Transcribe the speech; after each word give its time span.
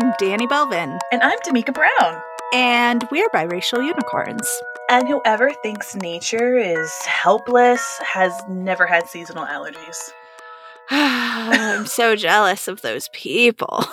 I'm 0.00 0.14
Danny 0.16 0.46
Belvin. 0.46 0.96
And 1.10 1.20
I'm 1.24 1.40
Damika 1.40 1.74
Brown. 1.74 2.22
And 2.52 3.04
we're 3.10 3.28
biracial 3.30 3.84
unicorns. 3.84 4.48
And 4.88 5.08
whoever 5.08 5.50
thinks 5.54 5.96
nature 5.96 6.56
is 6.56 6.92
helpless 7.04 7.98
has 7.98 8.32
never 8.48 8.86
had 8.86 9.08
seasonal 9.08 9.44
allergies. 9.44 10.12
I'm 10.90 11.84
so 11.86 12.14
jealous 12.16 12.68
of 12.68 12.80
those 12.82 13.08
people. 13.08 13.84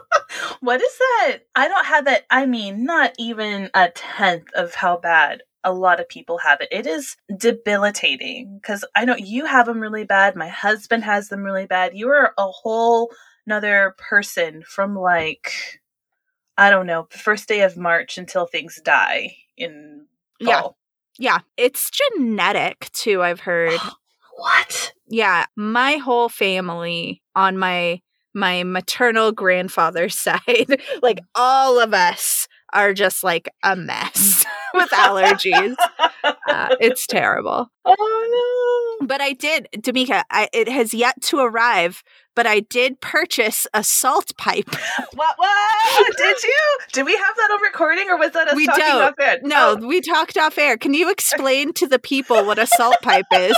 what 0.60 0.82
is 0.82 0.98
that? 0.98 1.38
I 1.54 1.68
don't 1.68 1.86
have 1.86 2.06
that. 2.06 2.24
I 2.28 2.44
mean, 2.44 2.84
not 2.84 3.12
even 3.16 3.70
a 3.72 3.88
tenth 3.90 4.52
of 4.54 4.74
how 4.74 4.96
bad 4.96 5.44
a 5.62 5.72
lot 5.72 6.00
of 6.00 6.08
people 6.08 6.38
have 6.38 6.60
it. 6.60 6.70
It 6.72 6.88
is 6.88 7.16
debilitating 7.36 8.58
because 8.60 8.84
I 8.96 9.04
know 9.04 9.14
you 9.14 9.44
have 9.44 9.66
them 9.66 9.78
really 9.78 10.02
bad. 10.02 10.34
My 10.34 10.48
husband 10.48 11.04
has 11.04 11.28
them 11.28 11.44
really 11.44 11.66
bad. 11.66 11.96
You 11.96 12.08
are 12.08 12.34
a 12.36 12.48
whole 12.48 13.12
another 13.46 13.94
person 13.98 14.62
from 14.66 14.96
like, 14.96 15.80
I 16.56 16.70
don't 16.70 16.86
know, 16.86 17.08
first 17.10 17.48
day 17.48 17.62
of 17.62 17.76
March 17.76 18.18
until 18.18 18.46
things 18.46 18.80
die 18.84 19.36
in 19.56 20.06
fall. 20.42 20.76
Yeah. 21.18 21.36
Yeah. 21.36 21.38
It's 21.56 21.90
genetic 21.90 22.90
too, 22.92 23.22
I've 23.22 23.40
heard. 23.40 23.78
what? 24.36 24.92
Yeah. 25.06 25.46
My 25.56 25.94
whole 25.96 26.28
family 26.28 27.22
on 27.34 27.58
my 27.58 28.00
my 28.34 28.62
maternal 28.64 29.32
grandfather's 29.32 30.18
side, 30.18 30.80
like 31.02 31.20
all 31.34 31.78
of 31.80 31.92
us 31.94 32.48
are 32.72 32.94
just 32.94 33.22
like 33.22 33.50
a 33.62 33.76
mess 33.76 34.46
with 34.74 34.88
allergies. 34.90 35.76
Uh, 36.24 36.76
it's 36.80 37.06
terrible. 37.06 37.68
Oh 37.84 38.98
no. 39.00 39.06
But 39.06 39.20
I 39.20 39.32
did, 39.32 39.66
Damika, 39.76 40.22
I, 40.30 40.48
it 40.52 40.68
has 40.68 40.94
yet 40.94 41.20
to 41.22 41.40
arrive, 41.40 42.04
but 42.34 42.46
I 42.46 42.60
did 42.60 43.00
purchase 43.00 43.66
a 43.74 43.84
salt 43.84 44.36
pipe. 44.36 44.68
What? 45.14 45.34
What? 45.36 46.16
did 46.16 46.42
you? 46.42 46.78
Did 46.92 47.04
we 47.04 47.14
have 47.14 47.36
that 47.36 47.50
on 47.50 47.60
recording 47.62 48.08
or 48.08 48.16
was 48.18 48.32
that 48.32 48.48
us 48.48 48.56
we 48.56 48.64
talking 48.64 48.82
don't. 48.82 49.02
off 49.02 49.14
air? 49.20 49.38
No, 49.42 49.76
we 49.76 50.00
talked 50.00 50.38
off 50.38 50.56
air. 50.56 50.78
Can 50.78 50.94
you 50.94 51.10
explain 51.10 51.72
to 51.74 51.86
the 51.86 51.98
people 51.98 52.44
what 52.44 52.58
a 52.58 52.66
salt 52.66 52.96
pipe 53.02 53.26
is 53.32 53.56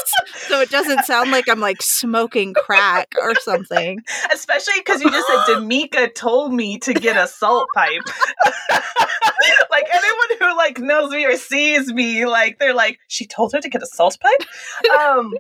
so 0.48 0.60
it 0.60 0.70
doesn't 0.70 1.04
sound 1.04 1.30
like 1.30 1.48
I'm 1.48 1.60
like 1.60 1.80
smoking 1.80 2.54
crack 2.54 3.14
or 3.20 3.34
something? 3.36 4.00
Especially 4.32 4.74
because 4.78 5.00
you 5.00 5.10
just 5.10 5.28
said 5.28 5.54
Damika 5.54 6.12
told 6.12 6.52
me 6.52 6.78
to 6.80 6.92
get 6.92 7.16
a 7.16 7.28
salt 7.28 7.68
pipe. 7.74 8.02
like 9.70 9.86
anyone 9.92 10.38
who 10.40 10.56
like 10.56 10.78
knows 10.78 11.10
me 11.10 11.24
or 11.24 11.36
sees 11.36 11.92
me, 11.92 12.26
like 12.26 12.58
they're 12.58 12.74
like, 12.74 12.98
she 13.06 13.26
told 13.26 13.52
her 13.52 13.60
to 13.60 13.68
get 13.68 13.82
a 13.82 13.86
salt 13.86 14.18
pipe. 14.20 14.48
Um, 15.00 15.34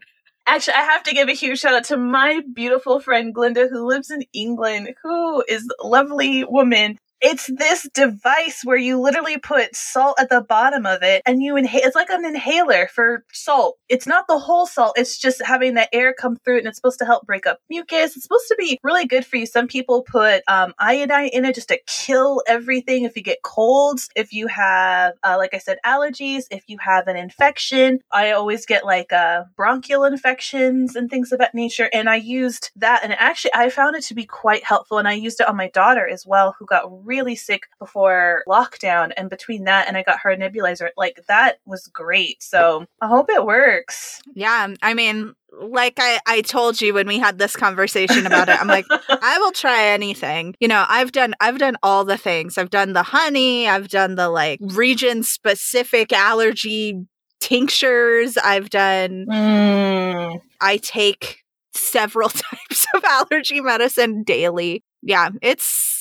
actually, 0.46 0.74
I 0.74 0.82
have 0.82 1.02
to 1.04 1.14
give 1.14 1.28
a 1.28 1.32
huge 1.32 1.60
shout 1.60 1.74
out 1.74 1.84
to 1.84 1.96
my 1.96 2.40
beautiful 2.52 3.00
friend 3.00 3.34
Glinda, 3.34 3.68
who 3.68 3.86
lives 3.86 4.10
in 4.10 4.22
England, 4.32 4.94
who 5.02 5.42
is 5.48 5.68
a 5.82 5.86
lovely 5.86 6.44
woman. 6.44 6.98
It's 7.26 7.46
this 7.46 7.88
device 7.94 8.60
where 8.64 8.76
you 8.76 9.00
literally 9.00 9.38
put 9.38 9.74
salt 9.74 10.20
at 10.20 10.28
the 10.28 10.42
bottom 10.42 10.84
of 10.84 11.02
it 11.02 11.22
and 11.24 11.42
you 11.42 11.56
inhale. 11.56 11.80
It's 11.82 11.96
like 11.96 12.10
an 12.10 12.22
inhaler 12.22 12.86
for 12.88 13.24
salt. 13.32 13.78
It's 13.88 14.06
not 14.06 14.26
the 14.28 14.38
whole 14.38 14.66
salt. 14.66 14.98
It's 14.98 15.16
just 15.16 15.40
having 15.42 15.72
the 15.72 15.92
air 15.94 16.12
come 16.12 16.36
through 16.36 16.56
it 16.56 16.58
and 16.58 16.66
it's 16.66 16.76
supposed 16.76 16.98
to 16.98 17.06
help 17.06 17.24
break 17.24 17.46
up 17.46 17.60
mucus. 17.70 18.14
It's 18.14 18.24
supposed 18.24 18.48
to 18.48 18.56
be 18.58 18.78
really 18.82 19.06
good 19.06 19.24
for 19.24 19.36
you. 19.36 19.46
Some 19.46 19.68
people 19.68 20.02
put 20.02 20.42
um, 20.48 20.74
iodine 20.78 21.30
in 21.32 21.46
it 21.46 21.54
just 21.54 21.68
to 21.68 21.78
kill 21.86 22.42
everything 22.46 23.04
if 23.04 23.16
you 23.16 23.22
get 23.22 23.42
colds, 23.42 24.10
if 24.14 24.34
you 24.34 24.46
have, 24.48 25.14
uh, 25.22 25.36
like 25.38 25.54
I 25.54 25.58
said, 25.58 25.78
allergies, 25.86 26.44
if 26.50 26.64
you 26.66 26.76
have 26.82 27.08
an 27.08 27.16
infection. 27.16 28.00
I 28.12 28.32
always 28.32 28.66
get 28.66 28.84
like 28.84 29.14
uh, 29.14 29.44
bronchial 29.56 30.04
infections 30.04 30.94
and 30.94 31.08
things 31.08 31.32
of 31.32 31.38
that 31.38 31.54
nature. 31.54 31.88
And 31.90 32.10
I 32.10 32.16
used 32.16 32.70
that 32.76 33.00
and 33.02 33.14
actually 33.14 33.52
I 33.54 33.70
found 33.70 33.96
it 33.96 34.02
to 34.04 34.14
be 34.14 34.26
quite 34.26 34.62
helpful. 34.62 34.98
And 34.98 35.08
I 35.08 35.14
used 35.14 35.40
it 35.40 35.48
on 35.48 35.56
my 35.56 35.68
daughter 35.68 36.06
as 36.06 36.26
well, 36.26 36.54
who 36.58 36.66
got 36.66 36.84
really 37.02 37.13
sick 37.36 37.62
before 37.78 38.42
lockdown. 38.48 39.12
And 39.16 39.30
between 39.30 39.64
that 39.64 39.88
and 39.88 39.96
I 39.96 40.02
got 40.02 40.20
her 40.22 40.30
a 40.30 40.36
nebulizer, 40.36 40.88
like 40.96 41.24
that 41.28 41.58
was 41.66 41.86
great. 41.88 42.42
So 42.42 42.86
I 43.00 43.08
hope 43.08 43.30
it 43.30 43.44
works. 43.44 44.20
Yeah, 44.34 44.68
I 44.82 44.94
mean, 44.94 45.34
like 45.60 45.94
I, 45.98 46.20
I 46.26 46.40
told 46.40 46.80
you 46.80 46.94
when 46.94 47.06
we 47.06 47.18
had 47.18 47.38
this 47.38 47.56
conversation 47.56 48.26
about 48.26 48.48
it, 48.48 48.60
I'm 48.60 48.66
like, 48.66 48.86
I 49.08 49.38
will 49.38 49.52
try 49.52 49.86
anything. 49.86 50.54
You 50.60 50.68
know, 50.68 50.84
I've 50.88 51.12
done 51.12 51.34
I've 51.40 51.58
done 51.58 51.76
all 51.82 52.04
the 52.04 52.18
things. 52.18 52.58
I've 52.58 52.70
done 52.70 52.92
the 52.92 53.02
honey, 53.02 53.68
I've 53.68 53.88
done 53.88 54.16
the 54.16 54.28
like 54.28 54.58
region 54.60 55.22
specific 55.22 56.12
allergy 56.12 57.06
tinctures. 57.40 58.36
I've 58.36 58.70
done 58.70 59.26
Mm. 59.28 60.40
I 60.60 60.76
take 60.78 61.44
several 61.74 62.28
types 62.30 62.86
of 62.94 63.04
allergy 63.04 63.60
medicine 63.60 64.22
daily. 64.22 64.82
Yeah, 65.02 65.30
it's 65.42 65.93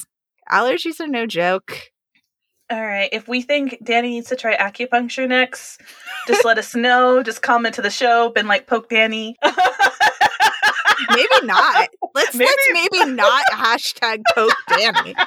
allergies 0.52 1.00
are 1.00 1.08
no 1.08 1.26
joke. 1.26 1.92
All 2.70 2.82
right. 2.82 3.10
If 3.12 3.28
we 3.28 3.42
think 3.42 3.78
Danny 3.84 4.10
needs 4.10 4.30
to 4.30 4.36
try 4.36 4.56
acupuncture 4.58 5.28
next, 5.28 5.82
just 6.28 6.46
let 6.46 6.58
us 6.58 6.74
know. 6.74 7.22
Just 7.22 7.42
comment 7.42 7.76
to 7.76 7.82
the 7.82 7.90
show. 7.90 8.30
Been 8.30 8.48
like 8.48 8.68
poke 8.68 8.90
Danny. 8.90 9.36
Maybe 11.10 11.46
not. 11.46 11.90
Let's 12.16 12.36
Maybe- 12.36 12.50
let's 12.50 12.90
maybe 12.94 13.12
not 13.12 13.44
hashtag 13.52 14.22
poke 14.34 14.54
Danny. 14.70 15.16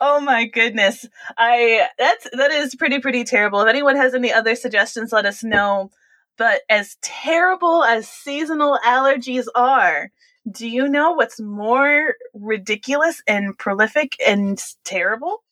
oh 0.00 0.20
my 0.20 0.46
goodness. 0.46 1.06
I 1.36 1.88
that's 1.98 2.28
that 2.32 2.50
is 2.52 2.74
pretty 2.74 3.00
pretty 3.00 3.24
terrible. 3.24 3.60
If 3.62 3.68
anyone 3.68 3.96
has 3.96 4.14
any 4.14 4.32
other 4.32 4.54
suggestions, 4.54 5.12
let 5.12 5.26
us 5.26 5.42
know. 5.42 5.90
But 6.38 6.62
as 6.70 6.96
terrible 7.02 7.84
as 7.84 8.08
seasonal 8.08 8.78
allergies 8.84 9.46
are, 9.54 10.10
do 10.50 10.68
you 10.68 10.88
know 10.88 11.12
what's 11.12 11.40
more 11.40 12.14
ridiculous 12.34 13.22
and 13.26 13.56
prolific 13.56 14.16
and 14.26 14.62
terrible? 14.84 15.42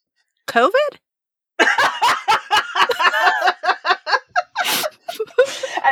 COVID? 0.49 0.73
and 1.61 1.69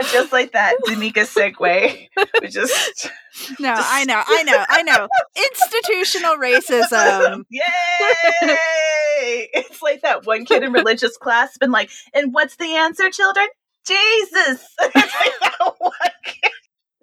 just 0.08 0.32
like 0.32 0.52
that, 0.52 0.74
Damika 0.86 1.24
segue. 1.26 2.08
We 2.40 2.48
just 2.48 3.10
No, 3.60 3.74
I 3.76 4.04
know, 4.04 4.22
I 4.26 4.42
know, 4.42 4.64
I 4.68 4.82
know. 4.82 5.08
Institutional 5.36 6.36
racism. 6.36 7.44
Yay! 7.50 9.48
it's 9.52 9.82
like 9.82 10.02
that 10.02 10.26
one 10.26 10.44
kid 10.44 10.62
in 10.62 10.72
religious 10.72 11.16
class 11.16 11.56
been 11.58 11.70
like, 11.70 11.90
and 12.14 12.34
what's 12.34 12.56
the 12.56 12.76
answer, 12.76 13.10
children? 13.10 13.46
Jesus! 13.86 14.66
It's 14.80 14.94
like 14.94 15.40
that 15.40 15.74
one 15.78 15.92
kid. 16.24 16.50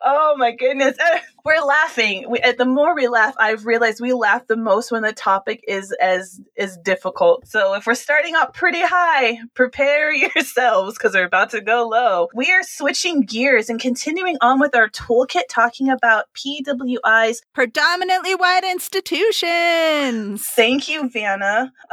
Oh 0.08 0.36
my 0.38 0.52
goodness. 0.52 0.96
We're 1.46 1.62
laughing. 1.62 2.30
We, 2.30 2.40
uh, 2.40 2.54
the 2.56 2.66
more 2.66 2.96
we 2.96 3.08
laugh, 3.08 3.34
I've 3.40 3.66
realized 3.66 4.00
we 4.00 4.14
laugh 4.14 4.46
the 4.46 4.56
most 4.56 4.92
when 4.92 5.02
the 5.02 5.14
topic 5.14 5.64
is 5.68 5.92
as 6.00 6.40
is 6.56 6.78
difficult. 6.78 7.48
So 7.48 7.74
if 7.76 7.86
we're 7.86 7.94
starting 7.94 8.34
out 8.34 8.56
pretty 8.56 8.82
high, 8.82 9.40
prepare 9.54 10.12
yourselves 10.36 10.98
because 10.98 11.14
we're 11.14 11.26
about 11.26 11.52
to 11.52 11.62
go 11.62 11.88
low. 11.88 12.30
We 12.34 12.52
are 12.52 12.64
switching 12.64 13.22
gears 13.22 13.70
and 13.70 13.80
continuing 13.80 14.38
on 14.42 14.60
with 14.60 14.76
our 14.76 14.90
toolkit 14.90 15.44
talking 15.50 15.90
about 15.90 16.26
PWIs 16.34 17.42
Predominantly 17.54 18.34
white 18.34 18.64
institutions. 18.64 20.48
Thank 20.48 20.90
you, 20.90 21.10
Vanna. 21.10 21.72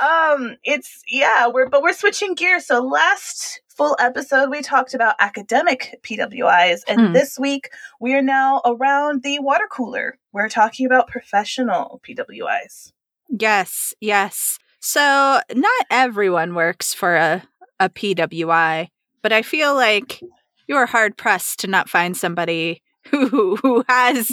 um, 0.00 0.56
it's 0.64 1.02
yeah, 1.06 1.48
we're 1.48 1.68
but 1.68 1.82
we're 1.82 1.92
switching 1.92 2.34
gears. 2.34 2.66
So 2.66 2.82
last 2.82 3.60
full 3.76 3.96
episode 3.98 4.50
we 4.50 4.62
talked 4.62 4.94
about 4.94 5.16
academic 5.18 6.00
PWIs, 6.02 6.80
and 6.88 7.00
Hmm. 7.08 7.12
this 7.12 7.38
week 7.38 7.70
we 8.00 8.14
are 8.14 8.22
now 8.22 8.62
around 8.64 9.22
the 9.22 9.38
water 9.40 9.68
cooler. 9.70 10.18
We're 10.32 10.48
talking 10.48 10.86
about 10.86 11.08
professional 11.08 12.00
PWIs. 12.02 12.92
Yes, 13.28 13.92
yes. 14.00 14.58
So 14.80 15.40
not 15.54 15.86
everyone 15.90 16.54
works 16.54 16.94
for 16.94 17.16
a, 17.16 17.42
a 17.80 17.88
PWI, 17.88 18.88
but 19.22 19.32
I 19.32 19.42
feel 19.42 19.74
like 19.74 20.20
you 20.68 20.76
are 20.76 20.86
hard 20.86 21.16
pressed 21.16 21.60
to 21.60 21.66
not 21.66 21.88
find 21.90 22.16
somebody 22.16 22.82
who 23.10 23.56
who 23.56 23.84
has 23.88 24.32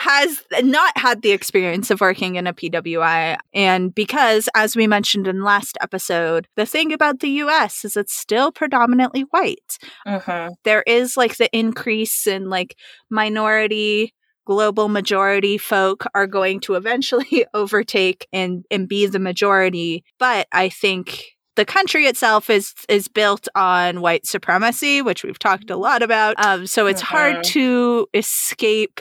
has 0.00 0.42
not 0.62 0.96
had 0.96 1.22
the 1.22 1.30
experience 1.32 1.90
of 1.90 2.00
working 2.00 2.36
in 2.36 2.46
a 2.46 2.52
PWI. 2.54 3.36
And 3.52 3.94
because, 3.94 4.48
as 4.54 4.76
we 4.76 4.86
mentioned 4.86 5.26
in 5.26 5.42
last 5.42 5.78
episode, 5.80 6.46
the 6.56 6.66
thing 6.66 6.92
about 6.92 7.20
the 7.20 7.30
US 7.44 7.84
is 7.84 7.96
it's 7.96 8.14
still 8.14 8.52
predominantly 8.52 9.22
white. 9.30 9.78
Mm-hmm. 10.06 10.52
There 10.64 10.82
is 10.86 11.16
like 11.16 11.36
the 11.36 11.48
increase 11.56 12.26
in 12.26 12.48
like 12.50 12.76
minority 13.10 14.12
global 14.46 14.88
majority 14.90 15.56
folk 15.56 16.04
are 16.14 16.26
going 16.26 16.60
to 16.60 16.74
eventually 16.74 17.46
overtake 17.54 18.26
and 18.30 18.64
and 18.70 18.86
be 18.86 19.06
the 19.06 19.18
majority 19.18 20.04
but 20.18 20.46
i 20.52 20.68
think 20.68 21.24
the 21.56 21.64
country 21.64 22.04
itself 22.04 22.50
is 22.50 22.74
is 22.90 23.08
built 23.08 23.48
on 23.54 24.02
white 24.02 24.26
supremacy 24.26 25.00
which 25.00 25.24
we've 25.24 25.38
talked 25.38 25.70
a 25.70 25.76
lot 25.78 26.02
about 26.02 26.34
um, 26.44 26.66
so 26.66 26.86
it's 26.86 27.00
Mhm. 27.00 27.06
hard 27.06 27.44
to 27.44 28.06
escape 28.12 29.00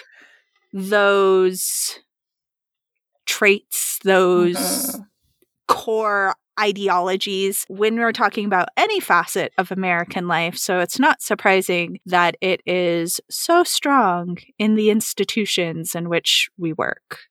those 0.74 2.00
traits 3.26 4.00
those 4.04 4.58
Mhm. 4.58 5.08
core 5.68 6.36
ideologies 6.60 7.66
when 7.70 7.96
we're 7.98 8.12
talking 8.14 8.46
about 8.46 8.70
any 8.78 9.00
facet 9.00 9.54
of 9.58 9.72
American 9.72 10.28
life. 10.28 10.58
So 10.58 10.80
it's 10.80 11.00
not 11.00 11.22
surprising 11.22 12.00
that 12.06 12.36
it 12.42 12.62
is 12.66 13.20
so 13.30 13.64
strong 13.64 14.38
in 14.60 14.76
the 14.76 14.90
institutions 14.90 15.96
in 15.96 16.10
which 16.10 16.50
we 16.58 16.74
work. 16.74 17.22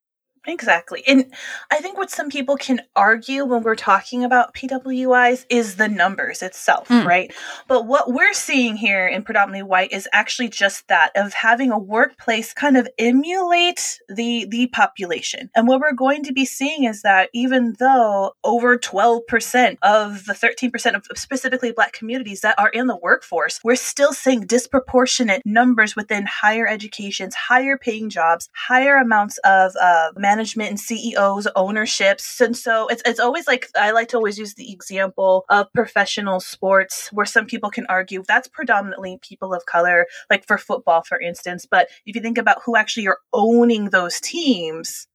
Exactly. 0.47 1.05
And 1.07 1.33
I 1.71 1.79
think 1.79 1.97
what 1.97 2.11
some 2.11 2.29
people 2.29 2.57
can 2.57 2.81
argue 2.97 3.45
when 3.45 3.63
we're 3.63 3.77
talking 3.77 4.25
about 4.25 4.55
PWIs 4.55 5.47
is 5.49 5.77
the 5.77 5.87
numbers 5.87 6.43
itself, 6.43 6.89
mm. 6.89 7.05
right? 7.05 7.33
But 7.69 7.87
what 7.87 8.13
we're 8.13 8.33
seeing 8.33 8.77
here 8.77 9.07
in 9.07 9.23
predominantly 9.23 9.63
white 9.63 9.93
is 9.93 10.09
actually 10.13 10.49
just 10.49 10.89
that 10.89 11.13
of 11.15 11.33
having 11.33 11.71
a 11.71 11.79
workplace 11.79 12.53
kind 12.53 12.77
of 12.77 12.89
emulate 12.99 14.01
the 14.09 14.47
the 14.49 14.67
population. 14.69 15.49
And 15.55 15.69
what 15.69 15.81
we're 15.81 15.93
going 15.93 16.25
to 16.25 16.33
be 16.33 16.45
seeing 16.45 16.85
is 16.85 17.03
that 17.03 17.31
even 17.33 17.77
though 17.79 18.33
over 18.43 18.77
12% 18.77 19.77
of 19.83 20.25
the 20.25 20.33
13% 20.33 20.95
of 20.95 21.07
specifically 21.17 21.71
black 21.71 21.93
communities 21.93 22.41
that 22.41 22.59
are 22.59 22.71
in 22.71 22.89
the 22.89 22.97
workforce, 22.97 23.61
we're 23.63 23.77
still 23.77 24.13
seeing 24.13 24.41
disproportionate 24.41 25.43
numbers 25.45 25.95
within 25.95 26.27
higher 26.27 26.67
educations, 26.67 27.35
higher 27.37 27.79
paying 27.79 28.11
jobs, 28.11 28.49
higher 28.55 28.97
amounts 28.97 29.39
of 29.45 29.73
uh, 29.81 30.11
management 30.33 30.71
and 30.71 30.81
CEOs, 30.81 31.47
ownerships. 31.57 32.41
And 32.41 32.57
so 32.57 32.89
it's, 32.89 33.03
it's 33.05 33.21
always 33.21 33.47
like, 33.47 33.69
I 33.77 33.91
like 33.91 34.09
to 34.09 34.17
always 34.17 34.39
use 34.39 34.55
the 34.55 34.73
example 34.73 35.45
of 35.51 35.71
professional 35.75 36.41
sports 36.41 37.13
where 37.13 37.27
some 37.27 37.45
people 37.45 37.71
can 37.71 37.85
argue 37.91 38.23
that's 38.27 38.49
predominantly 38.49 39.19
people 39.21 39.53
of 39.53 39.67
color, 39.67 40.07
like 40.31 40.47
for 40.47 40.57
football, 40.57 41.03
for 41.03 41.21
instance. 41.21 41.67
But 41.71 41.89
if 42.07 42.17
you 42.17 42.23
think 42.23 42.39
about 42.39 42.63
who 42.65 42.77
actually 42.77 43.09
are 43.09 43.19
owning 43.35 43.91
those 43.91 44.21
teams, 44.21 45.07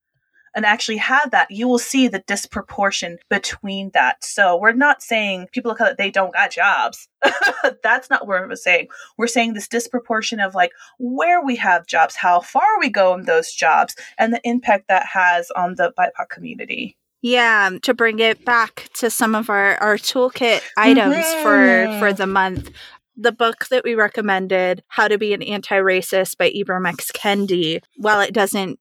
and 0.57 0.65
actually 0.65 0.97
have 0.97 1.29
that, 1.29 1.51
you 1.51 1.67
will 1.67 1.77
see 1.77 2.07
the 2.07 2.23
disproportion 2.25 3.19
between 3.29 3.91
that. 3.93 4.23
So 4.23 4.57
we're 4.57 4.73
not 4.73 5.03
saying 5.03 5.49
people 5.51 5.69
of 5.69 5.77
color 5.77 5.93
they 5.95 6.09
don't 6.09 6.33
got 6.33 6.49
jobs. 6.49 7.07
That's 7.83 8.09
not 8.09 8.27
what 8.27 8.47
we're 8.47 8.55
saying. 8.55 8.87
We're 9.19 9.27
saying 9.27 9.53
this 9.53 9.67
disproportion 9.67 10.39
of 10.39 10.55
like 10.55 10.71
where 10.97 11.45
we 11.45 11.57
have 11.57 11.85
jobs, 11.85 12.15
how 12.15 12.39
far 12.39 12.79
we 12.79 12.89
go 12.89 13.13
in 13.13 13.25
those 13.25 13.53
jobs, 13.53 13.95
and 14.17 14.33
the 14.33 14.41
impact 14.43 14.87
that 14.87 15.05
has 15.05 15.51
on 15.51 15.75
the 15.75 15.93
BIPOC 15.95 16.27
community. 16.29 16.97
Yeah, 17.21 17.69
to 17.83 17.93
bring 17.93 18.17
it 18.17 18.43
back 18.43 18.89
to 18.95 19.11
some 19.11 19.35
of 19.35 19.51
our, 19.51 19.75
our 19.77 19.97
toolkit 19.97 20.61
items 20.75 21.17
mm-hmm. 21.17 21.43
for 21.43 21.99
for 21.99 22.13
the 22.13 22.27
month 22.27 22.71
the 23.19 23.31
book 23.31 23.67
that 23.69 23.83
we 23.83 23.95
recommended, 23.95 24.83
How 24.89 25.07
to 25.07 25.17
Be 25.17 25.33
an 25.33 25.41
Anti-Racist 25.41 26.37
by 26.37 26.51
Ibram 26.51 26.87
X. 26.87 27.11
Kendi, 27.11 27.81
while 27.95 28.21
it 28.21 28.31
doesn't 28.31 28.79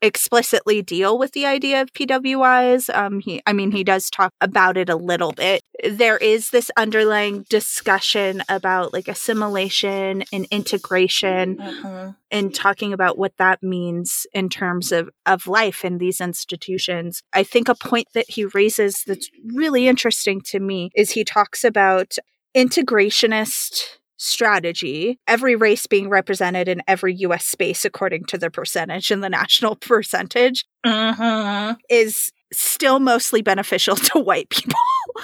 explicitly 0.00 0.82
deal 0.82 1.18
with 1.18 1.32
the 1.32 1.46
idea 1.46 1.82
of 1.82 1.92
PWIs. 1.92 2.94
Um, 2.94 3.20
he, 3.20 3.42
I 3.46 3.52
mean, 3.52 3.72
he 3.72 3.84
does 3.84 4.10
talk 4.10 4.32
about 4.40 4.76
it 4.76 4.88
a 4.88 4.96
little 4.96 5.32
bit. 5.32 5.62
There 5.88 6.16
is 6.16 6.50
this 6.50 6.70
underlying 6.76 7.44
discussion 7.48 8.42
about 8.48 8.92
like 8.92 9.08
assimilation 9.08 10.24
and 10.32 10.46
integration, 10.50 11.56
mm-hmm. 11.56 12.10
and 12.30 12.54
talking 12.54 12.92
about 12.92 13.18
what 13.18 13.36
that 13.38 13.62
means 13.62 14.26
in 14.32 14.48
terms 14.48 14.92
of 14.92 15.10
of 15.26 15.46
life 15.46 15.84
in 15.84 15.98
these 15.98 16.20
institutions. 16.20 17.22
I 17.32 17.42
think 17.42 17.68
a 17.68 17.74
point 17.74 18.08
that 18.14 18.30
he 18.30 18.44
raises 18.46 19.02
that's 19.06 19.30
really 19.54 19.88
interesting 19.88 20.40
to 20.46 20.60
me 20.60 20.90
is 20.94 21.12
he 21.12 21.24
talks 21.24 21.64
about 21.64 22.16
integrationist 22.56 23.98
strategy, 24.18 25.18
every 25.26 25.56
race 25.56 25.86
being 25.86 26.10
represented 26.10 26.68
in 26.68 26.82
every 26.86 27.14
US 27.14 27.46
space 27.46 27.84
according 27.84 28.24
to 28.24 28.36
the 28.36 28.50
percentage 28.50 29.10
and 29.10 29.24
the 29.24 29.30
national 29.30 29.76
percentage 29.80 30.66
mm-hmm. 30.84 31.74
is 31.88 32.30
still 32.52 33.00
mostly 33.00 33.40
beneficial 33.40 33.96
to 33.96 34.18
white 34.18 34.50
people. 34.50 34.74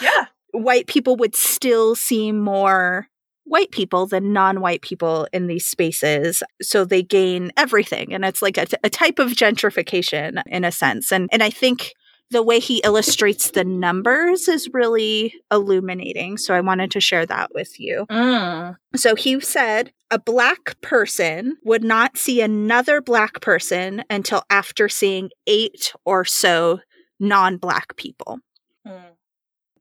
Yeah. 0.01 0.27
white 0.53 0.87
people 0.87 1.17
would 1.17 1.37
still 1.37 1.95
seem 1.95 2.41
more 2.41 3.09
white 3.45 3.71
people 3.71 4.07
than 4.07 4.33
non-white 4.33 4.81
people 4.81 5.29
in 5.33 5.47
these 5.47 5.67
spaces 5.67 6.43
so 6.63 6.85
they 6.85 7.03
gain 7.03 7.53
everything 7.57 8.15
and 8.15 8.25
it's 8.25 8.41
like 8.41 8.57
a, 8.57 8.65
t- 8.65 8.77
a 8.83 8.89
type 8.89 9.19
of 9.19 9.33
gentrification 9.33 10.43
in 10.47 10.65
a 10.65 10.73
sense 10.73 11.13
and 11.13 11.29
and 11.31 11.43
i 11.43 11.51
think 11.51 11.93
the 12.31 12.43
way 12.43 12.59
he 12.59 12.81
illustrates 12.85 13.51
the 13.51 13.65
numbers 13.65 14.49
is 14.49 14.69
really 14.73 15.35
illuminating. 15.53 16.37
So 16.37 16.55
I 16.55 16.61
wanted 16.61 16.91
to 16.93 17.01
share 17.01 17.27
that 17.27 17.55
with 17.55 17.79
you. 17.79 18.07
Mm. 18.11 18.77
So 18.97 19.15
he 19.15 19.39
said 19.41 19.93
a 20.11 20.19
black 20.19 20.81
person 20.81 21.57
would 21.65 21.85
not 21.85 22.17
see 22.17 22.41
another 22.41 23.01
black 23.01 23.41
person 23.41 24.05
until 24.11 24.43
after 24.51 24.89
seeing 24.89 25.31
eight 25.47 25.93
or 26.05 26.25
so 26.25 26.81
non 27.21 27.57
black 27.57 27.97
people. 27.97 28.39
Mm 28.87 29.15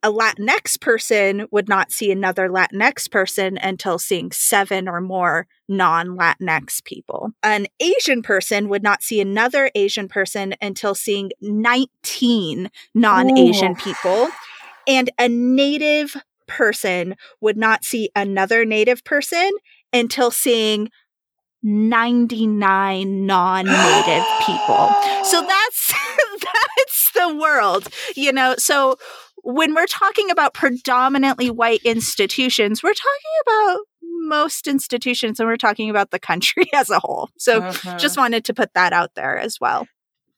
a 0.03 0.11
Latinx 0.11 0.79
person 0.79 1.47
would 1.49 1.69
not 1.69 1.91
see 1.91 2.11
another 2.11 2.49
Latinx 2.49 3.09
person 3.09 3.57
until 3.57 3.97
seeing 3.97 4.31
seven 4.31 4.87
or 4.87 4.99
more 4.99 5.47
non 5.69 6.17
Latinx 6.17 6.83
people. 6.83 7.31
An 7.41 7.67
Asian 7.79 8.21
person 8.21 8.67
would 8.67 8.83
not 8.83 9.01
see 9.01 9.21
another 9.21 9.71
Asian 9.73 10.09
person 10.09 10.53
until 10.61 10.93
seeing 10.93 11.31
19 11.41 12.69
non 12.93 13.37
Asian 13.37 13.75
people. 13.75 14.29
And 14.85 15.09
a 15.17 15.29
Native 15.29 16.17
person 16.47 17.15
would 17.39 17.55
not 17.55 17.85
see 17.85 18.09
another 18.13 18.65
Native 18.65 19.05
person 19.05 19.49
until 19.93 20.31
seeing 20.31 20.89
99 21.63 23.25
non-native 23.25 24.25
people. 24.45 24.89
So 25.23 25.41
that's 25.41 25.93
that's 26.41 27.11
the 27.11 27.35
world, 27.35 27.87
you 28.15 28.33
know. 28.33 28.55
So 28.57 28.97
when 29.43 29.75
we're 29.75 29.87
talking 29.87 30.31
about 30.31 30.53
predominantly 30.53 31.51
white 31.51 31.81
institutions, 31.83 32.81
we're 32.81 32.93
talking 32.93 33.31
about 33.45 33.79
most 34.01 34.67
institutions 34.67 35.39
and 35.39 35.47
we're 35.47 35.57
talking 35.57 35.89
about 35.89 36.11
the 36.11 36.19
country 36.19 36.69
as 36.73 36.89
a 36.89 36.99
whole. 36.99 37.29
So 37.37 37.61
uh-huh. 37.61 37.97
just 37.97 38.17
wanted 38.17 38.45
to 38.45 38.53
put 38.53 38.73
that 38.73 38.93
out 38.93 39.15
there 39.15 39.37
as 39.37 39.59
well. 39.59 39.87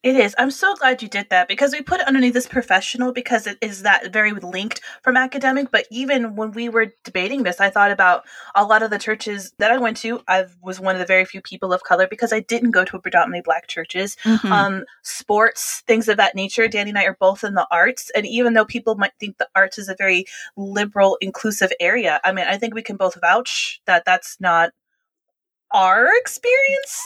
It 0.05 0.15
is. 0.17 0.35
I'm 0.37 0.51
so 0.51 0.75
glad 0.75 1.01
you 1.01 1.07
did 1.07 1.31
that 1.31 1.47
because 1.47 1.73
we 1.73 1.81
put 1.81 1.99
it 1.99 2.07
underneath 2.07 2.35
this 2.35 2.45
professional 2.45 3.11
because 3.11 3.47
it 3.47 3.57
is 3.59 3.81
that 3.81 4.13
very 4.13 4.33
linked 4.33 4.79
from 5.01 5.17
academic. 5.17 5.71
But 5.71 5.87
even 5.89 6.35
when 6.35 6.51
we 6.51 6.69
were 6.69 6.93
debating 7.03 7.41
this, 7.41 7.59
I 7.59 7.71
thought 7.71 7.89
about 7.89 8.23
a 8.53 8.63
lot 8.63 8.83
of 8.83 8.91
the 8.91 8.99
churches 8.99 9.53
that 9.57 9.71
I 9.71 9.79
went 9.79 9.97
to. 9.97 10.21
I 10.27 10.45
was 10.61 10.79
one 10.79 10.93
of 10.93 10.99
the 10.99 11.07
very 11.07 11.25
few 11.25 11.41
people 11.41 11.73
of 11.73 11.81
color 11.81 12.05
because 12.05 12.31
I 12.31 12.41
didn't 12.41 12.69
go 12.69 12.85
to 12.85 12.99
predominantly 12.99 13.41
black 13.41 13.65
churches. 13.65 14.15
Mm-hmm. 14.23 14.51
Um, 14.51 14.85
sports, 15.01 15.81
things 15.87 16.07
of 16.07 16.17
that 16.17 16.35
nature. 16.35 16.67
Danny 16.67 16.91
and 16.91 16.99
I 16.99 17.05
are 17.05 17.17
both 17.19 17.43
in 17.43 17.55
the 17.55 17.65
arts. 17.71 18.11
And 18.15 18.27
even 18.27 18.53
though 18.53 18.65
people 18.65 18.93
might 18.97 19.13
think 19.19 19.39
the 19.39 19.49
arts 19.55 19.79
is 19.79 19.89
a 19.89 19.95
very 19.97 20.25
liberal, 20.55 21.17
inclusive 21.19 21.73
area, 21.79 22.21
I 22.23 22.31
mean, 22.31 22.45
I 22.45 22.59
think 22.59 22.75
we 22.75 22.83
can 22.83 22.97
both 22.97 23.19
vouch 23.19 23.81
that 23.87 24.05
that's 24.05 24.37
not 24.39 24.69
our 25.71 26.07
experience. 26.17 27.01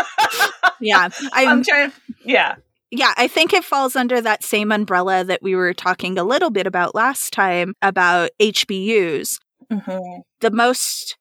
yeah, 0.80 1.08
I'm, 1.32 1.48
I'm 1.48 1.64
trying. 1.64 1.92
Yeah, 2.26 2.56
yeah, 2.90 3.12
I 3.16 3.26
think 3.26 3.52
it 3.52 3.64
falls 3.64 3.96
under 3.96 4.20
that 4.20 4.44
same 4.44 4.70
umbrella 4.70 5.24
that 5.24 5.42
we 5.42 5.56
were 5.56 5.74
talking 5.74 6.18
a 6.18 6.24
little 6.24 6.50
bit 6.50 6.66
about 6.66 6.94
last 6.94 7.32
time 7.32 7.74
about 7.82 8.30
HBUs. 8.40 9.38
Mm-hmm. 9.72 10.20
The 10.40 10.50
most 10.52 11.16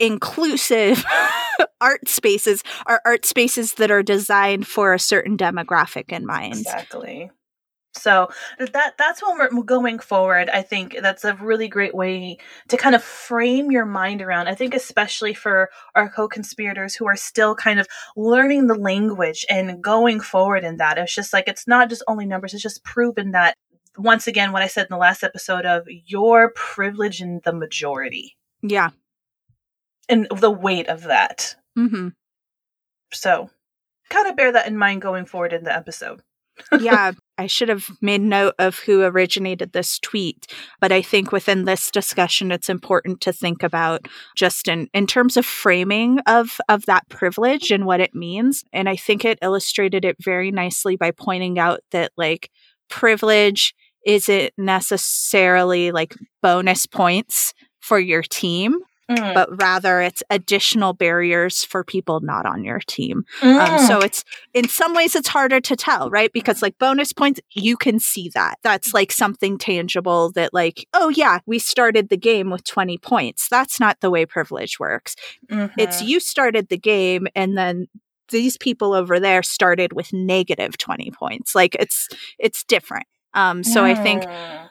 inclusive 0.00 1.04
art 1.80 2.08
spaces 2.08 2.62
are 2.86 3.02
art 3.04 3.26
spaces 3.26 3.74
that 3.74 3.90
are 3.90 4.02
designed 4.02 4.66
for 4.66 4.94
a 4.94 4.98
certain 4.98 5.36
demographic 5.36 6.10
in 6.10 6.24
mind. 6.24 6.54
Exactly. 6.54 7.30
So 7.96 8.28
that 8.58 8.94
that's 8.98 9.22
when 9.22 9.38
we're 9.38 9.62
going 9.62 9.98
forward. 9.98 10.50
I 10.50 10.62
think 10.62 10.96
that's 11.00 11.24
a 11.24 11.34
really 11.34 11.68
great 11.68 11.94
way 11.94 12.38
to 12.68 12.76
kind 12.76 12.94
of 12.94 13.02
frame 13.02 13.70
your 13.70 13.86
mind 13.86 14.20
around. 14.20 14.48
I 14.48 14.54
think 14.54 14.74
especially 14.74 15.32
for 15.32 15.70
our 15.94 16.08
co-conspirators 16.08 16.94
who 16.94 17.06
are 17.06 17.16
still 17.16 17.54
kind 17.54 17.78
of 17.78 17.86
learning 18.16 18.66
the 18.66 18.74
language 18.74 19.46
and 19.48 19.82
going 19.82 20.20
forward 20.20 20.64
in 20.64 20.78
that. 20.78 20.98
It's 20.98 21.14
just 21.14 21.32
like 21.32 21.48
it's 21.48 21.68
not 21.68 21.88
just 21.88 22.02
only 22.08 22.26
numbers. 22.26 22.52
It's 22.52 22.62
just 22.62 22.84
proven 22.84 23.30
that 23.30 23.56
once 23.96 24.26
again 24.26 24.50
what 24.52 24.62
I 24.62 24.66
said 24.66 24.82
in 24.82 24.88
the 24.90 24.96
last 24.96 25.22
episode 25.22 25.64
of 25.64 25.86
your 25.88 26.50
privilege 26.50 27.20
in 27.20 27.40
the 27.44 27.52
majority. 27.52 28.36
Yeah. 28.60 28.90
And 30.08 30.26
the 30.34 30.50
weight 30.50 30.88
of 30.88 31.04
that. 31.04 31.54
Mm-hmm. 31.78 32.08
So 33.12 33.50
kind 34.10 34.26
of 34.28 34.36
bear 34.36 34.52
that 34.52 34.66
in 34.66 34.76
mind 34.76 35.00
going 35.00 35.26
forward 35.26 35.52
in 35.52 35.64
the 35.64 35.74
episode. 35.74 36.22
Yeah, 36.80 37.12
I 37.38 37.46
should 37.46 37.68
have 37.68 37.90
made 38.00 38.20
note 38.20 38.54
of 38.58 38.78
who 38.78 39.02
originated 39.02 39.72
this 39.72 39.98
tweet, 39.98 40.46
but 40.80 40.92
I 40.92 41.02
think 41.02 41.32
within 41.32 41.64
this 41.64 41.90
discussion, 41.90 42.52
it's 42.52 42.68
important 42.68 43.20
to 43.22 43.32
think 43.32 43.62
about 43.62 44.06
just 44.36 44.68
in, 44.68 44.88
in 44.94 45.06
terms 45.06 45.36
of 45.36 45.44
framing 45.44 46.20
of, 46.26 46.60
of 46.68 46.86
that 46.86 47.08
privilege 47.08 47.70
and 47.70 47.86
what 47.86 48.00
it 48.00 48.14
means. 48.14 48.64
And 48.72 48.88
I 48.88 48.96
think 48.96 49.24
it 49.24 49.38
illustrated 49.42 50.04
it 50.04 50.16
very 50.20 50.50
nicely 50.50 50.96
by 50.96 51.10
pointing 51.10 51.58
out 51.58 51.80
that 51.90 52.12
like 52.16 52.50
privilege 52.88 53.74
isn't 54.06 54.52
necessarily 54.58 55.90
like 55.90 56.14
bonus 56.42 56.86
points 56.86 57.54
for 57.80 57.98
your 57.98 58.22
team 58.22 58.78
Mm. 59.10 59.34
but 59.34 59.60
rather 59.60 60.00
it's 60.00 60.22
additional 60.30 60.94
barriers 60.94 61.62
for 61.62 61.84
people 61.84 62.20
not 62.20 62.46
on 62.46 62.64
your 62.64 62.78
team. 62.86 63.24
Mm. 63.42 63.68
Um, 63.68 63.86
so 63.86 63.98
it's 64.00 64.24
in 64.54 64.66
some 64.66 64.94
ways 64.94 65.14
it's 65.14 65.28
harder 65.28 65.60
to 65.60 65.76
tell, 65.76 66.08
right? 66.08 66.32
Because 66.32 66.62
like 66.62 66.78
bonus 66.78 67.12
points, 67.12 67.38
you 67.50 67.76
can 67.76 67.98
see 68.00 68.30
that. 68.34 68.58
That's 68.62 68.94
like 68.94 69.12
something 69.12 69.58
tangible 69.58 70.32
that 70.32 70.54
like, 70.54 70.86
oh 70.94 71.10
yeah, 71.10 71.40
we 71.44 71.58
started 71.58 72.08
the 72.08 72.16
game 72.16 72.48
with 72.50 72.64
20 72.64 72.96
points. 72.96 73.46
That's 73.50 73.78
not 73.78 74.00
the 74.00 74.10
way 74.10 74.24
privilege 74.24 74.78
works. 74.80 75.16
It's 75.50 76.00
Mhm. 76.02 76.06
you 76.08 76.18
started 76.20 76.68
the 76.70 76.78
game 76.78 77.26
and 77.34 77.58
then 77.58 77.88
these 78.30 78.56
people 78.56 78.94
over 78.94 79.20
there 79.20 79.42
started 79.42 79.92
with 79.92 80.14
negative 80.14 80.78
20 80.78 81.10
points. 81.10 81.54
Like 81.54 81.74
it's 81.78 82.08
it's 82.38 82.64
different. 82.64 83.04
Um 83.34 83.62
so 83.62 83.84
I 83.84 83.94
think 83.94 84.22
Mm. 84.22 84.63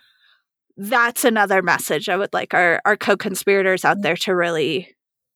That's 0.78 1.24
another 1.24 1.62
message 1.62 2.10
I 2.10 2.18
would 2.18 2.34
like 2.34 2.54
our, 2.54 2.82
our 2.86 2.98
co-conspirators 2.98 3.86
out 3.86 4.02
there 4.02 4.16
to 4.18 4.36
really 4.36 4.96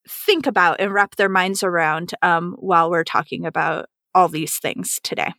think 0.10 0.48
about 0.48 0.80
and 0.80 0.94
wrap 0.94 1.16
their 1.16 1.30
minds 1.30 1.64
around 1.64 2.14
um, 2.22 2.56
while 2.60 2.90
we're 2.90 3.04
talking 3.04 3.46
about 3.46 3.88
all 4.16 4.28
these 4.30 4.58
things 4.58 5.00
today. 5.04 5.34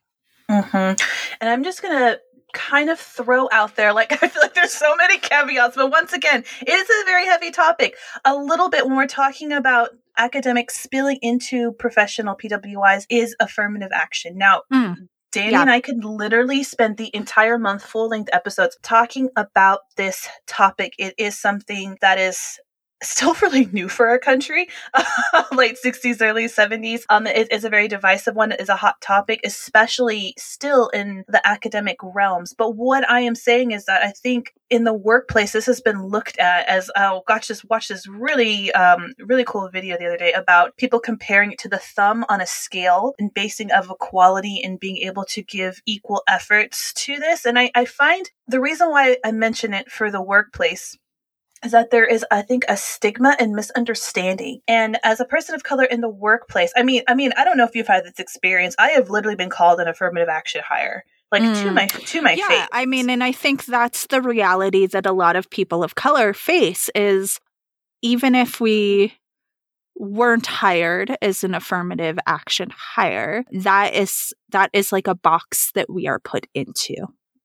Mhm. 0.51 1.01
And 1.41 1.51
I'm 1.51 1.65
just 1.65 1.83
gonna 1.83 2.19
kind 2.55 2.89
of 2.91 2.99
throw 2.99 3.49
out 3.53 3.77
there, 3.77 3.93
like 3.93 4.13
I 4.23 4.29
feel 4.29 4.43
like 4.43 4.55
there's 4.55 4.73
so 4.73 4.95
many 4.97 5.19
caveats, 5.19 5.77
but 5.77 5.91
once 5.91 6.13
again, 6.13 6.45
it 6.61 6.69
is 6.69 6.89
a 6.89 7.05
very 7.05 7.27
heavy 7.27 7.51
topic. 7.51 7.97
A 8.25 8.35
little 8.37 8.69
bit 8.71 8.87
when 8.87 8.97
we're 8.97 9.07
talking 9.07 9.53
about 9.53 9.91
academics 10.17 10.81
spilling 10.81 11.19
into 11.23 11.73
professional 11.73 12.35
PWIs 12.37 13.05
is 13.09 13.37
affirmative 13.41 13.91
action. 13.93 14.37
Now, 14.39 14.63
Mm. 14.73 15.09
Danny 15.33 15.53
Yeah. 15.53 15.61
and 15.63 15.71
I 15.71 15.81
could 15.81 16.05
literally 16.05 16.63
spend 16.63 16.97
the 16.97 17.11
entire 17.15 17.59
month, 17.59 17.85
full 17.85 18.09
length 18.09 18.31
episodes 18.33 18.77
talking 18.83 19.29
about 19.37 19.81
this 19.97 20.29
topic. 20.47 20.95
It 20.99 21.15
is 21.19 21.39
something 21.39 21.99
that 22.01 22.19
is 22.19 22.59
still 23.03 23.35
really 23.43 23.67
new 23.67 23.89
for 23.89 24.09
our 24.09 24.19
country 24.19 24.69
late 25.53 25.77
60s 25.83 26.21
early 26.21 26.47
70s 26.47 27.03
um 27.09 27.27
it 27.27 27.51
is 27.53 27.65
a 27.65 27.71
very 27.71 27.89
divisive 27.89 28.35
one. 28.35 28.53
It 28.53 28.61
is 28.61 28.69
a 28.69 28.77
hot 28.77 29.01
topic 29.01 29.41
especially 29.45 30.35
still 30.39 30.89
in 30.89 31.25
the 31.29 31.47
academic 31.47 31.99
realms. 32.03 32.55
But 32.55 32.77
what 32.77 33.09
i 33.09 33.21
am 33.21 33.35
saying 33.35 33.71
is 33.71 33.85
that 33.87 34.03
i 34.03 34.11
think 34.11 34.55
in 34.71 34.85
the 34.85 34.93
workplace 34.93 35.53
this 35.53 35.67
has 35.67 35.81
been 35.81 36.07
looked 36.07 36.39
at 36.39 36.69
as 36.69 36.91
oh 36.97 37.23
gosh 37.27 37.49
just 37.49 37.69
watched 37.71 37.89
this 37.89 38.07
really 38.07 38.73
um 38.73 39.13
really 39.19 39.45
cool 39.45 39.69
video 39.71 39.97
the 39.99 40.07
other 40.07 40.17
day 40.17 40.33
about 40.33 40.77
people 40.77 41.01
comparing 41.01 41.53
it 41.53 41.59
to 41.59 41.69
the 41.69 41.79
thumb 41.79 42.25
on 42.29 42.41
a 42.41 42.47
scale 42.47 43.15
and 43.19 43.33
basing 43.35 43.71
of 43.73 43.91
equality 43.91 44.61
and 44.63 44.81
being 44.81 44.99
able 44.99 45.25
to 45.25 45.43
give 45.43 45.81
equal 45.87 46.23
efforts 46.29 46.93
to 46.95 47.19
this. 47.19 47.45
And 47.45 47.59
i 47.59 47.71
i 47.75 47.85
find 47.85 48.31
the 48.47 48.61
reason 48.61 48.91
why 48.91 49.17
i 49.25 49.33
mention 49.33 49.75
it 49.75 49.91
for 49.91 50.11
the 50.11 50.23
workplace 50.23 50.97
is 51.65 51.73
that 51.73 51.91
there 51.91 52.07
is 52.07 52.25
i 52.31 52.43
think 52.43 52.65
a 52.69 52.77
stigma 52.77 53.37
and 53.39 53.53
misunderstanding 53.53 54.61
and 54.69 54.99
as 55.03 55.21
a 55.21 55.25
person 55.25 55.55
of 55.55 55.63
color 55.63 55.85
in 55.85 56.01
the 56.01 56.09
workplace 56.09 56.73
i 56.77 56.83
mean 56.83 57.03
i 57.09 57.15
mean 57.15 57.33
i 57.37 57.45
don't 57.45 57.57
know 57.57 57.65
if 57.65 57.75
you've 57.75 57.87
had 57.87 58.05
this 58.05 58.19
experience 58.19 58.75
i 58.79 58.91
have 58.91 59.11
literally 59.11 59.37
been 59.37 59.51
called 59.51 59.81
an 59.81 59.89
affirmative 59.89 60.29
action 60.29 60.63
hire 60.67 61.05
like 61.31 61.43
to 61.43 61.49
Mm. 61.49 61.75
my 61.75 61.87
to 61.87 62.23
my 62.23 62.33
yeah, 62.33 62.49
face 62.49 62.69
I 62.73 62.87
mean, 62.87 63.11
and 63.11 63.23
I 63.23 63.33
think 63.33 63.67
that's 63.67 64.07
the 64.07 64.23
reality 64.23 64.87
that 64.87 65.05
a 65.05 65.13
lot 65.13 65.37
of 65.37 65.51
people 65.51 65.85
of 65.85 65.95
color 65.95 66.33
face 66.33 66.89
is 66.95 67.39
even 68.01 68.35
if 68.35 68.61
we 68.61 69.13
weren't 69.97 70.47
hired 70.47 71.17
as 71.21 71.45
an 71.45 71.55
affirmative 71.55 72.19
action 72.27 72.71
hire, 72.75 73.45
that 73.53 73.95
is 73.95 74.33
that 74.51 74.71
is 74.73 74.93
like 74.93 75.07
a 75.07 75.15
box 75.15 75.71
that 75.75 75.91
we 75.91 76.07
are 76.07 76.21
put 76.21 76.47
into. 76.55 76.95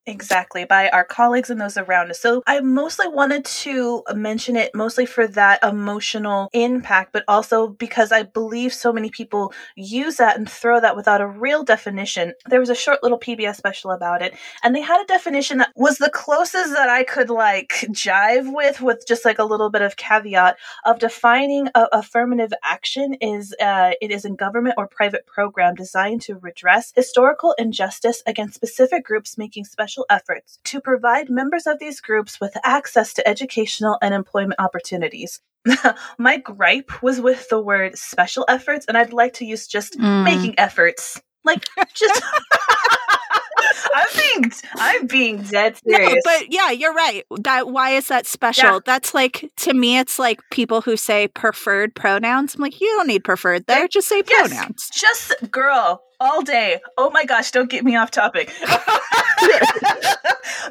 Exactly, 0.06 0.66
by 0.66 0.90
our 0.90 1.06
colleagues 1.06 1.50
and 1.50 1.62
those 1.62 1.78
around 1.78 2.12
us. 2.12 2.20
So 2.20 2.44
I 2.46 2.60
mostly 2.60 3.08
wanted 3.08 3.46
to 3.46 4.04
mention 4.14 4.58
it 4.58 4.76
mostly 4.76 5.06
for 5.06 5.28
that 5.28 5.64
emotional 5.64 6.50
impact, 6.52 7.14
but 7.14 7.24
also 7.26 7.70
because 7.70 8.12
I 8.12 8.24
believe 8.24 8.74
so 8.74 8.92
many 8.92 9.10
people 9.10 9.54
use 9.78 10.18
that 10.18 10.36
and 10.38 10.50
throw 10.50 10.82
that 10.82 10.98
without 10.98 11.22
a 11.22 11.28
real 11.28 11.64
definition. 11.64 12.34
There 12.50 12.60
was 12.60 12.70
a 12.70 12.76
short 12.76 13.02
little 13.02 13.18
PBS 13.18 13.56
special 13.56 13.92
about 13.92 14.22
it, 14.22 14.36
and 14.62 14.76
they 14.76 14.82
had 14.82 15.02
a 15.02 15.06
definition 15.06 15.60
that 15.60 15.72
was 15.74 16.00
the 16.00 16.10
closest 16.10 16.74
that 16.74 16.90
I 16.90 17.06
could 17.06 17.30
like 17.30 17.70
jive 17.92 18.54
with, 18.54 18.82
with 18.82 19.06
just 19.08 19.24
like 19.24 19.40
a 19.40 19.46
little 19.46 19.70
bit 19.70 19.82
of 19.84 19.96
caveat 19.96 20.58
of 20.84 21.00
defining 21.00 21.70
a 21.76 21.88
affirmative 21.94 22.52
action 22.62 23.14
is 23.22 23.56
uh, 23.62 23.92
it 24.02 24.12
is 24.12 24.26
a 24.26 24.32
government 24.32 24.76
or 24.78 24.86
private 24.86 25.26
program 25.28 25.76
designed 25.76 26.22
to 26.24 26.36
redress 26.36 26.92
historical 26.94 27.56
injustice 27.58 28.22
against 28.28 28.56
specific 28.56 29.06
groups 29.06 29.38
making 29.38 29.64
special 29.64 29.93
efforts 30.10 30.60
to 30.66 30.82
provide 30.82 31.30
members 31.30 31.68
of 31.68 31.80
these 31.80 32.02
groups 32.02 32.40
with 32.40 32.56
access 32.64 33.14
to 33.14 33.28
educational 33.28 33.98
and 34.02 34.14
employment 34.14 34.60
opportunities. 34.60 35.40
My 36.18 36.38
gripe 36.38 37.02
was 37.04 37.22
with 37.22 37.48
the 37.50 37.60
word 37.62 37.98
special 37.98 38.46
efforts, 38.50 38.86
and 38.88 38.98
I'd 38.98 39.14
like 39.14 39.34
to 39.34 39.46
use 39.46 39.68
just 39.68 39.98
Mm. 40.00 40.24
making 40.24 40.56
efforts. 40.60 41.22
Like 41.46 41.64
just 41.94 42.22
I'm 43.96 44.08
being 44.18 44.52
I'm 44.76 45.08
being 45.08 45.42
dead 45.44 45.80
No, 45.86 45.98
serious. 45.98 46.24
but 46.24 46.52
yeah, 46.52 46.72
you're 46.72 46.94
right. 46.94 47.24
That 47.42 47.70
why 47.70 47.92
is 47.92 48.08
that 48.08 48.26
special? 48.26 48.74
Yeah. 48.76 48.80
That's 48.86 49.14
like 49.14 49.50
to 49.58 49.74
me, 49.74 49.98
it's 50.00 50.18
like 50.20 50.40
people 50.52 50.82
who 50.82 50.98
say 50.98 51.28
preferred 51.28 51.96
pronouns. 51.96 52.56
I'm 52.56 52.62
like, 52.62 52.80
you 52.82 52.88
don't 52.88 53.08
need 53.08 53.24
preferred 53.24 53.66
there. 53.68 53.88
Just 53.88 54.08
say 54.08 54.24
Yes. 54.28 54.50
pronouns. 54.50 54.90
just 54.94 55.34
girl 55.52 56.02
all 56.24 56.42
day. 56.42 56.80
Oh 56.98 57.10
my 57.10 57.26
gosh, 57.26 57.52
don't 57.52 57.70
get 57.70 57.84
me 57.84 57.96
off 57.96 58.10
topic. 58.12 58.52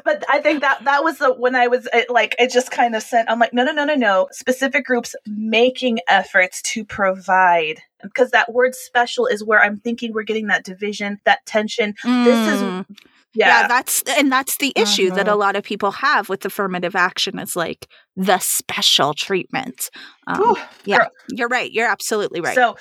but 0.03 0.23
I 0.27 0.39
think 0.41 0.61
that 0.61 0.83
that 0.83 1.03
was 1.03 1.19
the 1.19 1.33
when 1.33 1.55
I 1.55 1.67
was 1.67 1.87
it, 1.93 2.09
like 2.09 2.35
it 2.39 2.51
just 2.51 2.71
kind 2.71 2.95
of 2.95 3.03
sent 3.03 3.29
I'm 3.29 3.39
like 3.39 3.53
no 3.53 3.63
no 3.63 3.71
no 3.71 3.85
no 3.85 3.95
no 3.95 4.27
specific 4.31 4.85
groups 4.85 5.15
making 5.27 5.99
efforts 6.07 6.61
to 6.63 6.83
provide 6.83 7.79
because 8.01 8.31
that 8.31 8.51
word 8.51 8.73
special 8.73 9.27
is 9.27 9.43
where 9.43 9.61
I'm 9.61 9.77
thinking 9.79 10.11
we're 10.11 10.23
getting 10.23 10.47
that 10.47 10.63
division 10.63 11.19
that 11.25 11.45
tension 11.45 11.93
this 12.03 12.47
is 12.47 12.63
Mm. 12.63 12.85
Yeah, 13.33 13.61
yeah. 13.61 13.67
that's 13.67 14.03
and 14.03 14.31
that's 14.31 14.57
the 14.57 14.73
issue 14.75 15.09
that 15.11 15.25
Mhm. 15.27 15.31
a 15.31 15.35
lot 15.35 15.55
of 15.55 15.63
people 15.63 15.91
have 15.91 16.29
with 16.29 16.45
affirmative 16.45 16.95
action 16.95 17.39
is 17.39 17.55
like 17.55 17.87
the 18.15 18.37
special 18.37 19.13
treatment. 19.15 19.89
Um, 20.27 20.55
yeah, 20.85 20.97
girl. 20.97 21.09
you're 21.29 21.47
right. 21.47 21.71
You're 21.71 21.87
absolutely 21.89 22.41
right. 22.41 22.53
So 22.53 22.77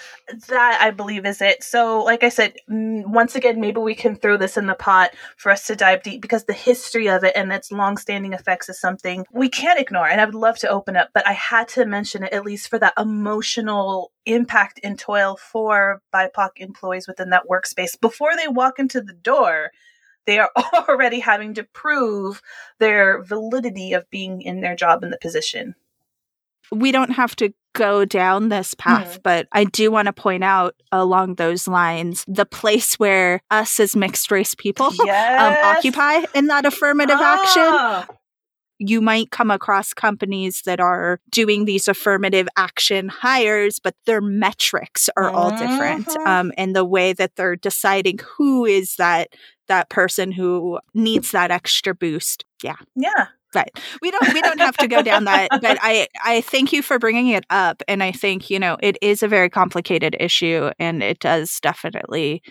that 0.49 0.78
I 0.80 0.90
believe 0.90 1.25
is 1.25 1.40
it. 1.40 1.62
So, 1.64 2.04
like 2.04 2.23
I 2.23 2.28
said, 2.28 2.54
once 2.68 3.35
again, 3.35 3.59
maybe 3.59 3.80
we 3.80 3.94
can 3.94 4.14
throw 4.14 4.37
this 4.37 4.56
in 4.59 4.66
the 4.66 4.75
pot 4.75 5.12
for 5.38 5.50
us 5.50 5.66
to 5.68 5.75
dive 5.76 6.02
deep 6.02 6.21
because 6.21 6.44
the 6.44 6.52
history 6.52 7.09
of 7.09 7.25
it 7.25 7.32
and 7.35 7.50
its 7.50 7.73
long-standing 7.73 8.35
effects 8.35 8.68
is 8.68 8.78
something 8.78 9.25
we 9.32 9.49
can't 9.49 9.80
ignore. 9.80 10.06
And 10.06 10.21
I 10.21 10.26
would 10.26 10.35
love 10.35 10.59
to 10.59 10.68
open 10.68 10.97
up, 10.97 11.09
but 11.14 11.26
I 11.26 11.32
had 11.32 11.66
to 11.68 11.87
mention 11.87 12.25
it 12.25 12.32
at 12.32 12.44
least 12.44 12.68
for 12.68 12.78
that 12.78 12.92
emotional 12.99 14.12
impact 14.26 14.80
and 14.85 14.99
toil 14.99 15.37
for 15.37 16.02
BIPOC 16.14 16.50
employees 16.56 17.09
within 17.09 17.30
that 17.30 17.44
workspace 17.50 17.99
before 17.99 18.37
they 18.37 18.49
walk 18.49 18.78
into 18.78 19.00
the 19.00 19.14
door. 19.14 19.71
They 20.26 20.38
are 20.38 20.50
already 20.88 21.20
having 21.20 21.54
to 21.54 21.64
prove 21.64 22.42
their 22.78 23.22
validity 23.22 23.92
of 23.92 24.08
being 24.10 24.42
in 24.42 24.60
their 24.60 24.76
job 24.76 25.02
in 25.02 25.10
the 25.10 25.18
position. 25.20 25.74
we 26.70 26.90
don't 26.92 27.10
have 27.12 27.36
to 27.36 27.52
go 27.74 28.04
down 28.04 28.50
this 28.50 28.74
path, 28.74 29.18
but 29.22 29.48
I 29.52 29.64
do 29.64 29.90
want 29.90 30.06
to 30.06 30.12
point 30.12 30.44
out 30.44 30.74
along 30.90 31.36
those 31.36 31.66
lines 31.66 32.22
the 32.28 32.44
place 32.44 32.94
where 32.98 33.40
us 33.50 33.80
as 33.80 33.96
mixed 33.96 34.30
race 34.30 34.54
people 34.54 34.86
um, 35.00 35.56
occupy 35.64 36.22
in 36.34 36.48
that 36.48 36.66
affirmative 36.66 37.18
action. 37.18 37.62
Ah. 37.64 38.06
You 38.78 39.00
might 39.00 39.30
come 39.30 39.50
across 39.50 39.94
companies 39.94 40.62
that 40.66 40.80
are 40.80 41.20
doing 41.30 41.64
these 41.66 41.88
affirmative 41.88 42.48
action 42.56 43.08
hires, 43.08 43.78
but 43.78 43.94
their 44.06 44.20
metrics 44.20 45.08
are 45.16 45.30
all 45.30 45.50
different. 45.50 46.08
Mhm. 46.08 46.26
Um, 46.26 46.52
and 46.58 46.74
the 46.74 46.84
way 46.84 47.12
that 47.12 47.36
they're 47.36 47.56
deciding 47.56 48.18
who 48.36 48.64
is 48.66 48.96
that 48.96 49.28
that 49.72 49.88
person 49.88 50.30
who 50.32 50.78
needs 50.92 51.30
that 51.30 51.50
extra 51.50 51.94
boost. 51.94 52.44
Yeah. 52.62 52.76
Yeah. 52.94 53.28
But 53.54 53.70
We 54.02 54.10
don't 54.10 54.32
we 54.34 54.40
don't 54.42 54.60
have 54.60 54.76
to 54.78 54.88
go 54.88 55.02
down 55.02 55.24
that, 55.24 55.48
but 55.62 55.78
I 55.80 56.08
I 56.22 56.42
thank 56.42 56.72
you 56.72 56.82
for 56.82 56.98
bringing 56.98 57.28
it 57.28 57.44
up 57.50 57.82
and 57.88 58.02
I 58.02 58.12
think, 58.12 58.50
you 58.50 58.58
know, 58.58 58.76
it 58.82 58.98
is 59.02 59.22
a 59.22 59.28
very 59.28 59.48
complicated 59.50 60.14
issue 60.20 60.70
and 60.78 61.02
it 61.02 61.20
does 61.20 61.58
definitely 61.60 62.42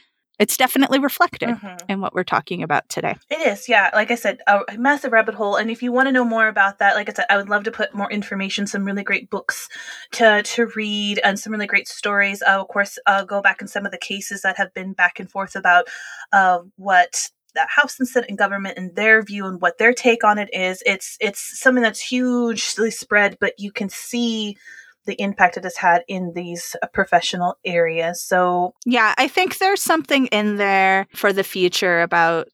it's 0.42 0.58
definitely 0.58 1.00
reflected 1.00 1.50
Mhm. 1.50 1.78
in 1.88 2.02
what 2.02 2.14
we're 2.16 2.24
talking 2.36 2.64
about 2.64 2.84
today. 2.90 3.16
It 3.30 3.42
is, 3.52 3.70
yeah. 3.70 3.92
Like 3.94 4.10
I 4.12 4.16
said, 4.16 4.40
a 4.48 4.62
a 4.74 4.78
massive 4.78 5.12
rabbit 5.12 5.36
hole. 5.36 5.56
And 5.56 5.70
if 5.70 5.84
you 5.84 5.92
want 5.92 6.08
to 6.08 6.12
know 6.12 6.26
more 6.26 6.48
about 6.48 6.80
that, 6.80 6.96
like 6.96 7.10
I 7.10 7.14
said, 7.14 7.28
I 7.30 7.38
would 7.38 7.50
love 7.50 7.64
to 7.66 7.72
put 7.72 7.94
more 7.94 8.12
information, 8.12 8.66
some 8.68 8.84
really 8.84 9.04
great 9.04 9.30
books 9.30 9.70
to 10.18 10.42
to 10.54 10.62
read, 10.76 11.20
and 11.24 11.40
some 11.40 11.54
really 11.54 11.68
great 11.68 11.88
stories. 11.88 12.42
Uh, 12.42 12.60
of 12.62 12.68
course, 12.68 12.98
uh, 13.06 13.24
go 13.24 13.42
back 13.42 13.62
in 13.62 13.68
some 13.68 13.86
of 13.86 13.92
the 13.92 13.98
cases 14.12 14.42
that 14.42 14.58
have 14.58 14.74
been 14.74 14.94
back 14.94 15.20
and 15.20 15.30
forth 15.30 15.56
about 15.56 15.86
uh, 16.34 16.60
what 16.78 17.30
the 17.54 17.68
House 17.68 18.00
and 18.00 18.08
Senate 18.08 18.30
and 18.30 18.38
government 18.38 18.78
and 18.78 18.96
their 18.96 19.22
view 19.22 19.46
and 19.46 19.62
what 19.62 19.78
their 19.78 19.94
take 19.94 20.24
on 20.24 20.38
it 20.40 20.50
is. 20.54 20.82
It's 20.86 21.18
it's 21.20 21.60
something 21.60 21.84
that's 21.84 22.00
hugely 22.00 22.92
spread, 22.92 23.38
but 23.40 23.54
you 23.60 23.72
can 23.72 23.90
see 23.90 24.58
the 25.06 25.20
impact 25.22 25.58
it 25.58 25.64
has 25.64 25.78
had 25.78 26.04
in 26.08 26.34
these 26.36 26.76
uh, 26.82 26.88
professional 26.94 27.56
areas. 27.66 28.22
So 28.24 28.74
Yeah, 28.86 29.14
I 29.18 29.28
think 29.28 29.58
there's 29.58 29.82
something 29.82 30.28
in 30.28 30.58
there 30.58 31.08
for 31.16 31.34
the 31.34 31.44
future 31.44 32.02
about 32.02 32.48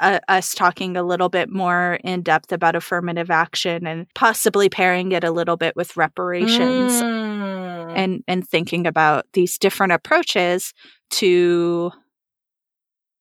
uh, 0.00 0.18
us 0.28 0.54
talking 0.54 0.98
a 0.98 1.02
little 1.02 1.30
bit 1.30 1.50
more 1.50 1.98
in 2.04 2.20
depth 2.22 2.52
about 2.52 2.76
affirmative 2.76 3.30
action 3.30 3.86
and 3.86 4.06
possibly 4.14 4.68
pairing 4.68 5.12
it 5.12 5.24
a 5.24 5.30
little 5.30 5.56
bit 5.56 5.74
with 5.76 5.96
reparations 5.96 6.92
Mm. 7.02 7.92
and 7.96 8.22
and 8.28 8.46
thinking 8.46 8.86
about 8.86 9.24
these 9.32 9.56
different 9.56 9.92
approaches 9.92 10.74
to 11.10 11.90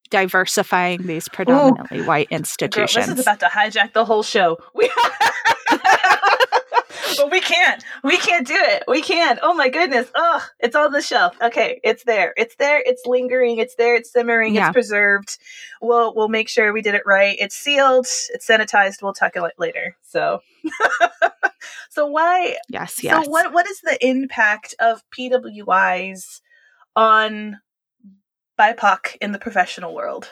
diversifying 0.09 1.07
these 1.07 1.29
predominantly 1.29 2.01
white 2.01 2.29
Girl, 2.29 2.37
institutions. 2.39 3.05
this 3.07 3.19
is 3.19 3.21
about 3.25 3.39
to 3.41 3.45
hijack 3.47 3.93
the 3.93 4.03
whole 4.03 4.23
show. 4.23 4.57
We- 4.75 4.89
but 7.17 7.31
we 7.31 7.41
can't. 7.41 7.83
We 8.03 8.17
can't 8.17 8.47
do 8.47 8.57
it. 8.57 8.83
We 8.87 9.01
can't. 9.01 9.39
Oh 9.41 9.53
my 9.53 9.69
goodness. 9.69 10.09
Oh, 10.15 10.45
it's 10.59 10.75
on 10.75 10.91
the 10.91 11.01
shelf. 11.01 11.35
Okay, 11.41 11.79
it's 11.83 12.03
there. 12.03 12.33
It's 12.37 12.55
there. 12.55 12.81
It's 12.85 13.05
lingering. 13.05 13.57
It's 13.57 13.75
there. 13.75 13.95
It's 13.95 14.11
simmering. 14.11 14.53
Yeah. 14.53 14.67
It's 14.67 14.73
preserved. 14.73 15.37
We'll 15.81 16.13
we'll 16.15 16.29
make 16.29 16.49
sure 16.49 16.73
we 16.73 16.81
did 16.81 16.95
it 16.95 17.03
right. 17.05 17.37
It's 17.39 17.55
sealed. 17.55 18.05
It's 18.05 18.47
sanitized. 18.47 19.01
We'll 19.01 19.13
talk 19.13 19.35
about 19.35 19.51
it 19.51 19.59
later. 19.59 19.95
So, 20.01 20.41
so 21.89 22.07
why? 22.07 22.57
yes, 22.69 23.03
yes. 23.03 23.25
So 23.25 23.29
what 23.29 23.53
what 23.53 23.67
is 23.67 23.81
the 23.81 23.97
impact 24.05 24.75
of 24.79 25.03
PWIs 25.17 26.41
on 26.95 27.59
BIPOC 28.59 29.17
in 29.21 29.31
the 29.31 29.39
professional 29.39 29.93
world? 29.93 30.31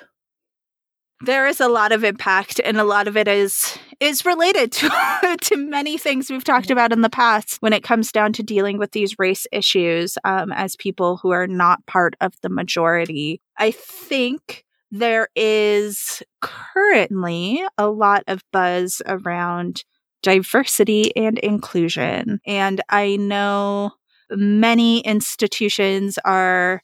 There 1.22 1.48
is 1.48 1.62
a 1.62 1.70
lot 1.70 1.92
of 1.92 2.04
impact 2.04 2.60
and 2.64 2.78
a 2.78 2.84
lot 2.84 3.08
of 3.08 3.16
it 3.16 3.28
is 3.28 3.78
is 4.00 4.26
related 4.26 4.72
to 4.72 4.90
to 5.42 5.56
many 5.56 5.98
things 5.98 6.30
we've 6.30 6.44
talked 6.44 6.70
about 6.70 6.92
in 6.92 7.02
the 7.02 7.10
past 7.10 7.62
when 7.62 7.74
it 7.74 7.84
comes 7.84 8.12
down 8.12 8.34
to 8.34 8.44
dealing 8.44 8.78
with 8.78 8.92
these 8.92 9.18
race 9.18 9.48
issues 9.52 10.18
um, 10.26 10.52
as 10.52 10.76
people 10.76 11.18
who 11.18 11.32
are 11.32 11.48
not 11.48 11.86
part 11.86 12.16
of 12.20 12.34
the 12.42 12.50
majority. 12.50 13.42
I 13.58 13.72
think 13.72 14.66
there 14.92 15.30
is 15.36 16.22
currently 16.42 17.64
a 17.78 17.90
lot 17.90 18.24
of 18.28 18.44
buzz 18.52 19.02
around 19.06 19.84
diversity 20.22 21.16
and 21.16 21.38
inclusion 21.40 22.40
and 22.48 22.82
i 22.90 23.16
know 23.16 23.92
many 24.32 25.02
institutions 25.02 26.18
are 26.26 26.82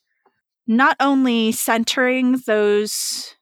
not 0.68 0.96
only 1.00 1.50
centering 1.50 2.40
those 2.46 3.34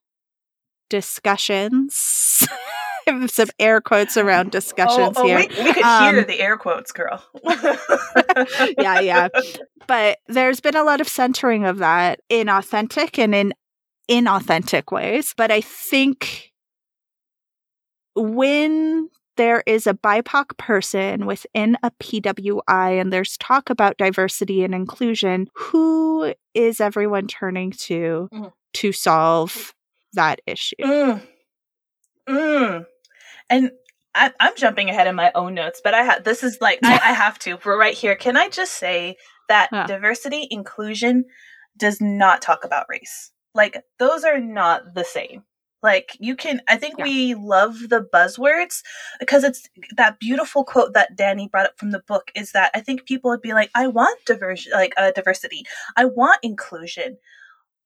discussions. 0.90 2.46
Some 3.26 3.48
air 3.58 3.80
quotes 3.80 4.16
around 4.18 4.52
discussions 4.52 5.14
oh, 5.16 5.22
oh, 5.22 5.26
here. 5.26 5.38
We, 5.38 5.46
we 5.64 5.72
could 5.72 5.84
hear 5.84 5.84
Um, 5.84 6.24
the 6.26 6.38
air 6.38 6.56
quotes, 6.58 6.92
girl. 6.92 7.24
yeah, 8.78 9.00
yeah. 9.00 9.28
But 9.88 10.18
there's 10.28 10.60
been 10.60 10.76
a 10.76 10.84
lot 10.84 11.00
of 11.00 11.08
centering 11.08 11.64
of 11.64 11.78
that 11.78 12.20
in 12.28 12.48
authentic 12.48 13.18
and 13.18 13.34
in 13.34 13.54
inauthentic 14.08 14.92
ways. 14.92 15.34
But 15.36 15.50
I 15.50 15.60
think 15.62 16.52
when 18.14 19.08
there 19.36 19.62
is 19.66 19.86
a 19.86 19.94
BIPOC 19.94 20.56
person 20.58 21.26
within 21.26 21.78
a 21.82 21.90
PWI 21.92 23.00
and 23.00 23.12
there's 23.12 23.36
talk 23.38 23.70
about 23.70 23.96
diversity 23.96 24.62
and 24.62 24.74
inclusion, 24.74 25.48
who 25.54 26.34
is 26.54 26.80
everyone 26.80 27.26
turning 27.26 27.70
to 27.72 28.28
Mhm. 28.32 28.52
to 28.74 28.92
solve 28.92 29.74
that 30.14 30.40
issue? 30.46 30.74
Mm. 30.82 31.22
Mm. 32.28 32.86
And 33.48 33.70
I, 34.14 34.32
I'm 34.40 34.54
jumping 34.56 34.90
ahead 34.90 35.06
in 35.06 35.14
my 35.14 35.30
own 35.34 35.54
notes, 35.54 35.80
but 35.82 35.94
I 35.94 36.02
have 36.02 36.24
this 36.24 36.42
is 36.42 36.58
like 36.60 36.80
I, 36.82 36.94
I 36.94 37.12
have 37.12 37.38
to. 37.40 37.58
We're 37.64 37.78
right 37.78 37.94
here. 37.94 38.16
Can 38.16 38.36
I 38.36 38.48
just 38.48 38.72
say 38.72 39.16
that 39.48 39.68
Yeah. 39.72 39.86
diversity 39.86 40.46
inclusion 40.50 41.24
does 41.76 42.00
not 42.00 42.42
talk 42.42 42.64
about 42.64 42.86
race? 42.88 43.30
Like 43.54 43.82
those 43.98 44.24
are 44.24 44.40
not 44.40 44.94
the 44.94 45.04
same. 45.04 45.44
Like 45.82 46.16
you 46.20 46.36
can, 46.36 46.60
I 46.68 46.76
think 46.76 46.96
Yeah. 46.98 47.04
we 47.04 47.34
love 47.34 47.88
the 47.88 48.06
buzzwords 48.12 48.82
because 49.18 49.44
it's 49.44 49.66
that 49.96 50.20
beautiful 50.20 50.62
quote 50.62 50.92
that 50.92 51.16
Danny 51.16 51.48
brought 51.48 51.66
up 51.66 51.78
from 51.78 51.90
the 51.90 52.02
book. 52.06 52.30
Is 52.34 52.52
that 52.52 52.70
I 52.74 52.80
think 52.80 53.06
people 53.06 53.30
would 53.30 53.40
be 53.40 53.54
like, 53.54 53.70
I 53.74 53.86
want 53.86 54.22
diversion, 54.26 54.72
like 54.72 54.92
uh, 54.98 55.12
diversity, 55.12 55.64
I 55.96 56.04
want 56.04 56.38
inclusion, 56.42 57.16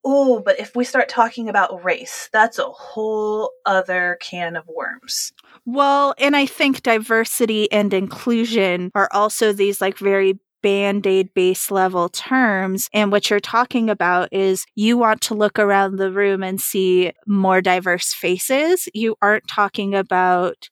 Oh, 0.05 0.41
but 0.41 0.61
if 0.61 0.77
we 0.77 0.85
start 0.85 1.09
talking 1.09 1.49
about 1.49 1.83
race, 1.83 2.29
that's 2.33 2.59
a 2.59 2.65
whole 2.65 3.53
other 3.65 4.19
can 4.21 4.55
of 4.55 4.69
worms. 4.69 5.33
Well, 5.65 6.15
and 6.19 6.37
I 6.37 6.45
think 6.45 6.83
diversity 6.83 7.73
and 7.73 7.95
inclusion 7.95 8.91
are 8.95 9.09
also 9.13 9.53
these 9.53 9.81
like 9.81 9.99
very 9.99 10.39
band 10.63 11.07
aid 11.07 11.33
base 11.35 11.71
level 11.71 12.09
terms. 12.09 12.89
And 12.95 13.13
what 13.13 13.29
you're 13.29 13.39
talking 13.39 13.91
about 13.91 14.33
is 14.33 14.65
you 14.75 14.97
want 14.97 15.21
to 15.23 15.35
look 15.35 15.59
around 15.59 15.97
the 15.97 16.11
room 16.11 16.43
and 16.43 16.61
see 16.61 17.13
more 17.27 17.61
diverse 17.61 18.15
faces. 18.15 18.89
You 18.95 19.17
aren't 19.21 19.47
talking 19.47 19.95
about 19.95 20.71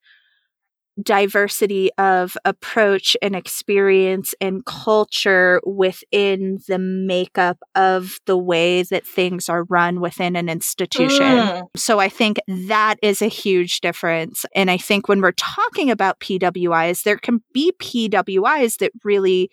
diversity 1.00 1.90
of 1.96 2.36
approach 2.44 3.16
and 3.22 3.34
experience 3.34 4.34
and 4.40 4.64
culture 4.66 5.60
within 5.64 6.58
the 6.68 6.78
makeup 6.78 7.58
of 7.74 8.18
the 8.26 8.36
way 8.36 8.82
that 8.82 9.06
things 9.06 9.48
are 9.48 9.64
run 9.64 10.00
within 10.00 10.36
an 10.36 10.48
institution. 10.48 11.22
Mm. 11.22 11.68
So 11.76 11.98
I 11.98 12.08
think 12.08 12.38
that 12.46 12.96
is 13.02 13.22
a 13.22 13.28
huge 13.28 13.80
difference. 13.80 14.44
And 14.54 14.70
I 14.70 14.76
think 14.76 15.08
when 15.08 15.20
we're 15.20 15.32
talking 15.32 15.90
about 15.90 16.20
PWIs, 16.20 17.04
there 17.04 17.18
can 17.18 17.42
be 17.54 17.72
PWIs 17.78 18.78
that 18.78 18.92
really 19.02 19.50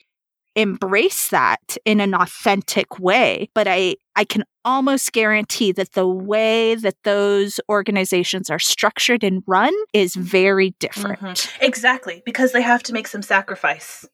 embrace 0.56 1.30
that 1.30 1.78
in 1.86 2.02
an 2.02 2.14
authentic 2.14 3.00
way. 3.00 3.50
But 3.54 3.68
I, 3.68 3.96
I 4.20 4.26
can 4.26 4.44
almost 4.66 5.14
guarantee 5.14 5.72
that 5.72 5.94
the 5.94 6.06
way 6.06 6.76
that 6.76 6.96
those 7.06 7.62
organizations 7.70 8.50
are 8.50 8.60
structured 8.60 9.24
and 9.24 9.42
run 9.48 9.74
is 9.94 10.14
very 10.14 10.76
different. 10.82 11.22
Mhm. 11.22 11.50
Exactly, 11.62 12.22
because 12.26 12.52
they 12.52 12.62
have 12.62 12.84
to 12.84 12.94
make 12.94 13.08
some 13.08 13.22
sacrifice. 13.22 14.06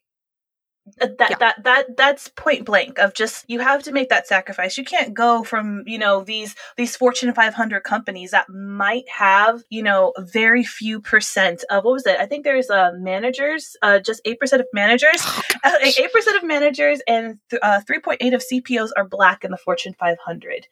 That 0.98 1.16
Yeah. 1.32 1.38
that 1.40 1.64
that 1.64 1.98
that's 1.98 2.28
point 2.28 2.64
blank 2.64 3.00
of 3.00 3.16
just 3.16 3.44
you 3.50 3.60
have 3.60 3.82
to 3.84 3.92
make 3.92 4.10
that 4.10 4.28
sacrifice. 4.28 4.78
You 4.78 4.84
can't 4.86 5.16
go 5.16 5.44
from 5.44 5.82
you 5.88 5.98
know 5.98 6.24
these 6.24 6.56
these 6.78 6.96
Fortune 6.96 7.34
500 7.34 7.84
companies 7.84 8.30
that 8.32 8.48
might 8.50 9.10
have 9.10 9.64
you 9.70 9.82
know 9.82 10.14
very 10.20 10.64
few 10.64 11.02
percent 11.02 11.64
of 11.72 11.86
what 11.86 11.94
was 11.94 12.06
it? 12.06 12.20
I 12.20 12.28
think 12.28 12.44
there's 12.44 12.70
uh, 12.70 12.92
managers, 13.00 13.76
uh, 13.82 13.98
just 13.98 14.22
eight 14.26 14.40
percent 14.40 14.62
of 14.62 14.68
managers, 14.74 15.22
Oh, 15.26 15.42
Uh, 15.64 15.72
eight 15.82 16.14
percent 16.14 16.38
of 16.38 16.44
managers 16.44 17.02
and 17.08 17.40
th- 17.50 17.60
uh, 17.64 17.82
3.8 17.90 18.36
of 18.36 18.44
CPOs 18.44 18.92
are 18.96 19.08
black 19.08 19.44
in 19.44 19.50
the 19.50 19.58
Fortune 19.58 19.96
500, 20.00 20.68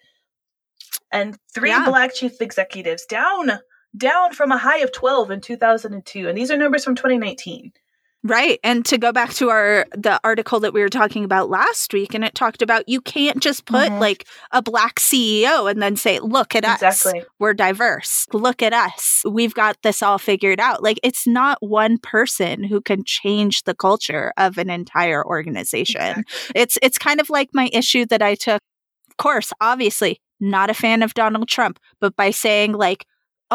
and 1.12 1.38
three 1.54 1.70
Yeah. 1.70 1.86
black 1.90 2.14
chief 2.14 2.40
executives 2.40 3.06
down 3.08 3.60
down 3.98 4.34
from 4.34 4.52
a 4.52 4.58
high 4.58 4.80
of 4.80 4.92
12 4.92 5.32
in 5.32 5.42
2002, 5.42 6.28
and 6.28 6.38
these 6.38 6.52
are 6.52 6.58
numbers 6.58 6.84
from 6.84 6.96
2019. 6.96 7.74
Right. 8.26 8.58
And 8.64 8.86
to 8.86 8.98
go 8.98 9.12
back 9.12 9.34
to 9.34 9.50
our 9.50 9.86
the 9.92 10.18
article 10.24 10.62
that 10.62 10.74
we 10.74 10.80
were 10.82 10.88
talking 10.90 11.26
about 11.26 11.50
last 11.50 11.92
week 11.94 12.14
and 12.14 12.24
it 12.24 12.34
talked 12.34 12.62
about 12.62 12.88
you 12.88 13.02
can't 13.02 13.42
just 13.42 13.66
put 13.66 13.90
Mhm. 13.92 14.00
like 14.00 14.26
a 14.52 14.62
black 14.62 14.98
CEO 15.00 15.68
and 15.70 15.82
then 15.82 15.98
say, 15.98 16.20
"Look 16.20 16.56
at 16.56 16.64
us. 16.64 16.82
Exactly. 16.82 17.26
We're 17.40 17.54
diverse. 17.54 18.26
Look 18.32 18.62
at 18.62 18.72
us. 18.72 19.24
We've 19.30 19.54
got 19.54 19.76
this 19.84 20.02
all 20.02 20.18
figured 20.18 20.62
out." 20.62 20.82
Like 20.82 21.00
it's 21.04 21.28
not 21.28 21.58
one 21.62 21.98
person 21.98 22.64
who 22.64 22.80
can 22.80 23.04
change 23.06 23.64
the 23.64 23.76
culture 23.76 24.32
of 24.38 24.58
an 24.58 24.70
entire 24.70 25.26
organization. 25.26 26.00
Exactly. 26.02 26.52
It's 26.56 26.78
it's 26.82 26.98
kind 26.98 27.20
of 27.20 27.30
like 27.30 27.50
my 27.54 27.70
issue 27.74 28.06
that 28.06 28.22
I 28.22 28.36
took 28.36 28.62
of 29.10 29.18
course, 29.18 29.52
obviously, 29.62 30.20
not 30.40 30.70
a 30.70 30.74
fan 30.74 31.04
of 31.04 31.14
Donald 31.14 31.48
Trump, 31.48 31.78
but 32.02 32.16
by 32.16 32.32
saying 32.32 32.72
like 32.74 33.06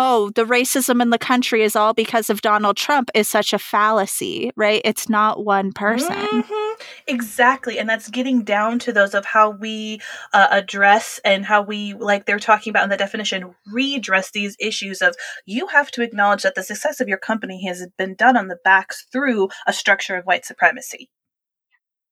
oh, 0.00 0.30
the 0.36 0.44
racism 0.44 1.02
in 1.02 1.10
the 1.10 1.18
country 1.18 1.64
is 1.64 1.74
all 1.74 1.92
because 1.92 2.30
of 2.30 2.40
Donald 2.40 2.76
Trump 2.76 3.10
is 3.14 3.28
such 3.28 3.52
a 3.52 3.58
fallacy, 3.58 4.52
right? 4.54 4.80
It's 4.84 5.08
not 5.08 5.44
one 5.44 5.72
person. 5.72 6.14
Mhm. 6.14 6.74
Exactly. 7.08 7.80
And 7.80 7.88
that's 7.88 8.08
getting 8.08 8.44
down 8.44 8.78
to 8.78 8.92
those 8.92 9.12
of 9.12 9.24
how 9.24 9.50
we 9.50 10.00
uh, 10.32 10.46
address 10.52 11.18
and 11.24 11.44
how 11.44 11.62
we, 11.62 11.94
like 11.94 12.26
they're 12.26 12.38
talking 12.38 12.70
about 12.70 12.84
in 12.84 12.90
the 12.90 12.96
definition, 12.96 13.56
redress 13.66 14.30
these 14.30 14.56
issues 14.60 15.02
of 15.02 15.16
you 15.46 15.66
have 15.66 15.90
to 15.90 16.02
acknowledge 16.02 16.44
that 16.44 16.54
the 16.54 16.62
success 16.62 17.00
of 17.00 17.08
your 17.08 17.18
company 17.18 17.66
has 17.66 17.84
been 17.98 18.14
done 18.14 18.36
on 18.36 18.46
the 18.46 18.58
backs 18.62 19.04
through 19.10 19.48
a 19.66 19.72
structure 19.72 20.14
of 20.14 20.24
white 20.26 20.44
supremacy. 20.44 21.10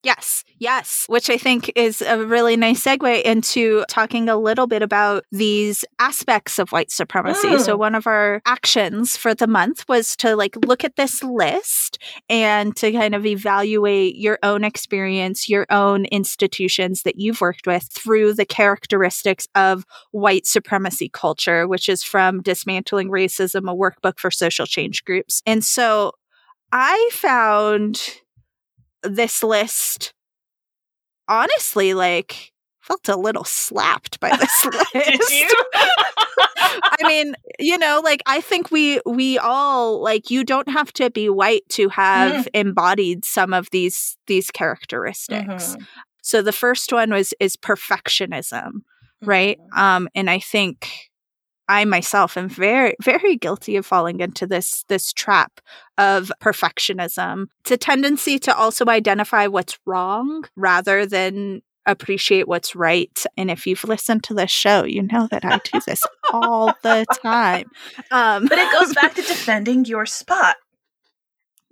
Yes, 0.07 0.45
yes, 0.61 1.05
which 1.09 1.29
I 1.29 1.37
think 1.37 1.73
is 1.75 2.01
a 2.01 2.25
really 2.25 2.57
nice 2.57 2.85
segue 2.85 3.23
into 3.23 3.85
talking 3.89 4.29
a 4.29 4.37
little 4.37 4.69
bit 4.69 4.81
about 4.81 5.25
these 5.33 5.85
aspects 5.99 6.61
of 6.61 6.71
white 6.71 6.93
supremacy. 6.93 7.49
Mm. 7.49 7.61
So 7.61 7.77
one 7.77 7.97
of 7.97 8.07
our 8.07 8.41
actions 8.47 9.17
for 9.17 9.35
the 9.35 9.49
month 9.49 9.85
was 9.89 10.15
to 10.19 10.37
like 10.37 10.55
look 10.65 10.85
at 10.85 10.95
this 10.95 11.25
list 11.25 11.99
and 12.29 12.77
to 12.77 12.93
kind 12.93 13.17
of 13.17 13.27
evaluate 13.27 14.15
your 14.15 14.39
own 14.45 14.63
experience, 14.63 15.49
your 15.49 15.67
own 15.71 16.05
institutions 16.05 17.03
that 17.03 17.19
you've 17.19 17.41
worked 17.41 17.67
with 17.67 17.89
through 17.93 18.35
the 18.35 18.47
characteristics 18.47 19.49
of 19.57 19.85
white 20.13 20.47
supremacy 20.47 21.09
culture, 21.09 21.67
which 21.67 21.89
is 21.89 22.05
from 22.05 22.43
Dismantling 22.43 23.11
Racism, 23.11 23.69
a 23.69 23.75
workbook 23.75 24.21
for 24.21 24.31
social 24.31 24.67
change 24.67 25.05
groups. 25.05 25.43
And 25.47 25.65
so 25.65 26.13
I 26.71 27.11
found 27.13 28.21
this 29.09 29.43
list 29.43 30.13
honestly 31.29 31.95
like 31.95 32.53
felt 32.81 33.09
a 33.09 33.17
little 33.17 33.45
slapped 33.45 34.21
by 34.21 34.31
this 34.37 34.65
list. 34.67 35.55
I 36.59 36.97
mean, 37.07 37.35
you 37.59 37.79
know, 37.79 38.01
like 38.05 38.23
I 38.27 38.41
think 38.41 38.71
we 38.71 39.01
we 39.07 39.39
all 39.39 40.01
like 40.03 40.31
you 40.31 40.45
don't 40.45 40.69
have 40.69 40.93
to 40.95 41.11
be 41.11 41.29
white 41.29 41.63
to 41.71 41.89
have 41.89 42.45
Mm. 42.47 42.49
embodied 42.55 43.25
some 43.25 43.53
of 43.53 43.69
these 43.71 44.17
these 44.27 44.51
characteristics. 44.51 45.77
Mhm. 45.77 45.87
So 46.23 46.43
the 46.43 46.53
first 46.53 46.93
one 46.93 47.11
was 47.13 47.35
is 47.41 47.57
perfectionism, 47.57 48.83
right? 49.23 49.59
Mhm. 49.59 49.79
Um 49.79 50.09
and 50.15 50.31
I 50.31 50.39
think 50.39 50.89
I 51.69 51.85
myself 51.85 52.37
am 52.37 52.49
very 52.49 52.95
very 53.03 53.37
guilty 53.37 53.77
of 53.77 53.85
falling 53.87 54.21
into 54.21 54.47
this 54.47 54.85
this 54.89 55.13
trap 55.13 55.61
of 55.99 56.31
perfectionism. 56.41 57.47
It's 57.61 57.71
a 57.73 57.77
tendency 57.77 58.39
to 58.41 58.57
also 58.57 58.85
identify 58.87 59.47
what's 59.47 59.79
wrong 59.87 60.45
rather 60.57 61.07
than 61.07 61.63
appreciate 61.87 62.49
what's 62.49 62.75
right. 62.75 63.25
And 63.37 63.51
if 63.51 63.67
you've 63.67 63.85
listened 63.85 64.25
to 64.25 64.35
this 64.35 64.51
show, 64.51 64.85
you 64.85 65.03
know 65.03 65.29
that 65.31 65.45
I 65.45 65.59
do 65.59 65.81
this 65.87 66.03
all 66.33 66.75
the 66.83 67.07
time. 67.23 67.67
Um 68.11 68.47
But 68.47 68.59
it 68.59 68.73
goes 68.73 68.93
back 68.95 69.15
to 69.15 69.23
defending 69.35 69.85
your 69.85 70.07
spot. 70.07 70.57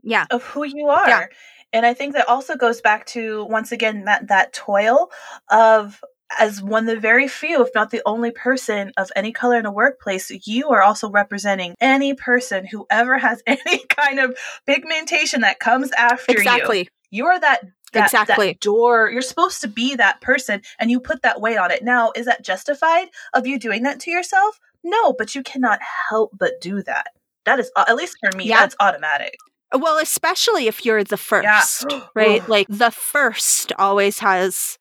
yeah. 0.03 0.27
of 0.31 0.43
who 0.45 0.65
you 0.65 0.89
are. 0.89 1.09
Yeah. 1.09 1.27
And 1.73 1.85
I 1.85 1.95
think 1.95 2.15
that 2.15 2.29
also 2.29 2.55
goes 2.57 2.81
back 2.81 3.05
to 3.07 3.45
once 3.47 3.73
again 3.73 4.05
that 4.05 4.29
that 4.29 4.53
toil 4.53 5.11
of 5.51 6.01
as 6.39 6.63
one 6.63 6.89
of 6.89 6.95
the 6.95 7.01
very 7.01 7.29
few, 7.29 7.63
if 7.63 7.71
not 7.75 7.91
the 7.91 8.03
only 8.07 8.31
person 8.31 8.93
of 8.97 9.11
any 9.17 9.33
color 9.33 9.59
in 9.59 9.67
a 9.67 9.73
workplace, 9.73 10.31
you 10.47 10.69
are 10.71 10.83
also 10.83 11.11
representing 11.11 11.75
any 11.81 12.15
person 12.15 12.67
who 12.67 12.87
ever 12.91 13.19
has 13.19 13.43
any 13.47 13.85
kind 13.89 14.19
of 14.19 14.37
pigmentation 14.67 15.43
that 15.43 15.61
comes 15.61 15.91
after 15.93 16.33
you. 16.33 16.39
Exactly. 16.39 16.89
You're 17.11 17.39
that, 17.39 17.61
that 17.93 18.05
Exactly. 18.07 18.49
that 18.49 18.61
door. 18.61 19.09
You're 19.11 19.23
supposed 19.23 19.61
to 19.61 19.69
be 19.69 19.95
that 19.97 20.21
person, 20.21 20.63
and 20.79 20.91
you 20.91 20.99
put 21.01 21.23
that 21.23 21.41
weight 21.41 21.59
on 21.59 21.71
it. 21.71 21.85
Now, 21.85 22.13
is 22.17 22.27
that 22.27 22.45
justified 22.45 23.09
of 23.33 23.47
you 23.47 23.59
doing 23.59 23.83
that 23.85 24.01
to 24.01 24.11
yourself? 24.11 24.59
No, 24.83 25.13
but 25.13 25.35
you 25.35 25.43
cannot 25.43 25.79
help 26.11 26.33
but 26.39 26.61
do 26.61 26.83
that. 26.83 27.09
That 27.45 27.61
is, 27.61 27.71
at 27.77 27.95
least 27.97 28.17
for 28.21 28.37
me, 28.37 28.49
Yeah. 28.49 28.61
that's 28.61 28.77
automatic. 28.81 29.37
Well, 29.73 29.99
especially 29.99 30.67
if 30.67 30.85
you're 30.85 31.05
the 31.05 31.19
Yeah. 31.43 31.61
first, 31.61 31.87
right? 32.15 32.47
Like 32.49 32.67
the 32.69 32.91
first 32.91 33.73
always 33.79 34.19
has 34.21 34.79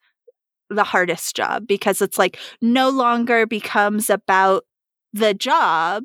the 0.70 0.84
hardest 0.84 1.36
job 1.36 1.66
because 1.66 2.00
it's 2.00 2.18
like 2.18 2.38
no 2.60 2.88
longer 2.90 3.46
becomes 3.46 4.10
about 4.10 4.64
the 5.12 5.34
job. 5.34 6.04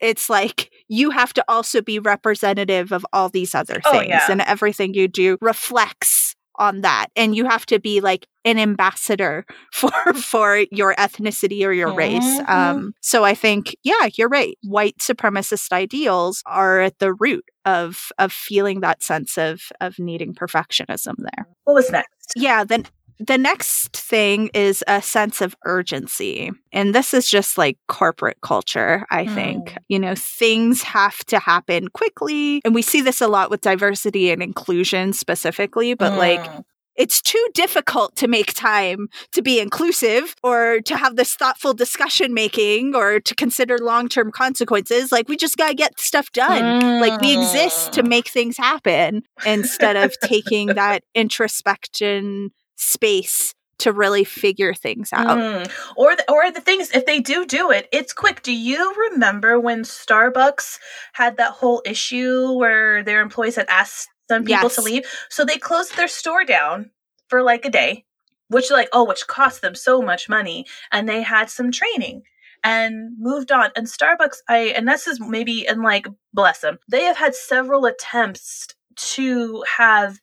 It's 0.00 0.28
like 0.28 0.70
you 0.88 1.10
have 1.10 1.32
to 1.34 1.44
also 1.48 1.80
be 1.80 1.98
representative 1.98 2.92
of 2.92 3.06
all 3.12 3.28
these 3.28 3.54
other 3.54 3.80
Oh, 3.86 3.92
things, 3.92 4.08
yeah. 4.10 4.26
and 4.30 4.42
everything 4.42 4.92
you 4.94 5.08
do 5.08 5.38
reflects 5.40 6.34
on 6.58 6.80
that. 6.82 7.08
And 7.16 7.34
you 7.36 7.44
have 7.46 7.66
to 7.66 7.78
be 7.78 8.00
like 8.00 8.26
an 8.44 8.58
ambassador 8.58 9.44
for 9.72 9.90
for 10.14 10.64
your 10.70 10.94
ethnicity 10.96 11.66
or 11.66 11.72
your 11.72 11.92
race. 11.94 12.22
Mhm. 12.40 12.48
Um, 12.48 12.94
so 13.02 13.24
I 13.24 13.34
think, 13.34 13.76
yeah, 13.82 14.08
you're 14.16 14.28
right. 14.28 14.56
White 14.62 14.98
supremacist 14.98 15.72
ideals 15.72 16.42
are 16.46 16.80
at 16.80 16.98
the 16.98 17.12
root 17.14 17.44
of 17.64 18.10
of 18.18 18.32
feeling 18.32 18.80
that 18.80 19.02
sense 19.02 19.36
of 19.38 19.62
of 19.80 19.98
needing 19.98 20.34
perfectionism 20.34 21.14
there. 21.18 21.46
What 21.64 21.74
was 21.74 21.90
next? 21.90 22.32
Yeah, 22.36 22.64
then 22.64 22.84
the 23.18 23.38
next 23.38 23.96
thing 23.96 24.50
is 24.54 24.84
a 24.86 25.00
sense 25.00 25.40
of 25.40 25.54
urgency. 25.64 26.50
And 26.72 26.94
this 26.94 27.14
is 27.14 27.28
just 27.30 27.56
like 27.56 27.78
corporate 27.88 28.38
culture, 28.42 29.06
I 29.10 29.26
think. 29.26 29.70
Mm. 29.70 29.76
You 29.88 29.98
know, 30.00 30.14
things 30.14 30.82
have 30.82 31.18
to 31.26 31.38
happen 31.38 31.88
quickly. 31.88 32.60
And 32.64 32.74
we 32.74 32.82
see 32.82 33.00
this 33.00 33.20
a 33.20 33.28
lot 33.28 33.50
with 33.50 33.60
diversity 33.62 34.30
and 34.30 34.42
inclusion 34.42 35.12
specifically, 35.12 35.94
but 35.94 36.18
like 36.18 36.40
Mm. 36.40 36.62
it's 36.96 37.20
too 37.22 37.44
difficult 37.54 38.16
to 38.16 38.28
make 38.28 38.52
time 38.54 39.08
to 39.32 39.42
be 39.42 39.60
inclusive 39.60 40.34
or 40.42 40.80
to 40.86 40.96
have 40.96 41.16
this 41.16 41.34
thoughtful 41.34 41.74
discussion 41.74 42.32
making 42.34 42.94
or 42.94 43.20
to 43.20 43.34
consider 43.34 43.76
long-term 43.78 44.30
consequences 44.32 45.12
like 45.12 45.28
we 45.28 45.36
just 45.36 45.56
got 45.58 45.68
to 45.68 45.74
get 45.74 45.98
stuff 46.00 46.30
done 46.32 47.00
like 47.00 47.20
we 47.20 47.34
exist 47.36 47.92
to 47.92 48.02
Mm. 48.02 48.08
make 48.08 48.28
things 48.28 48.56
happen 48.56 49.22
instead 49.44 49.96
of 49.96 50.14
taking 50.22 50.68
that 50.68 51.02
introspection 51.14 52.50
space 52.76 53.54
to 53.78 53.92
really 53.92 54.24
figure 54.24 54.72
things 54.72 55.12
out 55.12 55.36
Mm. 55.36 55.70
Or 55.96 56.16
the, 56.16 56.30
or 56.30 56.50
the 56.50 56.60
things 56.60 56.90
if 56.92 57.04
they 57.04 57.20
do 57.20 57.44
do 57.44 57.70
it, 57.70 57.88
it's 57.92 58.12
quick. 58.12 58.42
Do 58.42 58.52
you 58.52 59.10
remember 59.10 59.60
when 59.60 59.82
Starbucks 59.82 60.78
had 61.12 61.36
that 61.36 61.52
whole 61.52 61.82
issue 61.84 62.52
where 62.52 63.02
their 63.02 63.20
employees 63.20 63.56
had 63.56 63.68
asked 63.68 64.08
some 64.28 64.44
people 64.44 64.70
to 64.70 64.80
leave, 64.80 65.04
so 65.28 65.44
they 65.44 65.58
closed 65.58 65.96
their 65.96 66.08
store 66.08 66.44
down 66.44 66.90
for 67.28 67.42
like 67.42 67.64
a 67.64 67.70
day, 67.70 68.04
which 68.48 68.70
like 68.70 68.88
oh, 68.92 69.04
which 69.04 69.26
cost 69.26 69.60
them 69.60 69.74
so 69.74 70.00
much 70.00 70.28
money, 70.28 70.64
and 70.90 71.08
they 71.08 71.22
had 71.22 71.50
some 71.50 71.70
training 71.70 72.22
and 72.64 73.12
moved 73.18 73.52
on. 73.52 73.70
And 73.76 73.86
Starbucks, 73.86 74.38
I 74.48 74.58
and 74.76 74.88
this 74.88 75.06
is 75.06 75.20
maybe 75.20 75.68
and 75.68 75.82
like 75.82 76.06
bless 76.32 76.60
them, 76.60 76.78
they 76.90 77.02
have 77.02 77.16
had 77.16 77.34
several 77.34 77.84
attempts 77.84 78.68
to 78.96 79.62
have 79.76 80.18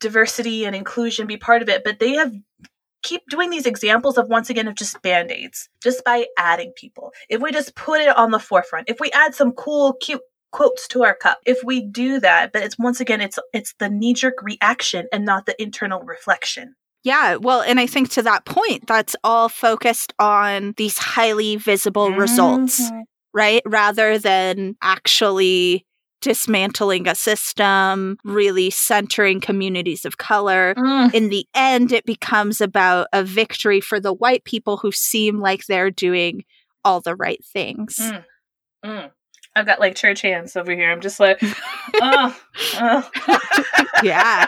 diversity 0.00 0.64
and 0.64 0.74
inclusion 0.76 1.26
be 1.26 1.36
part 1.36 1.62
of 1.62 1.68
it, 1.68 1.82
but 1.84 1.98
they 1.98 2.12
have 2.14 2.32
keep 3.02 3.22
doing 3.30 3.50
these 3.50 3.66
examples 3.66 4.18
of 4.18 4.28
once 4.28 4.50
again 4.50 4.66
of 4.66 4.74
just 4.74 5.00
band-aids 5.02 5.68
just 5.80 6.02
by 6.04 6.26
adding 6.36 6.72
people 6.74 7.12
if 7.28 7.40
we 7.40 7.52
just 7.52 7.76
put 7.76 8.00
it 8.00 8.14
on 8.16 8.32
the 8.32 8.40
forefront 8.40 8.88
if 8.88 8.98
we 8.98 9.08
add 9.12 9.32
some 9.32 9.52
cool 9.52 9.92
cute 10.00 10.20
quotes 10.50 10.88
to 10.88 11.04
our 11.04 11.14
cup 11.14 11.38
if 11.46 11.58
we 11.64 11.80
do 11.80 12.18
that 12.18 12.52
but 12.52 12.60
it's 12.64 12.76
once 12.76 13.00
again 13.00 13.20
it's 13.20 13.38
it's 13.52 13.72
the 13.78 13.88
knee-jerk 13.88 14.34
reaction 14.42 15.06
and 15.12 15.24
not 15.24 15.46
the 15.46 15.62
internal 15.62 16.00
reflection 16.02 16.74
yeah 17.04 17.36
well 17.36 17.62
and 17.62 17.78
i 17.78 17.86
think 17.86 18.10
to 18.10 18.20
that 18.20 18.44
point 18.44 18.84
that's 18.88 19.14
all 19.22 19.48
focused 19.48 20.12
on 20.18 20.74
these 20.76 20.98
highly 20.98 21.54
visible 21.54 22.10
results 22.10 22.90
Mhm. 22.90 23.02
right? 23.32 23.62
Rather 23.64 24.18
than 24.18 24.74
actually 24.82 25.86
dismantling 26.20 27.06
a 27.06 27.14
system, 27.14 28.18
really 28.24 28.70
centering 28.70 29.40
communities 29.40 30.04
of 30.04 30.18
color. 30.18 30.74
Mm. 30.76 31.14
In 31.14 31.28
the 31.28 31.46
end, 31.54 31.92
it 31.92 32.04
becomes 32.04 32.60
about 32.60 33.08
a 33.12 33.22
victory 33.22 33.80
for 33.80 34.00
the 34.00 34.12
white 34.12 34.44
people 34.44 34.78
who 34.78 34.92
seem 34.92 35.40
like 35.40 35.66
they're 35.66 35.90
doing 35.90 36.44
all 36.84 37.00
the 37.00 37.14
right 37.14 37.44
things. 37.44 37.96
Mm. 37.98 38.24
Mm. 38.84 39.10
I've 39.56 39.66
got 39.66 39.80
like 39.80 39.96
church 39.96 40.22
hands 40.22 40.56
over 40.56 40.72
here. 40.72 40.90
I'm 40.90 41.00
just 41.00 41.18
like, 41.18 41.42
oh, 42.00 42.36
oh. 42.74 43.10
Yeah. 44.02 44.46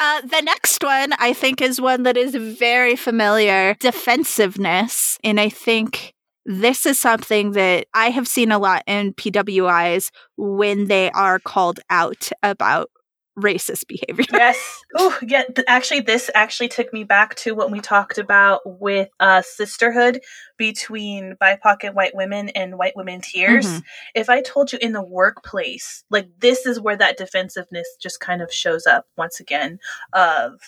Uh, 0.00 0.20
the 0.22 0.40
next 0.42 0.82
one, 0.82 1.12
I 1.18 1.34
think, 1.34 1.60
is 1.60 1.80
one 1.80 2.04
that 2.04 2.16
is 2.16 2.34
very 2.34 2.96
familiar 2.96 3.74
defensiveness. 3.80 5.18
And 5.22 5.38
I 5.38 5.50
think 5.50 6.13
this 6.46 6.86
is 6.86 7.00
something 7.00 7.52
that 7.52 7.86
I 7.94 8.10
have 8.10 8.28
seen 8.28 8.52
a 8.52 8.58
lot 8.58 8.82
in 8.86 9.14
PWIs 9.14 10.10
when 10.36 10.86
they 10.86 11.10
are 11.12 11.38
called 11.38 11.80
out 11.90 12.30
about 12.42 12.90
racist 13.38 13.86
behavior. 13.88 14.24
yes. 14.32 14.82
Oh, 14.94 15.18
yeah. 15.22 15.42
th- 15.44 15.66
Actually, 15.66 16.00
this 16.00 16.30
actually 16.34 16.68
took 16.68 16.92
me 16.92 17.02
back 17.04 17.34
to 17.36 17.54
what 17.54 17.70
we 17.70 17.80
talked 17.80 18.16
about 18.18 18.60
with 18.64 19.08
uh, 19.18 19.42
sisterhood 19.42 20.20
between 20.56 21.34
BIPOC 21.42 21.76
and 21.82 21.94
white 21.96 22.14
women 22.14 22.50
and 22.50 22.78
white 22.78 22.94
women 22.94 23.20
tears. 23.20 23.66
Mhm. 23.66 23.82
If 24.14 24.30
I 24.30 24.40
told 24.40 24.72
you 24.72 24.78
in 24.80 24.92
the 24.92 25.02
workplace, 25.02 26.04
like 26.10 26.28
this 26.38 26.64
is 26.64 26.78
where 26.78 26.96
that 26.96 27.16
defensiveness 27.16 27.88
just 28.00 28.20
kind 28.20 28.40
of 28.40 28.52
shows 28.52 28.86
up 28.86 29.06
once 29.16 29.40
again 29.40 29.78
of 30.12 30.60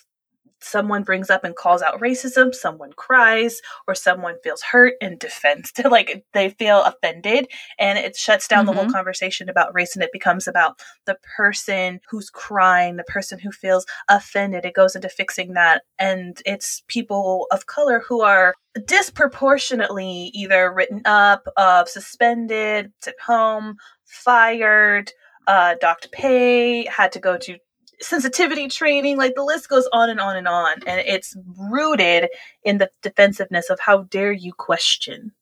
someone 0.61 1.03
brings 1.03 1.31
up 1.31 1.45
and 1.45 1.55
calls 1.55 1.83
out 1.83 2.01
racism, 2.01 2.55
someone 2.55 2.92
cries, 2.97 3.61
or 3.87 3.95
someone 3.95 4.37
feels 4.42 4.62
hurt 4.62 4.95
and 5.01 5.19
defends 5.19 5.73
like 5.90 6.25
they 6.33 6.51
feel 6.51 6.83
offended 6.83 7.47
and 7.79 7.99
it 7.99 8.16
shuts 8.16 8.49
down 8.49 8.66
the 8.66 8.73
whole 8.73 8.87
Mhm. 8.87 8.92
conversation 8.92 9.49
about 9.49 9.75
race 9.75 9.95
and 9.95 10.03
it 10.03 10.12
becomes 10.12 10.49
about 10.49 10.81
the 11.05 11.16
person 11.37 12.01
who's 12.09 12.31
crying, 12.31 12.97
the 12.97 13.05
person 13.05 13.38
who 13.38 13.53
feels 13.53 13.87
offended. 14.09 14.64
It 14.64 14.75
goes 14.75 14.97
into 14.97 15.09
fixing 15.09 15.53
that. 15.55 15.83
And 15.99 16.40
it's 16.47 16.83
people 16.88 17.47
of 17.51 17.66
color 17.66 18.01
who 18.01 18.23
are 18.23 18.55
disproportionately 18.87 20.31
either 20.35 20.73
written 20.73 21.03
up, 21.05 21.47
uh, 21.57 21.85
suspended, 21.85 22.92
sent 23.01 23.21
home, 23.21 23.77
fired, 24.05 25.12
uh, 25.47 25.75
docked 25.81 26.11
pay, 26.12 26.85
had 26.87 27.12
to 27.12 27.21
go 27.21 27.37
to 27.38 27.57
sensitivity 28.01 28.69
training. 28.69 29.17
Like 29.17 29.35
the 29.35 29.45
list 29.45 29.69
goes 29.69 29.89
on 29.93 30.11
and 30.11 30.21
on 30.21 30.37
and 30.37 30.49
on. 30.49 30.83
And 30.87 31.01
it's 31.07 31.37
rooted 31.71 32.29
in 32.63 32.79
the 32.79 32.91
defensiveness 33.03 33.71
of 33.71 33.81
how 33.81 34.03
dare 34.05 34.33
you 34.33 34.53
question? 34.53 35.33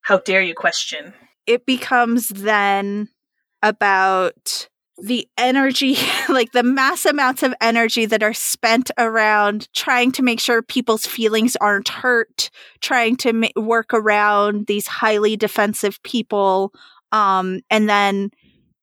How 0.00 0.18
dare 0.18 0.42
you 0.42 0.54
question? 0.54 1.14
It 1.46 1.66
becomes 1.66 2.28
then 2.28 3.08
about 3.62 4.68
the 4.98 5.26
energy, 5.36 5.96
like 6.28 6.52
the 6.52 6.62
mass 6.62 7.04
amounts 7.04 7.42
of 7.42 7.54
energy 7.60 8.06
that 8.06 8.22
are 8.22 8.34
spent 8.34 8.90
around 8.98 9.72
trying 9.72 10.12
to 10.12 10.22
make 10.22 10.40
sure 10.40 10.62
people's 10.62 11.06
feelings 11.06 11.56
aren't 11.56 11.88
hurt, 11.88 12.50
trying 12.80 13.16
to 13.16 13.50
work 13.56 13.92
around 13.92 14.66
these 14.66 14.86
highly 14.86 15.36
defensive 15.36 16.02
people. 16.02 16.72
Um, 17.12 17.60
and 17.70 17.88
then 17.88 18.30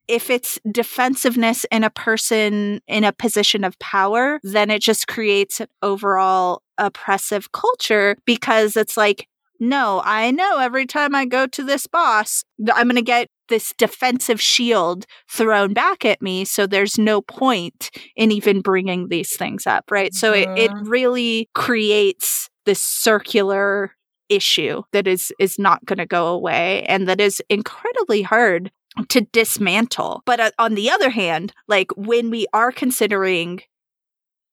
if 0.08 0.30
it's 0.30 0.60
defensiveness 0.72 1.66
in 1.72 1.84
a 1.84 1.90
person 1.90 2.82
in 2.88 3.04
a 3.04 3.12
position 3.14 3.64
of 3.64 3.78
power, 3.80 4.40
then 4.44 4.70
it 4.70 4.82
just 4.82 5.08
creates 5.08 5.60
an 5.60 5.68
overall 5.82 6.62
oppressive 6.78 7.52
culture 7.52 8.18
because 8.26 8.76
it's 8.76 8.98
like, 8.98 9.28
no, 9.60 10.02
I 10.04 10.32
know 10.32 10.58
every 10.60 10.86
time 10.86 11.14
I 11.16 11.26
go 11.26 11.46
to 11.48 11.64
this 11.64 11.86
boss, 11.88 12.44
I'm 12.74 12.88
going 12.88 12.96
to 12.96 13.02
get 13.02 13.28
this 13.50 13.74
defensive 13.78 14.42
shield 14.42 15.06
thrown 15.30 15.74
back 15.74 16.06
at 16.06 16.22
me. 16.22 16.46
So 16.46 16.66
there's 16.66 16.98
no 16.98 17.22
point 17.22 17.90
in 18.16 18.32
even 18.32 18.62
bringing 18.62 19.10
these 19.10 19.36
things 19.36 19.68
up, 19.68 19.92
right? 19.92 20.14
So 20.14 20.34
it, 20.34 20.50
it 20.56 20.72
Mhm. 20.74 20.88
really 20.90 21.50
creates 21.54 22.50
this 22.66 22.84
circular 22.84 23.92
issue 24.30 24.82
that 24.94 25.08
is 25.08 25.34
is 25.40 25.60
not 25.60 25.84
going 25.86 25.98
to 25.98 26.06
go 26.06 26.28
away 26.28 26.84
and 26.84 27.08
that 27.08 27.20
is 27.20 27.42
incredibly 27.50 28.22
hard 28.22 28.72
to 29.10 29.22
dismantle. 29.22 30.24
But 30.26 30.40
uh, 30.40 30.52
on 30.60 30.76
the 30.76 30.90
other 30.90 31.10
hand, 31.10 31.54
like 31.68 31.92
when 31.96 32.30
we 32.30 32.48
are 32.54 32.72
considering 32.72 33.62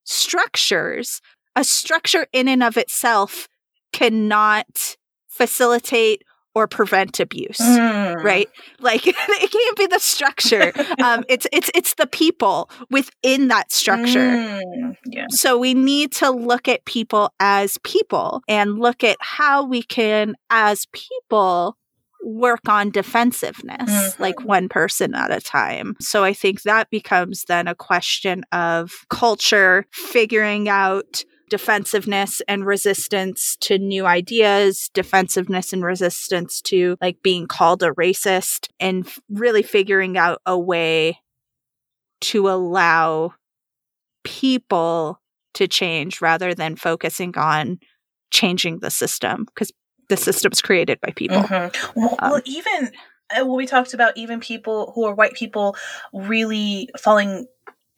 structures, 0.05 1.21
a 1.57 1.65
structure 1.65 2.27
in 2.33 2.49
and 2.49 2.63
of 2.63 2.77
itself 2.77 3.49
cannot 3.93 4.97
facilitate 5.27 6.23
or 6.55 6.67
prevent 6.67 7.21
abuse. 7.21 7.59
Mm. 7.59 8.23
Right, 8.23 8.49
like 8.81 9.07
it 9.07 9.15
can't 9.15 9.77
be 9.77 9.87
the 9.87 10.01
structure. 10.01 10.73
um, 11.03 11.25
it's 11.29 11.47
it's 11.53 11.71
it's 11.75 11.95
the 11.95 12.07
people 12.07 12.71
within 12.91 13.49
that 13.49 13.71
structure. 13.71 14.31
Mm. 14.31 14.97
Yeah. 15.07 15.27
So 15.31 15.59
we 15.59 15.75
need 15.75 16.13
to 16.13 16.31
look 16.31 16.69
at 16.69 16.85
people 16.85 17.33
as 17.39 17.79
people 17.85 18.43
and 18.49 18.79
look 18.79 19.05
at 19.05 19.17
how 19.21 19.65
we 19.65 19.83
can, 19.83 20.35
as 20.51 20.87
people, 20.93 21.77
work 22.23 22.69
on 22.69 22.91
defensiveness, 22.91 23.89
Mhm. 23.91 24.19
like 24.19 24.45
one 24.45 24.69
person 24.69 25.15
at 25.15 25.31
a 25.31 25.41
time. 25.41 25.95
So 26.01 26.25
I 26.25 26.33
think 26.33 26.63
that 26.63 26.91
becomes 26.91 27.45
then 27.45 27.69
a 27.69 27.75
question 27.75 28.45
of 28.53 28.93
culture, 29.09 29.87
figuring 29.93 30.69
out 30.69 31.25
defensiveness 31.51 32.43
and 32.47 32.67
resistance 32.67 33.57
to 33.61 33.79
new 33.79 34.05
ideas, 34.05 34.91
defensiveness 34.93 35.73
and 35.73 35.83
resistance 35.83 36.61
to 36.63 36.97
like 37.01 37.23
being 37.23 37.47
called 37.47 37.83
a 37.83 37.91
racist, 37.93 38.69
and 38.79 39.07
f- 39.07 39.19
really 39.31 39.63
figuring 39.63 40.19
out 40.19 40.43
a 40.45 40.59
way 40.59 41.19
to 42.21 42.49
allow 42.51 43.33
people 44.25 45.21
to 45.55 45.67
change 45.67 46.21
rather 46.21 46.55
than 46.55 46.77
focusing 46.77 47.37
on 47.39 47.79
changing 48.31 48.81
the 48.81 48.91
system 48.91 49.45
because 49.47 49.73
the 50.09 50.17
system's 50.17 50.61
created 50.61 51.01
by 51.01 51.11
people. 51.13 51.43
Mhm. 51.43 51.95
Well, 51.95 52.17
Um, 52.19 52.31
well, 52.31 52.41
even 52.45 52.93
uh, 53.31 53.45
well, 53.45 53.57
we 53.57 53.67
talked 53.67 53.93
about 53.93 54.17
even 54.17 54.41
people 54.41 54.93
who 54.95 55.05
are 55.05 55.15
white 55.15 55.35
people 55.35 55.77
really 56.13 56.89
falling 56.99 57.47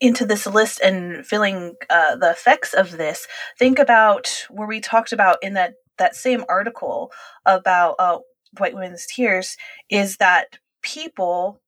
into 0.00 0.24
this 0.24 0.46
list 0.46 0.80
and 0.80 1.24
feeling 1.26 1.74
uh, 1.88 2.16
the 2.16 2.30
effects 2.30 2.74
of 2.74 2.92
this. 2.92 3.28
Think 3.58 3.78
about 3.78 4.46
where 4.50 4.66
we 4.66 4.80
talked 4.80 5.12
about 5.12 5.38
in 5.42 5.54
that 5.54 5.74
that 5.98 6.16
same 6.16 6.44
article 6.48 7.12
about 7.44 7.94
uh, 7.98 8.18
white 8.58 8.74
women's 8.74 9.06
tears 9.06 9.56
is 9.90 10.16
that 10.16 10.58
people 10.82 11.60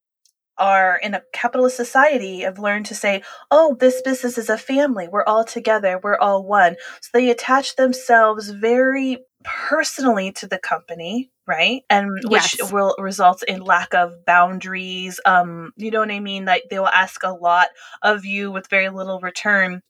are 0.58 0.98
in 1.02 1.14
a 1.14 1.22
capitalist 1.32 1.76
society 1.76 2.40
have 2.40 2.58
learned 2.58 2.86
to 2.86 2.94
say, 2.94 3.22
oh, 3.50 3.76
this 3.80 4.02
business 4.02 4.38
is 4.38 4.48
a 4.48 4.58
family. 4.58 5.08
We're 5.08 5.24
all 5.24 5.44
together. 5.44 5.98
We're 6.02 6.18
all 6.18 6.44
one. 6.44 6.76
So 7.00 7.10
they 7.12 7.30
attach 7.30 7.76
themselves 7.76 8.50
very 8.50 9.18
personally 9.44 10.32
to 10.32 10.46
the 10.46 10.58
company, 10.58 11.30
right? 11.46 11.82
And 11.90 12.10
which 12.28 12.56
Yes. 12.58 12.72
will 12.72 12.94
result 12.98 13.42
in 13.42 13.60
lack 13.60 13.94
of 13.94 14.24
boundaries. 14.24 15.20
Um, 15.24 15.72
you 15.76 15.90
know 15.90 16.00
what 16.00 16.10
I 16.10 16.20
mean? 16.20 16.44
Like 16.44 16.64
they 16.70 16.78
will 16.78 16.86
ask 16.86 17.22
a 17.22 17.30
lot 17.32 17.68
of 18.02 18.24
you 18.24 18.52
with 18.52 18.68
very 18.68 18.88
little 18.88 19.20
return. 19.20 19.82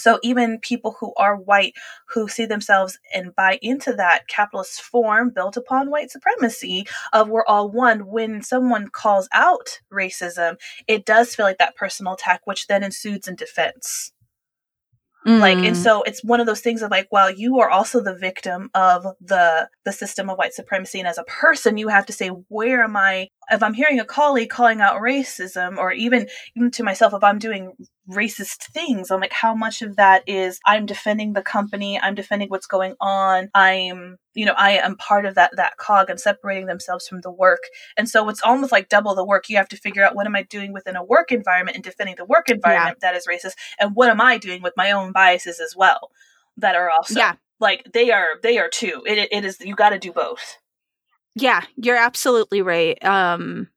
So 0.00 0.18
even 0.22 0.58
people 0.60 0.96
who 1.00 1.12
are 1.16 1.36
white 1.36 1.74
who 2.08 2.28
see 2.28 2.46
themselves 2.46 2.98
and 3.14 3.34
buy 3.34 3.58
into 3.62 3.92
that 3.94 4.28
capitalist 4.28 4.82
form 4.82 5.30
built 5.30 5.56
upon 5.56 5.90
white 5.90 6.10
supremacy 6.10 6.86
of 7.12 7.28
we're 7.28 7.44
all 7.46 7.70
one, 7.70 8.06
when 8.06 8.42
someone 8.42 8.88
calls 8.88 9.28
out 9.32 9.80
racism, 9.92 10.56
it 10.88 11.04
does 11.04 11.34
feel 11.34 11.46
like 11.46 11.58
that 11.58 11.76
personal 11.76 12.14
attack, 12.14 12.42
which 12.44 12.66
then 12.66 12.82
ensues 12.82 13.28
in 13.28 13.36
defense 13.36 14.12
like 15.26 15.58
and 15.62 15.76
Mm. 15.76 15.78
so 15.78 16.02
it's 16.02 16.24
one 16.24 16.40
of 16.40 16.46
those 16.46 16.60
things 16.62 16.80
of 16.82 16.90
like 16.90 17.06
well 17.10 17.30
you 17.30 17.60
are 17.60 17.68
also 17.68 18.00
the 18.02 18.14
victim 18.14 18.70
of 18.74 19.04
the 19.20 19.68
the 19.84 19.92
system 19.92 20.30
of 20.30 20.38
white 20.38 20.54
supremacy 20.54 20.98
and 20.98 21.06
as 21.06 21.18
a 21.18 21.24
person 21.24 21.76
you 21.76 21.88
have 21.88 22.06
to 22.06 22.12
say 22.12 22.28
where 22.48 22.82
am 22.82 22.96
i 22.96 23.28
if 23.50 23.62
i'm 23.62 23.74
hearing 23.74 24.00
a 24.00 24.04
colleague 24.04 24.50
calling 24.50 24.80
out 24.80 25.00
racism 25.00 25.76
or 25.78 25.92
even 25.92 26.28
even 26.56 26.70
to 26.70 26.82
myself 26.82 27.12
if 27.14 27.22
i'm 27.24 27.38
doing 27.38 27.72
racist 28.10 28.64
things 28.72 29.10
i'm 29.10 29.20
like 29.20 29.32
how 29.32 29.54
much 29.54 29.82
of 29.82 29.96
that 29.96 30.22
is 30.26 30.58
i'm 30.66 30.86
defending 30.86 31.32
the 31.32 31.42
company 31.42 31.98
i'm 32.00 32.14
defending 32.14 32.48
what's 32.48 32.66
going 32.66 32.94
on 33.00 33.48
i'm 33.54 34.16
you 34.34 34.44
know 34.44 34.54
i 34.56 34.72
am 34.72 34.96
part 34.96 35.24
of 35.26 35.34
that 35.36 35.50
that 35.56 35.76
cog 35.76 36.10
and 36.10 36.18
separating 36.20 36.66
themselves 36.66 37.06
from 37.06 37.20
the 37.20 37.30
work 37.30 37.60
and 37.96 38.08
so 38.08 38.28
it's 38.28 38.42
almost 38.42 38.72
like 38.72 38.88
double 38.88 39.14
the 39.14 39.24
work 39.24 39.48
you 39.48 39.56
have 39.56 39.68
to 39.68 39.76
figure 39.76 40.02
out 40.04 40.14
what 40.16 40.26
am 40.26 40.34
i 40.34 40.42
doing 40.42 40.72
within 40.72 40.96
a 40.96 41.04
work 41.04 41.30
environment 41.30 41.76
and 41.76 41.84
defending 41.84 42.16
the 42.16 42.24
work 42.24 42.48
environment 42.48 42.98
that 43.00 43.14
is 43.14 43.26
racist 43.26 43.52
and 43.78 43.94
what 43.94 44.10
am 44.10 44.20
I 44.20 44.38
doing 44.38 44.62
with 44.62 44.74
my 44.76 44.90
own 44.92 45.12
biases 45.12 45.60
as 45.60 45.74
well 45.76 46.10
that 46.56 46.74
are 46.74 46.90
also 46.90 47.18
Yeah. 47.18 47.34
like 47.58 47.86
they 47.92 48.10
are 48.10 48.28
they 48.42 48.58
are 48.58 48.68
too. 48.68 49.02
It 49.06 49.28
it 49.32 49.44
is 49.44 49.58
you 49.60 49.74
got 49.74 49.90
to 49.90 49.98
do 49.98 50.12
both. 50.12 50.58
Yeah, 51.40 51.62
you're 51.76 51.96
absolutely 51.96 52.62
right. 52.62 53.02
Um 53.04 53.68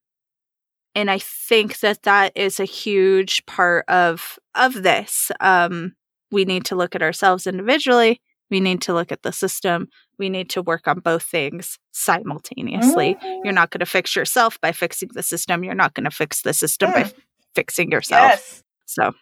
and 0.95 1.09
I 1.09 1.17
think 1.19 1.79
that 1.79 2.03
that 2.03 2.33
is 2.35 2.59
a 2.59 2.65
huge 2.65 3.45
part 3.45 3.85
of 3.87 4.37
of 4.55 4.83
this. 4.83 5.31
Um 5.39 5.95
we 6.31 6.45
need 6.45 6.65
to 6.65 6.75
look 6.75 6.95
at 6.95 7.01
ourselves 7.03 7.45
individually. 7.47 8.21
We 8.49 8.59
need 8.59 8.81
to 8.83 8.93
look 8.93 9.11
at 9.11 9.23
the 9.23 9.31
system. 9.31 9.87
We 10.19 10.29
need 10.29 10.49
to 10.51 10.61
work 10.61 10.87
on 10.87 10.99
both 10.99 11.23
things 11.23 11.79
simultaneously. 11.91 13.17
You're 13.43 13.53
not 13.53 13.71
going 13.71 13.79
to 13.79 13.85
fix 13.85 14.15
yourself 14.15 14.59
by 14.61 14.71
fixing 14.73 15.09
the 15.13 15.23
system. 15.23 15.63
You're 15.63 15.73
not 15.73 15.93
going 15.95 16.03
to 16.03 16.11
fix 16.11 16.41
the 16.43 16.53
system 16.53 16.91
by 16.91 17.03
Mm. 17.03 17.05
f- 17.05 17.13
fixing 17.55 17.91
yourself. 17.91 18.29
Yes. 18.29 18.63
So, 18.85 19.13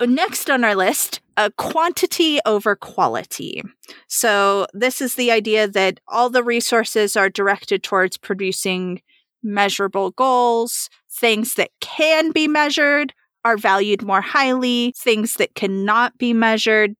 next 0.00 0.50
on 0.50 0.62
our 0.64 0.74
list, 0.76 1.20
uh, 1.36 1.50
quantity 1.56 2.38
over 2.46 2.76
quality. 2.76 3.62
So, 4.08 4.66
this 4.72 5.00
is 5.00 5.14
the 5.14 5.30
idea 5.30 5.68
that 5.68 6.00
all 6.08 6.30
the 6.30 6.44
resources 6.44 7.16
are 7.16 7.28
directed 7.30 7.82
towards 7.82 8.16
producing 8.16 9.02
measurable 9.42 10.10
goals. 10.12 10.88
Things 11.10 11.54
that 11.54 11.70
can 11.80 12.32
be 12.32 12.48
measured 12.48 13.12
are 13.44 13.56
valued 13.56 14.02
more 14.02 14.20
highly. 14.20 14.94
Things 14.96 15.34
that 15.34 15.54
cannot 15.54 16.16
be 16.18 16.32
measured 16.32 16.94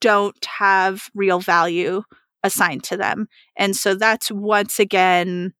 don't 0.00 0.44
have 0.44 1.08
real 1.14 1.40
value 1.40 2.02
assigned 2.42 2.84
to 2.84 2.96
them. 2.96 3.28
And 3.56 3.76
so, 3.76 3.94
that's 3.94 4.30
once 4.30 4.78
again 4.78 5.54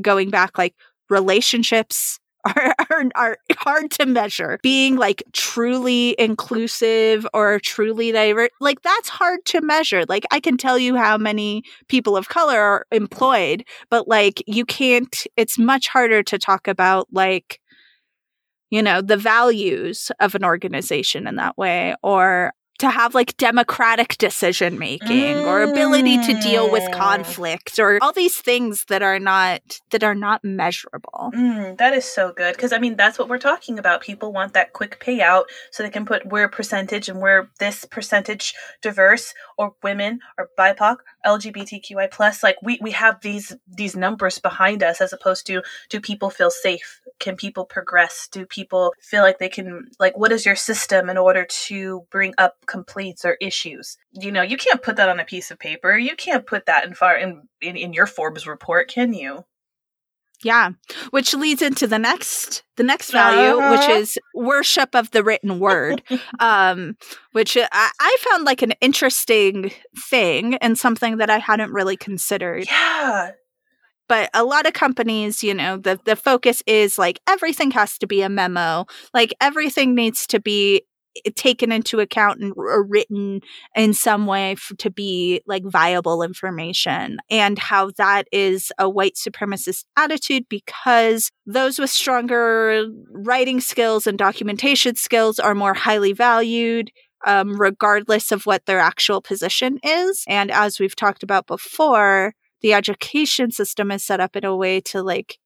going 0.00 0.30
back 0.30 0.56
like 0.56 0.74
relationships 1.10 2.18
are, 2.56 2.74
are, 2.90 3.04
are 3.14 3.38
hard 3.56 3.90
to 3.92 4.06
measure. 4.06 4.58
Being 4.62 4.96
like 4.96 5.22
truly 5.32 6.16
inclusive 6.18 7.26
or 7.32 7.60
truly 7.60 8.12
diverse, 8.12 8.50
like 8.60 8.82
that's 8.82 9.08
hard 9.08 9.44
to 9.46 9.60
measure. 9.60 10.04
Like 10.08 10.24
I 10.30 10.40
can 10.40 10.56
tell 10.56 10.78
you 10.78 10.96
how 10.96 11.16
many 11.18 11.62
people 11.88 12.16
of 12.16 12.28
color 12.28 12.58
are 12.58 12.86
employed, 12.90 13.64
but 13.90 14.08
like 14.08 14.42
you 14.46 14.64
can't, 14.64 15.26
it's 15.36 15.58
much 15.58 15.88
harder 15.88 16.22
to 16.24 16.38
talk 16.38 16.66
about 16.66 17.08
like, 17.12 17.60
you 18.70 18.82
know, 18.82 19.02
the 19.02 19.16
values 19.16 20.10
of 20.18 20.34
an 20.34 20.44
organization 20.44 21.26
in 21.26 21.36
that 21.36 21.56
way 21.58 21.94
or 22.02 22.52
to 22.78 22.90
have 22.90 23.14
like 23.14 23.36
democratic 23.36 24.18
decision 24.18 24.78
making 24.78 25.38
or 25.38 25.62
ability 25.62 26.18
to 26.18 26.40
deal 26.40 26.70
with 26.70 26.82
Mm. 26.82 26.92
conflict 26.94 27.78
or 27.78 27.98
all 28.02 28.12
these 28.12 28.40
things 28.40 28.84
that 28.88 29.02
are 29.02 29.18
not 29.18 29.60
that 29.90 30.02
are 30.02 30.14
not 30.14 30.42
measurable. 30.42 31.30
Mm, 31.34 31.78
that 31.78 31.92
is 31.94 32.04
so 32.04 32.32
good 32.32 32.56
because 32.56 32.72
I 32.72 32.78
mean 32.78 32.96
that's 32.96 33.18
what 33.18 33.28
we're 33.28 33.38
talking 33.38 33.78
about. 33.78 34.00
People 34.00 34.32
want 34.32 34.52
that 34.54 34.72
quick 34.72 34.98
payout 35.00 35.44
so 35.70 35.82
they 35.82 35.90
can 35.90 36.04
put 36.04 36.26
we're 36.26 36.48
percentage 36.48 37.08
and 37.08 37.20
we're 37.20 37.48
this 37.60 37.84
percentage 37.84 38.54
diverse 38.80 39.34
or 39.56 39.74
women 39.82 40.20
or 40.38 40.50
BIPOC, 40.58 40.96
LGBTQI 41.26 42.10
plus. 42.10 42.42
Like 42.42 42.56
we 42.62 42.78
we 42.80 42.92
have 42.92 43.20
these 43.20 43.56
these 43.66 43.96
numbers 43.96 44.38
behind 44.38 44.82
us 44.82 45.00
as 45.00 45.12
opposed 45.12 45.46
to 45.46 45.62
do 45.88 46.00
people 46.00 46.30
feel 46.30 46.50
safe? 46.50 47.00
Can 47.18 47.36
people 47.36 47.64
progress? 47.64 48.28
Do 48.30 48.46
people 48.46 48.94
feel 49.00 49.22
like 49.22 49.38
they 49.38 49.48
can 49.48 49.88
like 49.98 50.16
what 50.16 50.32
is 50.32 50.46
your 50.46 50.56
system 50.56 51.08
in 51.08 51.18
order 51.18 51.46
to 51.66 52.06
bring 52.10 52.34
up 52.38 52.56
complaints 52.66 53.24
or 53.24 53.36
issues? 53.40 53.96
You 54.12 54.32
know, 54.32 54.42
you 54.42 54.56
can't 54.56 54.82
put 54.82 54.96
that 54.96 55.08
on 55.08 55.20
a 55.20 55.24
piece 55.24 55.50
of 55.50 55.58
paper. 55.58 55.96
You 55.96 56.16
can't 56.16 56.46
put 56.46 56.66
that 56.66 56.84
in 56.84 56.94
far 56.94 57.16
in 57.16 57.48
in, 57.60 57.76
in 57.76 57.92
your 57.92 58.06
Forbes 58.06 58.46
report, 58.46 58.88
can 58.88 59.12
you? 59.12 59.44
Yeah, 60.44 60.70
which 61.10 61.34
leads 61.34 61.62
into 61.62 61.86
the 61.86 61.98
next 61.98 62.62
the 62.76 62.82
next 62.82 63.10
value, 63.12 63.56
which 63.70 63.80
Uh-huh. 63.80 63.92
is 63.92 64.18
worship 64.34 64.94
of 64.94 65.10
the 65.12 65.22
written 65.22 65.58
word, 65.60 66.02
um, 66.40 66.96
which 67.32 67.56
I, 67.56 67.90
I 68.00 68.16
found 68.20 68.44
like 68.44 68.62
an 68.62 68.72
interesting 68.80 69.72
thing 70.10 70.54
and 70.56 70.76
something 70.78 71.18
that 71.18 71.30
I 71.30 71.38
hadn't 71.38 71.72
really 71.72 71.96
considered. 71.96 72.66
Yeah. 72.66 73.32
But 74.08 74.30
a 74.34 74.44
lot 74.44 74.66
of 74.66 74.72
companies, 74.74 75.42
you 75.42 75.54
know, 75.54 75.76
the 75.76 75.98
the 76.04 76.16
focus 76.16 76.62
is 76.66 76.98
like 76.98 77.20
everything 77.28 77.70
has 77.70 77.96
to 77.98 78.06
be 78.06 78.20
a 78.22 78.28
memo, 78.28 78.86
like 79.14 79.32
everything 79.40 79.94
needs 79.94 80.26
to 80.28 80.40
be 80.40 80.82
taken 81.34 81.72
into 81.72 82.00
account 82.00 82.40
and 82.40 82.52
or 82.56 82.84
written 82.84 83.40
in 83.76 83.94
some 83.94 84.26
way 84.26 84.52
f- 84.52 84.72
to 84.78 84.90
be 84.90 85.40
like 85.46 85.64
viable 85.64 86.22
information 86.22 87.18
and 87.30 87.58
how 87.58 87.90
that 87.96 88.26
is 88.32 88.72
a 88.78 88.88
white 88.88 89.14
supremacist 89.14 89.84
attitude 89.96 90.44
because 90.48 91.30
those 91.46 91.78
with 91.78 91.90
stronger 91.90 92.86
writing 93.10 93.60
skills 93.60 94.06
and 94.06 94.18
documentation 94.18 94.94
skills 94.94 95.38
are 95.38 95.54
more 95.54 95.74
highly 95.74 96.12
valued 96.12 96.90
um, 97.24 97.60
regardless 97.60 98.32
of 98.32 98.46
what 98.46 98.66
their 98.66 98.80
actual 98.80 99.20
position 99.20 99.78
is 99.82 100.24
and 100.28 100.50
as 100.50 100.80
we've 100.80 100.96
talked 100.96 101.22
about 101.22 101.46
before 101.46 102.32
the 102.62 102.72
education 102.72 103.50
system 103.50 103.90
is 103.90 104.04
set 104.04 104.20
up 104.20 104.36
in 104.36 104.44
a 104.44 104.56
way 104.56 104.80
to 104.80 105.02
like 105.02 105.38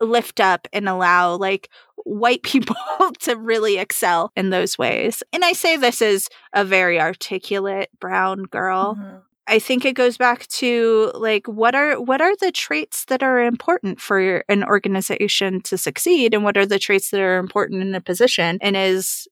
lift 0.00 0.40
up 0.40 0.68
and 0.72 0.88
allow 0.88 1.36
like 1.36 1.70
white 2.04 2.42
people 2.44 2.76
to 3.20 3.36
really 3.36 3.78
excel 3.78 4.32
in 4.36 4.50
those 4.50 4.78
ways. 4.78 5.22
And 5.32 5.44
I 5.44 5.52
say 5.52 5.76
this 5.76 6.02
as 6.02 6.28
a 6.52 6.64
very 6.64 7.00
articulate 7.00 7.90
brown 8.00 8.44
girl. 8.44 8.96
Mm-hmm. 8.96 9.16
I 9.48 9.60
think 9.60 9.84
it 9.84 9.94
goes 9.94 10.16
back 10.16 10.46
to 10.48 11.12
like 11.14 11.46
what 11.46 11.76
are 11.76 12.00
what 12.00 12.20
are 12.20 12.34
the 12.40 12.50
traits 12.50 13.04
that 13.04 13.22
are 13.22 13.40
important 13.40 14.00
for 14.00 14.42
an 14.48 14.64
organization 14.64 15.60
to 15.62 15.78
succeed 15.78 16.34
and 16.34 16.42
what 16.42 16.56
are 16.56 16.66
the 16.66 16.80
traits 16.80 17.10
that 17.10 17.20
are 17.20 17.38
important 17.38 17.82
in 17.82 17.94
a 17.94 18.00
position 18.00 18.58
and 18.60 18.76
is 18.76 19.28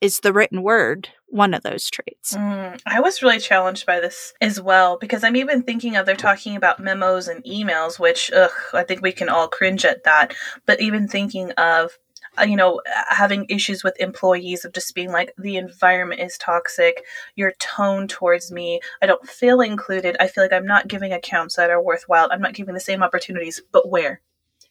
is 0.00 0.20
the 0.20 0.32
written 0.32 0.62
word 0.62 1.10
one 1.30 1.54
of 1.54 1.62
those 1.62 1.88
traits. 1.88 2.34
Mm, 2.34 2.80
I 2.86 3.00
was 3.00 3.22
really 3.22 3.38
challenged 3.38 3.86
by 3.86 4.00
this 4.00 4.34
as 4.40 4.60
well 4.60 4.98
because 4.98 5.22
I'm 5.22 5.36
even 5.36 5.62
thinking 5.62 5.96
of 5.96 6.04
they're 6.04 6.16
talking 6.16 6.56
about 6.56 6.80
memos 6.80 7.28
and 7.28 7.44
emails, 7.44 7.98
which 7.98 8.30
ugh, 8.32 8.50
I 8.74 8.82
think 8.82 9.00
we 9.00 9.12
can 9.12 9.28
all 9.28 9.48
cringe 9.48 9.84
at 9.84 10.04
that. 10.04 10.34
But 10.66 10.80
even 10.80 11.06
thinking 11.06 11.52
of 11.52 11.98
uh, 12.38 12.42
you 12.42 12.56
know 12.56 12.80
having 13.08 13.46
issues 13.48 13.82
with 13.82 14.00
employees 14.00 14.64
of 14.64 14.72
just 14.72 14.94
being 14.94 15.10
like 15.10 15.32
the 15.38 15.56
environment 15.56 16.20
is 16.20 16.36
toxic. 16.38 17.04
Your 17.36 17.52
tone 17.58 18.08
towards 18.08 18.50
me. 18.50 18.80
I 19.00 19.06
don't 19.06 19.26
feel 19.26 19.60
included. 19.60 20.16
I 20.20 20.26
feel 20.26 20.44
like 20.44 20.52
i'm 20.52 20.66
not 20.66 20.88
giving 20.88 21.12
accounts 21.12 21.56
that 21.56 21.70
are 21.70 21.82
worthwhile. 21.82 22.28
I'm 22.30 22.42
not 22.42 22.54
giving 22.54 22.74
the 22.74 22.80
same 22.80 23.02
opportunities 23.02 23.60
but 23.72 23.88
where? 23.88 24.20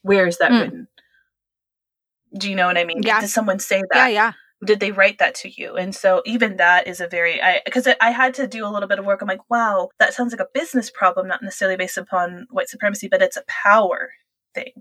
Where 0.02 0.28
is 0.28 0.38
that 0.38 0.52
mm. 0.52 0.62
written? 0.62 0.88
Do 2.38 2.50
you 2.50 2.56
know 2.56 2.68
what 2.68 2.78
i 2.78 2.84
mean? 2.84 3.02
Yeah. 3.04 3.22
Does 3.22 3.34
someone 3.34 3.60
say 3.60 3.82
that? 3.92 3.98
yeah 3.98 4.08
yeah 4.08 4.34
did 4.65 4.80
they 4.80 4.91
write 4.91 5.19
that 5.19 5.36
to 5.36 5.50
you? 5.50 5.76
And 5.76 5.95
so 5.95 6.22
even 6.26 6.58
that 6.58 6.88
is 6.88 7.00
a 7.00 7.08
very 7.08 7.41
i 7.41 7.62
because 7.65 7.88
I, 8.02 8.12
had 8.12 8.34
to 8.36 8.48
do 8.48 8.65
a 8.65 8.69
little 8.69 8.89
bit 8.89 9.00
of 9.00 9.06
work. 9.06 9.22
I'm 9.22 9.28
like 9.28 9.50
wow 9.50 9.89
that 10.00 10.13
sounds 10.13 10.34
like 10.34 10.41
a 10.41 10.48
business 10.54 10.89
problem 10.89 11.28
not 11.28 11.41
necessarily 11.41 11.78
based 11.78 11.98
upon 11.98 12.48
white 12.50 12.69
supremacy 12.69 13.08
but 13.08 13.22
it's 13.22 13.38
a 13.38 13.43
power 13.48 14.12
thing. 14.54 14.74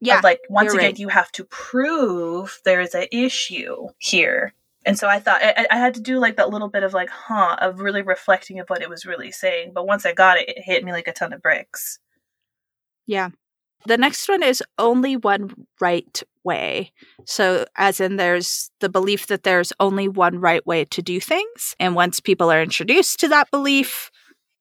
Yeah 0.00 0.20
like 0.22 0.40
once 0.48 0.72
again 0.72 0.84
right. 0.86 0.98
you 0.98 1.08
have 1.08 1.32
to 1.32 1.44
prove 1.44 2.60
there 2.64 2.80
is 2.80 2.94
an 2.94 3.06
issue 3.10 3.88
here. 3.98 4.54
And 4.86 4.98
so 4.98 5.08
i 5.08 5.18
thought 5.18 5.42
I, 5.42 5.66
I 5.70 5.76
had 5.78 5.94
to 5.94 6.00
do 6.00 6.18
like 6.18 6.36
that 6.36 6.50
little 6.50 6.68
bit 6.68 6.82
of 6.84 6.92
like 6.92 7.08
huh 7.10 7.56
of 7.60 7.80
really 7.80 8.02
reflecting 8.02 8.60
of 8.60 8.68
what 8.68 8.82
it 8.82 8.90
was 8.90 9.06
really 9.06 9.32
saying. 9.32 9.72
But 9.74 9.86
once 9.86 10.06
i 10.06 10.12
got 10.12 10.38
it 10.38 10.48
it 10.48 10.62
hit 10.62 10.84
me 10.84 10.92
like 10.92 11.08
a 11.08 11.12
ton 11.12 11.32
of 11.32 11.42
bricks. 11.42 11.98
Yeah 13.06 13.30
the 13.86 13.98
next 13.98 14.28
one 14.28 14.42
is 14.42 14.62
only 14.78 15.16
one 15.16 15.66
right 15.80 16.22
way. 16.44 16.92
So, 17.26 17.66
as 17.76 18.00
in, 18.00 18.16
there's 18.16 18.70
the 18.80 18.88
belief 18.88 19.26
that 19.28 19.42
there's 19.42 19.72
only 19.80 20.08
one 20.08 20.38
right 20.38 20.66
way 20.66 20.84
to 20.86 21.02
do 21.02 21.20
things. 21.20 21.74
And 21.78 21.94
once 21.94 22.20
people 22.20 22.50
are 22.50 22.62
introduced 22.62 23.20
to 23.20 23.28
that 23.28 23.50
belief, 23.50 24.10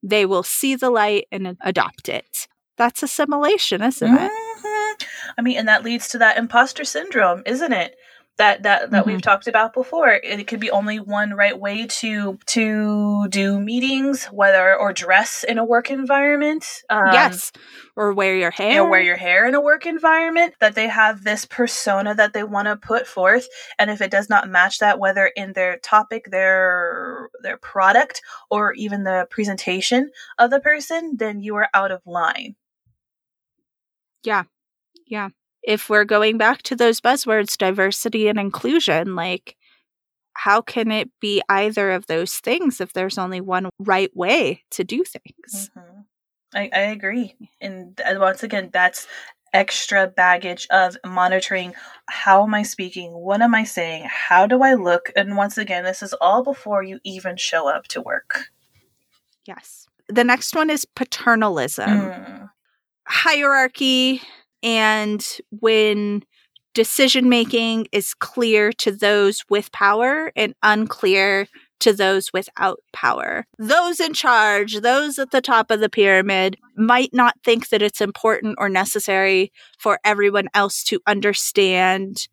they 0.01 0.25
will 0.25 0.43
see 0.43 0.75
the 0.75 0.89
light 0.89 1.27
and 1.31 1.57
adopt 1.61 2.09
it. 2.09 2.47
That's 2.77 3.03
assimilation, 3.03 3.81
isn't 3.81 4.07
mm-hmm. 4.07 4.25
it? 4.25 5.07
I 5.37 5.41
mean, 5.41 5.57
and 5.57 5.67
that 5.67 5.83
leads 5.83 6.07
to 6.09 6.17
that 6.19 6.37
imposter 6.37 6.83
syndrome, 6.83 7.43
isn't 7.45 7.73
it? 7.73 7.95
That 8.37 8.63
that 8.63 8.89
that 8.89 9.01
mm-hmm. 9.01 9.11
we've 9.11 9.21
talked 9.21 9.47
about 9.47 9.73
before. 9.73 10.09
It 10.09 10.47
could 10.47 10.59
be 10.59 10.71
only 10.71 10.99
one 10.99 11.33
right 11.33 11.57
way 11.57 11.85
to 11.85 12.39
to 12.47 13.27
do 13.29 13.59
meetings 13.59 14.25
whether 14.25 14.75
or 14.75 14.91
dress 14.91 15.43
in 15.43 15.57
a 15.59 15.65
work 15.65 15.91
environment 15.91 16.65
um, 16.89 17.13
yes. 17.13 17.51
Or 17.95 18.11
wear 18.13 18.35
your 18.35 18.49
hair 18.49 18.81
or 18.81 18.89
wear 18.89 19.01
your 19.01 19.17
hair 19.17 19.47
in 19.47 19.53
a 19.53 19.61
work 19.61 19.85
environment 19.85 20.55
that 20.59 20.73
they 20.73 20.87
have 20.87 21.23
this 21.23 21.45
persona 21.45 22.15
that 22.15 22.33
they 22.33 22.43
want 22.43 22.67
to 22.67 22.75
put 22.75 23.05
forth. 23.05 23.47
And 23.77 23.91
if 23.91 24.01
it 24.01 24.09
does 24.09 24.29
not 24.29 24.49
match 24.49 24.79
that 24.79 24.99
whether 24.99 25.27
in 25.27 25.53
their 25.53 25.77
topic 25.77 26.25
their 26.31 27.29
their 27.43 27.57
product 27.57 28.21
or 28.49 28.73
even 28.73 29.03
the 29.03 29.27
presentation 29.29 30.09
of 30.39 30.49
the 30.49 30.59
person 30.59 31.17
then 31.17 31.39
you 31.39 31.55
are 31.55 31.69
out 31.73 31.91
of 31.91 32.01
line. 32.05 32.55
Yeah. 34.23 34.43
Yeah 35.05 35.29
if 35.63 35.89
we're 35.89 36.05
going 36.05 36.37
back 36.37 36.61
to 36.63 36.75
those 36.75 37.01
buzzwords, 37.01 37.57
diversity 37.57 38.27
and 38.27 38.39
inclusion, 38.39 39.15
like, 39.15 39.55
how 40.33 40.61
can 40.61 40.91
it 40.91 41.09
be 41.21 41.41
either 41.47 41.91
of 41.91 42.07
those 42.07 42.35
things 42.35 42.81
if 42.81 42.93
there's 42.93 43.17
only 43.17 43.39
one 43.39 43.69
right 43.79 44.15
way 44.15 44.63
to 44.71 44.83
do 44.83 45.03
things? 45.03 45.69
Mm-hmm. 45.77 45.99
I, 46.55 46.69
I 46.73 46.79
agree. 46.79 47.35
And 47.61 47.99
once 48.15 48.43
again, 48.43 48.69
that's 48.73 49.07
extra 49.53 50.07
baggage 50.07 50.67
of 50.71 50.97
monitoring 51.05 51.73
how 52.09 52.43
am 52.43 52.53
I 52.53 52.63
speaking? 52.63 53.11
What 53.11 53.41
am 53.41 53.53
I 53.53 53.63
saying? 53.63 54.07
How 54.07 54.47
do 54.47 54.63
I 54.63 54.73
look? 54.73 55.11
And 55.15 55.37
once 55.37 55.57
again, 55.57 55.83
this 55.83 56.01
is 56.01 56.13
all 56.19 56.43
before 56.43 56.83
you 56.83 56.99
even 57.03 57.37
show 57.37 57.69
up 57.69 57.87
to 57.89 58.01
work. 58.01 58.49
Yes. 59.45 59.87
The 60.09 60.23
next 60.23 60.55
one 60.55 60.69
is 60.69 60.85
paternalism. 60.85 61.89
Mm. 61.89 62.49
Hierarchy, 63.07 64.21
and 64.63 65.25
when 65.59 66.23
decision 66.73 67.29
making 67.29 67.87
is 67.91 68.13
clear 68.15 68.71
to 68.73 68.91
those 68.91 69.43
with 69.49 69.71
power 69.71 70.31
and 70.35 70.55
unclear 70.63 71.47
to 71.79 71.93
those 71.93 72.31
without 72.33 72.79
power. 72.93 73.45
Those 73.59 73.99
in 73.99 74.13
charge, 74.13 74.79
those 74.79 75.19
at 75.19 75.31
the 75.31 75.41
top 75.41 75.69
of 75.69 75.81
the 75.81 75.89
pyramid, 75.89 76.57
might 76.77 77.13
not 77.13 77.35
think 77.43 77.69
that 77.69 77.81
it's 77.81 78.01
important 78.01 78.55
or 78.57 78.69
necessary 78.69 79.51
for 79.77 79.99
everyone 80.03 80.47
else 80.53 80.83
to 80.85 80.99
understand 81.05 82.27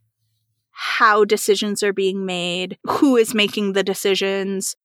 how 0.71 1.25
decisions 1.25 1.83
are 1.83 1.93
being 1.93 2.25
made, 2.25 2.79
who 2.85 3.17
is 3.17 3.35
making 3.35 3.73
the 3.73 3.83
decisions, 3.83 4.77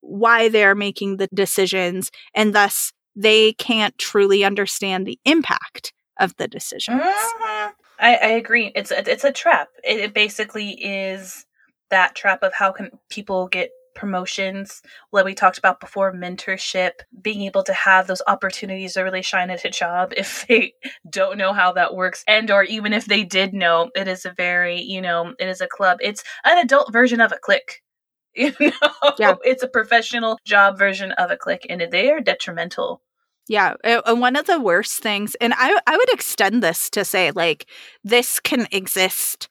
why 0.00 0.48
they're 0.48 0.74
making 0.74 1.16
the 1.16 1.28
decisions, 1.32 2.10
and 2.34 2.54
thus 2.54 2.92
they 3.14 3.52
can't 3.54 3.96
truly 3.96 4.44
understand 4.44 5.06
the 5.06 5.18
impact 5.24 5.92
of 6.20 6.36
the 6.36 6.46
decisions. 6.46 7.00
Mm-hmm. 7.00 7.70
I, 7.98 8.14
I, 8.14 8.28
agree. 8.28 8.72
It's 8.74 8.90
a, 8.90 9.10
it's 9.10 9.24
a 9.24 9.32
trap. 9.32 9.68
It, 9.82 9.98
it 9.98 10.14
basically 10.14 10.70
is 10.70 11.44
that 11.90 12.14
trap 12.14 12.42
of 12.42 12.54
how 12.54 12.72
can 12.72 12.90
people 13.08 13.48
get 13.48 13.70
promotions 13.94 14.82
what 15.10 15.24
we 15.24 15.34
talked 15.34 15.58
about 15.58 15.80
before 15.80 16.12
mentorship 16.12 16.92
being 17.20 17.42
able 17.42 17.62
to 17.64 17.72
have 17.72 18.06
those 18.06 18.22
opportunities 18.28 18.92
to 18.94 19.02
really 19.02 19.20
shine 19.20 19.50
at 19.50 19.64
a 19.64 19.70
job 19.70 20.12
if 20.16 20.46
they 20.46 20.72
don't 21.08 21.36
know 21.36 21.52
how 21.52 21.72
that 21.72 21.94
works 21.94 22.24
and 22.28 22.50
or 22.50 22.62
even 22.62 22.92
if 22.92 23.06
they 23.06 23.24
did 23.24 23.52
know 23.52 23.90
it 23.96 24.06
is 24.06 24.24
a 24.24 24.32
very 24.32 24.80
you 24.80 25.00
know 25.00 25.34
it 25.38 25.48
is 25.48 25.60
a 25.60 25.66
club 25.66 25.98
it's 26.00 26.22
an 26.44 26.58
adult 26.58 26.92
version 26.92 27.20
of 27.20 27.32
a 27.32 27.38
clique 27.38 27.82
you 28.34 28.52
know 28.60 29.12
yeah. 29.18 29.34
it's 29.42 29.64
a 29.64 29.68
professional 29.68 30.38
job 30.44 30.78
version 30.78 31.10
of 31.12 31.32
a 31.32 31.36
clique 31.36 31.66
and 31.68 31.84
they 31.90 32.10
are 32.10 32.20
detrimental 32.20 33.02
yeah, 33.50 33.74
and 33.82 34.20
one 34.20 34.36
of 34.36 34.46
the 34.46 34.60
worst 34.60 35.02
things, 35.02 35.34
and 35.40 35.52
I 35.56 35.76
I 35.84 35.96
would 35.96 36.12
extend 36.12 36.62
this 36.62 36.88
to 36.90 37.04
say 37.04 37.32
like 37.32 37.66
this 38.04 38.38
can 38.38 38.68
exist 38.70 39.48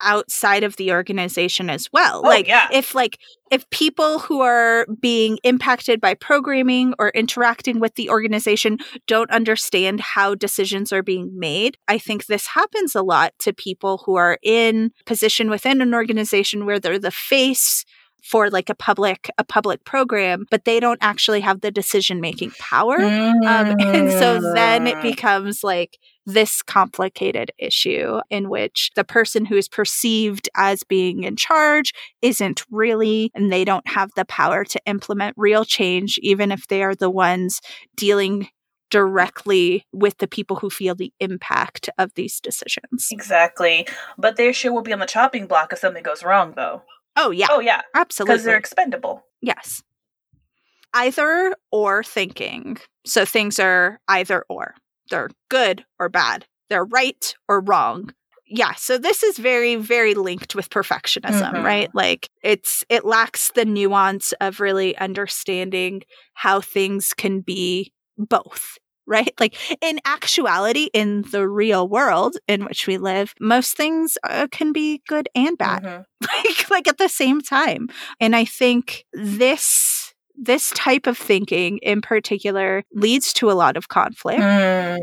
outside 0.00 0.62
of 0.62 0.76
the 0.76 0.92
organization 0.92 1.68
as 1.68 1.88
well. 1.92 2.22
Oh, 2.24 2.28
like 2.28 2.46
yeah. 2.46 2.68
if 2.72 2.94
like 2.94 3.18
if 3.50 3.68
people 3.70 4.20
who 4.20 4.42
are 4.42 4.86
being 5.00 5.38
impacted 5.42 6.00
by 6.00 6.14
programming 6.14 6.94
or 7.00 7.10
interacting 7.10 7.80
with 7.80 7.96
the 7.96 8.10
organization 8.10 8.78
don't 9.08 9.30
understand 9.32 9.98
how 9.98 10.36
decisions 10.36 10.92
are 10.92 11.02
being 11.02 11.36
made, 11.36 11.76
I 11.88 11.98
think 11.98 12.26
this 12.26 12.46
happens 12.46 12.94
a 12.94 13.02
lot 13.02 13.32
to 13.40 13.52
people 13.52 14.04
who 14.06 14.14
are 14.14 14.38
in 14.44 14.92
position 15.04 15.50
within 15.50 15.80
an 15.80 15.94
organization 15.94 16.64
where 16.64 16.78
they're 16.78 16.96
the 16.96 17.10
face 17.10 17.84
for 18.22 18.50
like 18.50 18.70
a 18.70 18.74
public 18.74 19.30
a 19.38 19.44
public 19.44 19.84
program 19.84 20.46
but 20.50 20.64
they 20.64 20.80
don't 20.80 20.98
actually 21.00 21.40
have 21.40 21.60
the 21.60 21.70
decision 21.70 22.20
making 22.20 22.50
power 22.58 22.98
mm. 22.98 23.46
um, 23.46 23.76
and 23.80 24.10
so 24.10 24.40
then 24.54 24.86
it 24.86 24.96
mm. 24.96 25.02
becomes 25.02 25.64
like 25.64 25.98
this 26.26 26.62
complicated 26.62 27.50
issue 27.58 28.20
in 28.30 28.48
which 28.48 28.90
the 28.94 29.04
person 29.04 29.44
who 29.44 29.56
is 29.56 29.68
perceived 29.68 30.48
as 30.56 30.82
being 30.84 31.24
in 31.24 31.36
charge 31.36 31.92
isn't 32.20 32.64
really, 32.70 33.30
and 33.34 33.52
they 33.52 33.64
don't 33.64 33.88
have 33.88 34.10
the 34.14 34.24
power 34.24 34.64
to 34.64 34.80
implement 34.86 35.34
real 35.36 35.64
change, 35.64 36.18
even 36.22 36.52
if 36.52 36.68
they 36.68 36.82
are 36.82 36.94
the 36.94 37.10
ones 37.10 37.60
dealing 37.96 38.48
directly 38.90 39.86
with 39.92 40.18
the 40.18 40.28
people 40.28 40.56
who 40.56 40.68
feel 40.68 40.94
the 40.94 41.12
impact 41.18 41.88
of 41.98 42.12
these 42.14 42.40
decisions. 42.40 43.08
Exactly. 43.10 43.86
But 44.18 44.36
their 44.36 44.52
shit 44.52 44.72
will 44.72 44.82
be 44.82 44.92
on 44.92 44.98
the 44.98 45.06
chopping 45.06 45.46
block 45.46 45.72
if 45.72 45.78
something 45.78 46.02
goes 46.02 46.22
wrong, 46.22 46.52
though. 46.54 46.82
Oh, 47.16 47.30
yeah. 47.30 47.48
Oh, 47.50 47.60
yeah. 47.60 47.82
Absolutely. 47.94 48.34
Because 48.34 48.44
they're 48.44 48.56
expendable. 48.56 49.24
Yes. 49.40 49.82
Either 50.94 51.54
or 51.70 52.02
thinking. 52.04 52.78
So 53.06 53.24
things 53.24 53.58
are 53.58 54.00
either 54.08 54.44
or. 54.48 54.74
They're 55.10 55.30
good 55.48 55.84
or 55.98 56.08
bad. 56.08 56.46
They're 56.68 56.84
right 56.84 57.34
or 57.48 57.60
wrong. 57.60 58.14
yeah, 58.54 58.74
so 58.74 58.98
this 58.98 59.22
is 59.22 59.38
very, 59.38 59.76
very 59.76 60.12
linked 60.14 60.54
with 60.54 60.68
perfectionism, 60.68 61.54
Mhm. 61.54 61.64
right? 61.64 61.88
Like 61.94 62.28
it's 62.42 62.84
it 62.90 63.02
lacks 63.02 63.50
the 63.54 63.64
nuance 63.64 64.32
of 64.42 64.60
really 64.60 64.94
understanding 64.98 66.02
how 66.34 66.60
things 66.60 67.14
can 67.14 67.40
be 67.40 67.92
both, 68.18 68.76
right? 69.06 69.32
Like 69.40 69.56
in 69.82 69.98
actuality, 70.04 70.88
in 70.94 71.22
the 71.32 71.48
real 71.48 71.88
world 71.88 72.36
in 72.48 72.64
which 72.64 72.86
we 72.86 72.98
live, 72.98 73.34
most 73.40 73.76
things 73.76 74.16
uh, 74.28 74.46
can 74.52 74.72
be 74.72 75.02
good 75.08 75.28
and 75.34 75.56
bad, 75.58 75.82
Mhm. 75.82 76.04
like 76.22 76.70
like 76.70 76.88
at 76.88 76.98
the 76.98 77.08
same 77.08 77.40
time. 77.40 77.88
And 78.20 78.34
I 78.36 78.44
think 78.44 79.04
this 79.12 80.12
this 80.36 80.70
type 80.74 81.06
of 81.06 81.18
thinking 81.18 81.78
in 81.82 82.00
particular 82.00 82.84
leads 82.94 83.32
to 83.34 83.50
a 83.50 83.52
lot 83.54 83.76
of 83.76 83.88
conflict 83.88 84.40
Mm. 84.40 84.98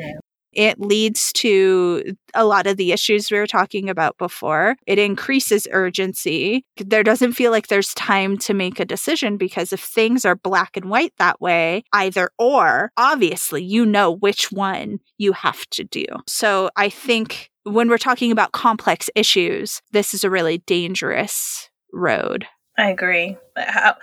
It 0.54 0.80
leads 0.80 1.32
to 1.34 2.16
a 2.34 2.46
lot 2.46 2.68
of 2.68 2.78
the 2.78 2.92
issues 2.92 3.30
we 3.30 3.38
were 3.38 3.48
talking 3.48 3.90
about 3.90 4.18
before. 4.18 4.76
It 4.86 5.00
increases 5.00 5.68
urgency. 5.72 6.66
There 6.78 7.04
doesn't 7.04 7.34
feel 7.34 7.52
like 7.52 7.68
there's 7.68 7.94
time 7.94 8.38
to 8.40 8.54
make 8.54 8.80
a 8.80 8.86
decision 8.86 9.38
because 9.38 9.74
if 9.74 9.82
things 9.82 10.26
are 10.26 10.36
black 10.36 10.76
and 10.76 10.90
white 10.90 11.14
that 11.18 11.40
way, 11.42 11.84
either 11.94 12.30
or, 12.38 12.92
obviously 12.98 13.64
you 13.64 13.86
know 13.86 14.12
which 14.12 14.52
one 14.52 15.00
you 15.18 15.34
have 15.34 15.66
to 15.72 15.84
do. 15.84 16.06
So 16.28 16.70
I 16.76 16.90
think 16.90 17.52
when 17.64 17.90
we're 17.90 17.98
talking 17.98 18.32
about 18.32 18.52
complex 18.52 19.10
issues, 19.16 19.82
this 19.92 20.14
is 20.14 20.24
a 20.24 20.30
really 20.30 20.60
dangerous 20.60 21.70
road. 21.94 22.46
I 22.78 22.90
agree. 22.90 23.38
How, 23.58 23.96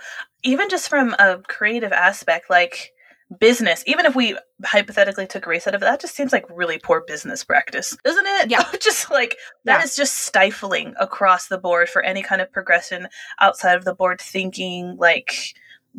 even 0.43 0.69
just 0.69 0.89
from 0.89 1.15
a 1.19 1.39
creative 1.47 1.91
aspect, 1.91 2.49
like 2.49 2.91
business, 3.39 3.83
even 3.87 4.05
if 4.05 4.15
we 4.15 4.37
hypothetically 4.63 5.27
took 5.27 5.45
race 5.45 5.67
out 5.67 5.75
of 5.75 5.81
it, 5.81 5.85
that 5.85 5.99
just 5.99 6.15
seems 6.15 6.31
like 6.31 6.45
really 6.49 6.79
poor 6.79 7.03
business 7.05 7.43
practice, 7.43 7.97
doesn't 8.03 8.25
it? 8.25 8.49
Yeah. 8.51 8.63
just 8.81 9.09
like 9.11 9.37
that 9.65 9.79
Yeah. 9.79 9.83
is 9.83 9.95
just 9.95 10.17
stifling 10.19 10.93
across 10.99 11.47
the 11.47 11.57
board 11.57 11.89
for 11.89 12.01
any 12.01 12.21
kind 12.23 12.41
of 12.41 12.51
progression 12.51 13.07
outside 13.39 13.75
of 13.75 13.83
the 13.85 13.93
board 13.93 14.21
thinking. 14.21 14.95
Like, 14.97 15.33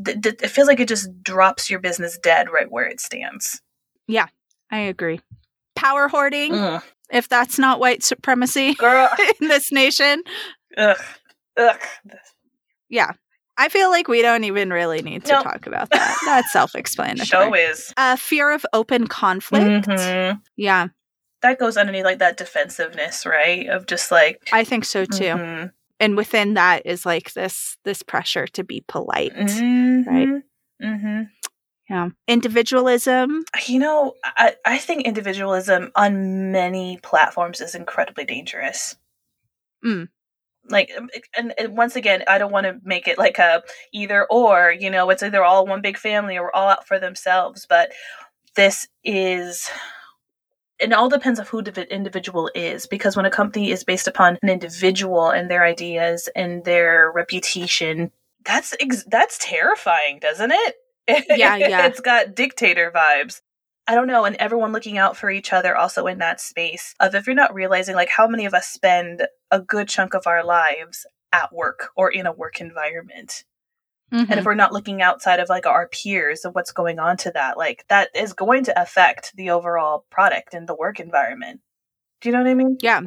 th- 0.02 0.20
th- 0.22 0.42
it 0.42 0.48
feels 0.48 0.68
like 0.68 0.80
it 0.80 0.88
just 0.88 1.22
drops 1.22 1.68
your 1.68 1.80
business 1.80 2.16
dead 2.18 2.48
right 2.50 2.70
where 2.70 2.86
it 2.86 3.00
stands. 3.00 3.60
Yeah, 4.06 4.26
I 4.70 4.78
agree. 4.80 5.20
Power 5.76 6.08
hoarding, 6.08 6.52
Mm. 6.52 6.82
if 7.10 7.28
that's 7.28 7.58
not 7.58 7.78
white 7.78 8.02
supremacy 8.02 8.74
Girl, 8.74 9.10
in 9.40 9.48
this 9.48 9.70
nation, 9.70 10.22
ugh, 10.78 10.96
ugh. 11.58 11.78
Yeah. 12.88 13.12
I 13.60 13.68
feel 13.68 13.90
like 13.90 14.08
we 14.08 14.22
don't 14.22 14.44
even 14.44 14.72
really 14.72 15.02
need 15.02 15.24
to 15.26 15.32
No. 15.32 15.42
talk 15.42 15.66
about 15.66 15.90
that. 15.90 16.16
That's 16.24 16.52
self 16.52 16.74
explanatory. 16.74 17.26
Show 17.26 17.54
is. 17.54 17.92
Uh, 17.96 18.16
fear 18.16 18.50
of 18.52 18.64
open 18.72 19.06
conflict. 19.08 19.88
Mhm. 19.88 20.40
Yeah, 20.56 20.88
That 21.42 21.58
goes 21.58 21.76
underneath 21.76 22.04
like 22.04 22.18
that 22.18 22.36
defensiveness, 22.36 23.26
right? 23.26 23.68
Of 23.68 23.86
just 23.86 24.10
like, 24.10 24.48
I 24.52 24.64
think 24.64 24.84
so 24.84 25.04
too. 25.04 25.34
mhm. 25.34 25.72
And 26.00 26.16
within 26.16 26.54
that 26.54 26.86
is 26.86 27.04
like 27.04 27.32
this 27.34 27.76
this 27.84 28.02
pressure 28.04 28.46
to 28.46 28.62
be 28.64 28.84
polite. 28.86 29.34
Mhm. 29.34 30.42
Mm-hmm. 30.80 31.22
Yeah. 31.90 32.10
Individualism. 32.28 33.44
You 33.66 33.78
know, 33.80 34.14
I, 34.22 34.56
I 34.64 34.78
think 34.78 35.06
individualism 35.06 35.90
on 35.96 36.52
many 36.52 36.98
platforms 37.02 37.60
is 37.60 37.74
incredibly 37.74 38.24
dangerous. 38.24 38.94
Mm. 39.84 40.08
Like, 40.68 40.90
um, 40.96 41.08
and, 41.36 41.54
and 41.58 41.76
once 41.76 41.96
again, 41.96 42.22
I 42.28 42.38
don't 42.38 42.52
want 42.52 42.66
to 42.66 42.78
make 42.84 43.08
it 43.08 43.18
like 43.18 43.38
a 43.38 43.62
either 43.92 44.26
or. 44.30 44.72
You 44.72 44.90
know, 44.90 45.10
it's 45.10 45.22
either 45.22 45.44
all 45.44 45.66
one 45.66 45.82
big 45.82 45.98
family 45.98 46.36
or 46.36 46.44
we're 46.44 46.52
all 46.52 46.68
out 46.68 46.86
for 46.86 46.98
themselves. 46.98 47.66
But 47.68 47.92
this 48.54 48.88
is, 49.04 49.70
it 50.78 50.92
all 50.92 51.08
depends 51.08 51.38
of 51.38 51.48
who 51.48 51.62
the 51.62 51.92
individual 51.92 52.50
is. 52.54 52.86
Because 52.86 53.16
when 53.16 53.26
a 53.26 53.30
company 53.30 53.70
is 53.70 53.84
based 53.84 54.08
upon 54.08 54.38
an 54.42 54.48
individual 54.48 55.30
and 55.30 55.50
their 55.50 55.64
ideas 55.64 56.28
and 56.34 56.64
their 56.64 57.12
reputation, 57.14 58.10
that's 58.44 58.74
ex- 58.80 59.04
that's 59.04 59.38
terrifying, 59.38 60.18
doesn't 60.20 60.52
it? 60.52 60.74
Yeah, 61.30 61.56
yeah. 61.56 61.86
it's 61.86 62.00
got 62.00 62.34
dictator 62.34 62.92
vibes. 62.94 63.40
I 63.88 63.94
don't 63.94 64.06
know, 64.06 64.26
and 64.26 64.36
everyone 64.36 64.72
looking 64.72 64.98
out 64.98 65.16
for 65.16 65.30
each 65.30 65.52
other 65.52 65.74
also 65.74 66.06
in 66.06 66.18
that 66.18 66.40
space 66.42 66.94
of 67.00 67.14
if 67.14 67.26
you're 67.26 67.34
not 67.34 67.54
realizing 67.54 67.96
like 67.96 68.10
how 68.10 68.28
many 68.28 68.44
of 68.44 68.52
us 68.52 68.68
spend 68.68 69.26
a 69.50 69.60
good 69.60 69.88
chunk 69.88 70.14
of 70.14 70.26
our 70.26 70.44
lives 70.44 71.06
at 71.32 71.52
work 71.54 71.88
or 71.96 72.10
in 72.10 72.26
a 72.26 72.32
work 72.32 72.60
environment. 72.60 73.44
And 74.12 74.28
Mhm. 74.28 74.38
if 74.38 74.44
we're 74.44 74.54
not 74.54 74.72
looking 74.72 75.02
outside 75.02 75.40
of 75.40 75.48
like 75.48 75.66
our 75.66 75.88
peers 75.88 76.44
and 76.44 76.54
what's 76.54 76.72
going 76.72 76.98
on 76.98 77.16
to 77.18 77.30
that, 77.32 77.58
like 77.58 77.84
that 77.88 78.10
is 78.14 78.32
going 78.34 78.64
to 78.64 78.80
affect 78.80 79.34
the 79.36 79.50
overall 79.50 80.06
product 80.10 80.54
and 80.54 80.68
the 80.68 80.74
work 80.74 81.00
environment. 81.00 81.60
Do 82.20 82.28
you 82.28 82.32
know 82.34 82.42
what 82.42 82.50
I 82.50 82.54
mean? 82.54 82.76
Yeah. 82.80 83.00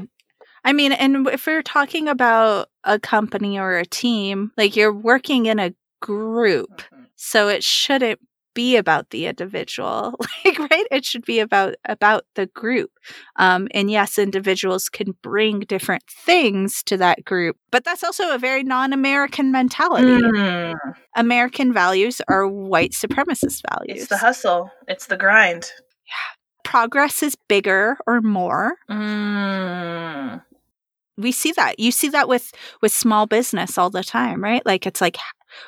I 0.64 0.74
mean, 0.74 0.92
and 0.92 1.28
if 1.28 1.46
we're 1.48 1.64
talking 1.64 2.08
about 2.08 2.70
a 2.84 3.00
company 3.00 3.60
or 3.60 3.78
a 3.78 3.86
team, 3.86 4.52
like 4.58 4.76
you're 4.76 4.94
working 4.94 5.48
in 5.48 5.60
a 5.60 5.74
group. 6.02 6.82
So 7.16 7.48
it 7.50 7.64
shouldn't 7.64 8.20
be 8.54 8.76
about 8.78 9.10
the 9.10 9.26
individual. 9.28 10.16
Like, 10.44 10.58
right? 10.58 10.88
It 10.90 11.06
should 11.06 11.24
be 11.24 11.40
about 11.40 11.76
about 11.86 12.24
the 12.34 12.48
group. 12.48 12.90
Um, 13.36 13.68
and 13.76 13.92
yes, 13.92 14.18
individuals 14.18 14.90
can 14.90 15.14
bring 15.22 15.60
different 15.62 16.04
things 16.26 16.82
to 16.86 16.98
that 16.98 17.24
group, 17.26 17.58
but 17.72 17.84
that's 17.84 18.04
also 18.04 18.34
a 18.34 18.40
very 18.40 18.64
non-American 18.64 19.52
mentality. 19.52 20.08
Mm. 20.08 20.76
American 21.16 21.72
values 21.74 22.22
are 22.28 22.48
white 22.48 22.92
supremacist 22.94 23.62
values. 23.70 24.02
It's 24.02 24.08
the 24.08 24.18
hustle. 24.18 24.72
It's 24.88 25.06
the 25.06 25.18
grind. 25.18 25.72
yeah 26.08 26.36
Progress 26.64 27.22
is 27.22 27.36
bigger 27.48 27.98
or 28.08 28.22
more. 28.22 28.78
Mm. 28.90 30.42
we 31.18 31.32
see 31.32 31.52
that 31.52 31.80
you 31.80 31.92
see 31.92 32.10
that 32.10 32.28
with 32.28 32.52
with 32.82 32.92
small 32.92 33.28
business 33.28 33.78
all 33.78 33.90
the 33.92 34.04
time 34.04 34.44
right 34.44 34.66
like 34.66 34.88
it's 34.88 35.02
like 35.02 35.18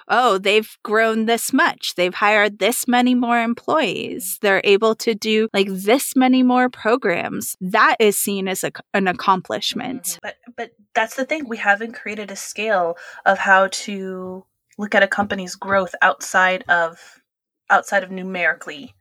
oh 0.08 0.38
they've 0.38 0.78
grown 0.84 1.26
this 1.26 1.54
much 1.54 1.96
they've 1.96 2.16
hired 2.16 2.60
this 2.60 2.88
many 2.88 3.16
more 3.16 3.40
employees 3.40 4.38
they're 4.42 4.62
able 4.64 4.96
to 4.96 5.14
do 5.16 5.48
like 5.54 5.68
this 5.70 6.16
many 6.16 6.44
more 6.44 6.70
programs 6.70 7.56
that 7.60 7.96
is 8.00 8.18
seen 8.18 8.48
as 8.48 8.64
a, 8.64 8.72
an 8.94 9.08
accomplishment 9.08 9.84
Mhm. 10.04 10.20
But 10.22 10.36
but 10.56 10.72
that's 10.94 11.16
the 11.16 11.26
thing. 11.26 11.48
We 11.48 11.58
haven't 11.58 11.94
created 11.94 12.32
a 12.32 12.36
scale 12.36 12.98
of 13.26 13.38
how 13.38 13.68
to 13.68 14.46
look 14.78 14.96
at 14.96 15.04
a 15.04 15.08
company's 15.08 15.56
growth 15.56 15.96
outside 16.02 16.64
of 16.68 17.22
outside 17.70 18.04
of 18.04 18.12
numerically 18.12 18.94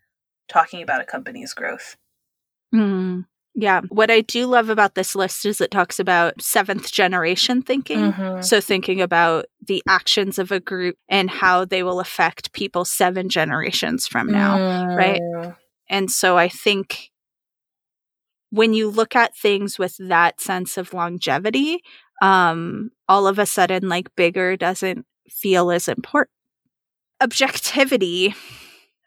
talking 0.49 0.83
about 0.83 1.01
a 1.01 1.05
company's 1.05 1.55
growth. 1.55 1.97
Mm, 2.75 3.27
yeah 3.55 3.81
what 3.89 4.11
i 4.11 4.21
do 4.23 4.47
love 4.47 4.69
about 4.71 4.95
this 4.95 5.15
list 5.15 5.45
is 5.45 5.61
it 5.61 5.71
talks 5.71 5.99
about 5.99 6.41
seventh 6.41 6.91
generation 6.91 7.61
thinking 7.63 8.13
Mhm. 8.13 8.45
So, 8.45 8.61
thinking 8.61 9.01
about 9.01 9.47
the 9.67 9.83
actions 9.89 10.39
of 10.39 10.51
a 10.51 10.59
group 10.61 10.97
and 11.09 11.31
how 11.31 11.65
they 11.65 11.83
will 11.83 12.01
affect 12.01 12.53
people 12.53 12.85
seven 12.85 13.29
generations 13.29 14.07
from 14.07 14.27
now. 14.33 14.97
right? 14.97 15.21
Mm. 15.21 15.57
And 15.89 16.11
so 16.11 16.37
I 16.39 16.49
think 16.49 17.11
when 18.51 18.75
you 18.75 18.89
look 18.91 19.15
at 19.15 19.37
things 19.37 19.79
with 19.79 19.97
that 19.99 20.41
sense 20.41 20.77
of 20.77 20.93
longevity, 20.93 21.83
um, 22.21 22.91
all 23.09 23.27
of 23.27 23.39
a 23.39 23.47
sudden, 23.47 23.89
like 23.89 24.15
bigger 24.17 24.57
doesn't 24.57 25.07
feel 25.29 25.71
as 25.71 25.89
important. 25.89 26.31
Objectivity, 27.21 28.35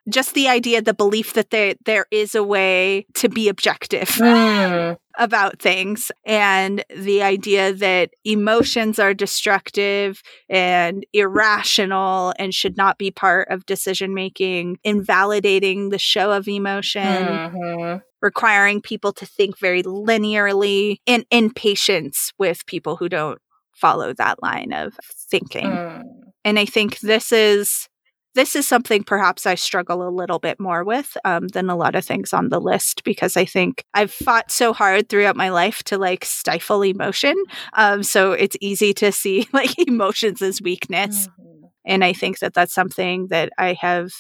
just 0.10 0.34
the 0.34 0.48
idea, 0.48 0.82
the 0.82 0.94
belief 0.94 1.34
that 1.34 1.50
there 1.50 1.76
there 1.86 2.06
is 2.12 2.36
a 2.36 2.44
way 2.44 3.06
to 3.16 3.30
be 3.30 3.50
objective 3.50 4.10
Mm. 4.10 4.98
about 5.18 5.60
things, 5.62 6.12
and 6.26 6.84
the 6.96 7.22
idea 7.24 7.74
that 7.74 8.10
emotions 8.24 9.00
are 9.00 9.14
destructive 9.14 10.22
and 10.50 11.06
irrational 11.14 12.34
and 12.38 12.54
should 12.54 12.78
not 12.78 12.98
be 12.98 13.12
part 13.12 13.48
of 13.50 13.66
decision 13.66 14.14
making, 14.14 14.78
invalidating 14.84 15.90
the 15.90 15.98
show 16.00 16.32
of 16.32 16.48
emotion 16.48 17.02
Mhm. 17.04 18.02
requiring 18.22 18.82
people 18.82 19.14
to 19.14 19.26
think 19.26 19.58
very 19.60 19.84
linearly 19.84 20.98
and 21.08 21.26
impatience 21.32 22.32
with 22.40 22.66
people 22.66 22.96
who 22.98 23.08
don't 23.10 23.40
follow 23.74 24.14
that 24.14 24.42
line 24.42 24.74
of 24.74 24.94
thinking. 25.30 25.66
Mm. 25.70 26.04
And 26.44 26.60
I 26.60 26.66
think 26.66 27.00
this 27.00 27.32
is 27.32 27.88
this 28.36 28.56
is 28.56 28.68
something 28.68 29.04
perhaps 29.04 29.46
I 29.46 29.56
struggle 29.56 30.08
a 30.08 30.10
little 30.12 30.40
bit 30.40 30.60
more 30.60 30.84
with 30.84 31.18
um, 31.26 31.48
than 31.50 31.70
a 31.70 31.76
lot 31.76 31.96
of 31.96 32.06
things 32.06 32.34
on 32.34 32.50
the 32.50 32.60
list 32.60 33.04
because 33.04 33.36
I 33.38 33.46
think 33.46 33.84
I've 33.94 34.12
fought 34.12 34.52
so 34.52 34.74
hard 34.74 35.10
throughout 35.10 35.36
my 35.36 35.50
life 35.50 35.84
to 35.86 35.98
like 35.98 36.26
stifle 36.26 36.84
emotion. 36.84 37.36
Um, 37.74 38.04
so 38.04 38.34
it's 38.34 38.58
easy 38.62 38.94
to 38.96 39.12
see 39.12 39.48
like 39.54 39.78
emotions 39.88 40.42
as 40.42 40.62
weakness 40.62 41.28
Mhm. 41.40 41.70
and 41.86 42.04
i 42.04 42.14
think 42.14 42.40
that 42.40 42.54
that's 42.54 42.74
something 42.74 43.28
that 43.28 43.50
i 43.58 43.74
have 43.74 44.12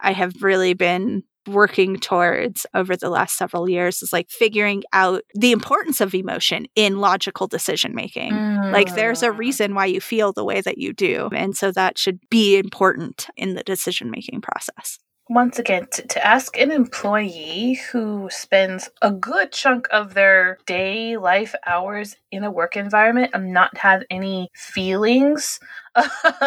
i 0.00 0.12
have 0.12 0.42
really 0.42 0.74
been 0.74 1.22
working 1.48 1.96
towards 1.98 2.66
over 2.74 2.96
the 2.96 3.10
last 3.10 3.36
several 3.36 3.68
years 3.68 4.02
is 4.02 4.12
like 4.12 4.30
figuring 4.30 4.82
out 4.92 5.22
the 5.34 5.52
importance 5.52 6.00
of 6.00 6.14
emotion 6.14 6.66
in 6.76 6.98
logical 6.98 7.46
decision 7.46 7.94
making 7.94 8.32
like 8.72 8.94
there's 8.94 9.22
a 9.22 9.28
Mm. 9.30 9.38
reason 9.38 9.74
why 9.74 9.86
you 9.86 10.00
feel 10.00 10.32
the 10.32 10.44
way 10.44 10.60
that 10.60 10.78
you 10.78 10.92
do 10.92 11.28
and 11.34 11.56
so 11.56 11.72
that 11.72 11.98
should 11.98 12.18
be 12.30 12.56
important 12.58 13.26
in 13.36 13.54
the 13.54 13.62
decision 13.62 14.10
making 14.10 14.40
process 14.40 14.98
once 15.28 15.58
again, 15.58 15.86
to, 15.92 16.06
to 16.06 16.26
ask 16.26 16.56
an 16.58 16.70
employee 16.70 17.74
who 17.92 18.28
spends 18.30 18.88
a 19.02 19.10
good 19.10 19.52
chunk 19.52 19.86
of 19.90 20.14
their 20.14 20.58
day, 20.66 21.16
life 21.16 21.54
hours 21.66 22.16
in 22.30 22.44
a 22.44 22.50
work 22.50 22.76
environment 22.76 23.30
and 23.34 23.52
not 23.52 23.76
have 23.76 24.02
any 24.10 24.48
feelings. 24.54 25.60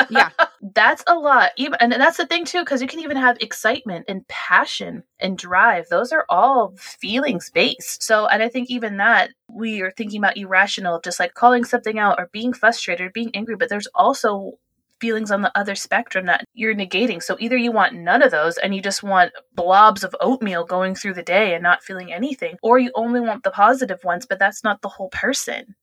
Yeah. 0.09 0.29
that's 0.73 1.03
a 1.07 1.15
lot. 1.15 1.51
Even 1.57 1.75
and 1.81 1.91
that's 1.91 2.15
the 2.17 2.25
thing 2.25 2.45
too, 2.45 2.61
because 2.61 2.81
you 2.81 2.87
can 2.87 3.01
even 3.01 3.17
have 3.17 3.37
excitement 3.41 4.05
and 4.07 4.25
passion 4.29 5.03
and 5.19 5.37
drive. 5.37 5.89
Those 5.89 6.13
are 6.13 6.25
all 6.29 6.73
feelings 6.77 7.49
based. 7.49 8.01
So, 8.01 8.27
and 8.27 8.41
I 8.41 8.47
think 8.47 8.69
even 8.69 8.97
that 8.97 9.31
we 9.49 9.81
are 9.81 9.91
thinking 9.91 10.19
about 10.19 10.37
irrational, 10.37 11.01
just 11.01 11.19
like 11.19 11.33
calling 11.33 11.65
something 11.65 11.99
out 11.99 12.15
or 12.17 12.29
being 12.31 12.53
frustrated 12.53 13.07
or 13.07 13.11
being 13.11 13.31
angry, 13.35 13.55
but 13.57 13.67
there's 13.69 13.87
also 13.87 14.57
feelings 15.01 15.31
on 15.31 15.41
the 15.41 15.51
other 15.57 15.75
spectrum 15.75 16.27
that 16.27 16.45
you're 16.53 16.75
negating. 16.75 17.21
So 17.21 17.35
either 17.39 17.57
you 17.57 17.71
want 17.71 17.95
none 17.95 18.21
of 18.21 18.31
those 18.31 18.57
and 18.59 18.73
you 18.73 18.81
just 18.81 19.03
want 19.03 19.33
blobs 19.55 20.03
of 20.03 20.15
oatmeal 20.21 20.63
going 20.63 20.95
through 20.95 21.15
the 21.15 21.23
day 21.23 21.53
and 21.53 21.63
not 21.63 21.83
feeling 21.83 22.13
anything, 22.13 22.55
or 22.61 22.79
you 22.79 22.91
only 22.95 23.19
want 23.19 23.43
the 23.43 23.51
positive 23.51 24.03
ones, 24.03 24.25
but 24.25 24.39
that's 24.39 24.63
not 24.63 24.81
the 24.81 24.89
whole 24.89 25.09
person. 25.09 25.75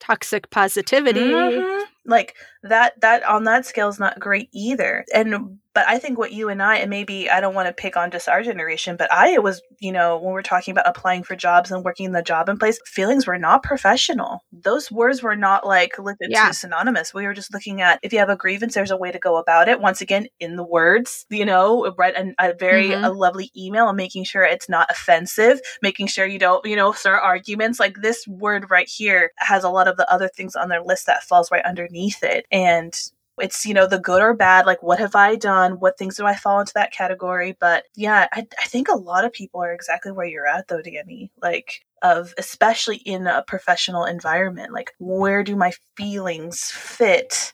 Toxic 0.00 0.48
positivity. 0.50 1.20
Mhm. 1.20 1.84
Like 2.06 2.34
that 2.62 2.98
that 3.02 3.22
on 3.24 3.44
that 3.44 3.66
scale 3.66 3.88
is 3.88 4.00
not 4.00 4.18
great 4.18 4.48
either. 4.52 5.04
And 5.14 5.58
but 5.80 5.88
I 5.88 5.98
think 5.98 6.18
what 6.18 6.32
you 6.32 6.50
and 6.50 6.62
I 6.62 6.76
and 6.76 6.90
maybe 6.90 7.30
I 7.30 7.40
don't 7.40 7.54
want 7.54 7.66
to 7.66 7.72
pick 7.72 7.96
on 7.96 8.10
just 8.10 8.28
our 8.28 8.42
generation, 8.42 8.96
but 8.98 9.10
I 9.10 9.38
was, 9.38 9.62
you 9.78 9.92
know, 9.92 10.18
when 10.18 10.34
we're 10.34 10.42
talking 10.42 10.72
about 10.72 10.86
applying 10.86 11.22
for 11.22 11.34
jobs 11.34 11.70
and 11.70 11.82
working 11.82 12.12
the 12.12 12.20
job 12.20 12.50
in 12.50 12.58
place, 12.58 12.78
feelings 12.84 13.26
were 13.26 13.38
not 13.38 13.62
professional. 13.62 14.44
Those 14.52 14.92
words 14.92 15.22
were 15.22 15.36
not 15.36 15.66
like 15.66 15.98
looked 15.98 16.20
at 16.22 16.30
Yeah. 16.30 16.48
to 16.48 16.52
synonymous. 16.52 17.14
We 17.14 17.24
were 17.24 17.32
just 17.32 17.54
looking 17.54 17.80
at 17.80 17.98
if 18.02 18.12
you 18.12 18.18
have 18.18 18.28
a 18.28 18.36
grievance, 18.36 18.74
there's 18.74 18.90
a 18.90 18.96
way 18.98 19.10
to 19.10 19.18
go 19.18 19.38
about 19.38 19.70
it. 19.70 19.80
Once 19.80 20.02
again, 20.02 20.26
in 20.38 20.56
the 20.56 20.64
words, 20.64 21.24
you 21.30 21.46
know, 21.46 21.94
write 21.96 22.14
an, 22.14 22.34
a 22.38 22.52
very 22.52 22.90
Mhm. 22.90 23.02
a 23.06 23.08
lovely 23.10 23.50
email 23.56 23.88
and 23.88 23.96
making 23.96 24.24
sure 24.24 24.42
it's 24.42 24.68
not 24.68 24.90
offensive, 24.90 25.62
making 25.80 26.08
sure 26.08 26.26
you 26.26 26.38
don't, 26.38 26.62
you 26.66 26.76
know, 26.76 26.92
start 26.92 27.22
arguments. 27.24 27.80
Like 27.80 28.02
this 28.02 28.28
word 28.28 28.66
right 28.70 28.86
here 28.86 29.30
has 29.38 29.64
a 29.64 29.70
lot 29.70 29.88
of 29.88 29.96
the 29.96 30.12
other 30.12 30.28
things 30.28 30.54
on 30.56 30.68
their 30.68 30.82
list 30.82 31.06
that 31.06 31.22
falls 31.24 31.50
right 31.50 31.64
underneath 31.64 32.22
it. 32.22 32.44
And 32.52 32.92
it's 33.40 33.66
you 33.66 33.74
know 33.74 33.86
the 33.86 33.98
good 33.98 34.22
or 34.22 34.34
bad 34.34 34.66
like 34.66 34.82
what 34.82 34.98
have 34.98 35.14
i 35.14 35.36
done? 35.36 35.80
What 35.80 35.98
things 35.98 36.16
do 36.16 36.26
i 36.26 36.34
fall 36.34 36.60
into 36.60 36.72
that 36.74 36.92
category? 36.92 37.56
But 37.58 37.84
yeah 37.96 38.28
i, 38.32 38.46
I 38.60 38.66
think 38.66 38.88
a 38.88 38.96
lot 38.96 39.24
of 39.24 39.32
people 39.32 39.62
are 39.62 39.72
exactly 39.72 40.12
where 40.12 40.26
you're 40.26 40.46
at 40.46 40.68
though 40.68 40.82
danny 40.82 41.30
like 41.42 41.84
of 42.02 42.34
especially 42.38 42.96
in 42.98 43.26
a 43.26 43.42
professional 43.46 44.04
environment 44.04 44.72
like 44.72 44.92
where 44.98 45.42
do 45.44 45.56
my 45.56 45.72
feelings 45.96 46.70
fit 46.70 47.52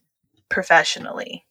professionally 0.49 1.46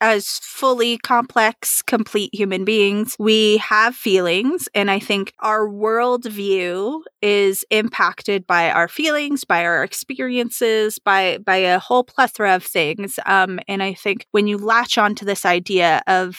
as 0.00 0.38
fully 0.42 0.98
complex, 0.98 1.82
complete 1.82 2.34
human 2.34 2.64
beings, 2.64 3.16
we 3.18 3.58
have 3.58 3.94
feelings. 3.94 4.68
And 4.74 4.90
I 4.90 4.98
think 4.98 5.32
our 5.40 5.68
worldview 5.68 7.00
is 7.20 7.64
impacted 7.70 8.46
by 8.46 8.70
our 8.70 8.88
feelings, 8.88 9.44
by 9.44 9.64
our 9.64 9.84
experiences, 9.84 10.98
by, 10.98 11.38
by 11.38 11.56
a 11.56 11.78
whole 11.78 12.04
plethora 12.04 12.54
of 12.56 12.64
things. 12.64 13.18
Um, 13.26 13.60
and 13.68 13.82
I 13.82 13.94
think 13.94 14.26
when 14.30 14.46
you 14.46 14.56
latch 14.56 14.96
onto 14.96 15.24
this 15.24 15.44
idea 15.44 16.02
of 16.06 16.36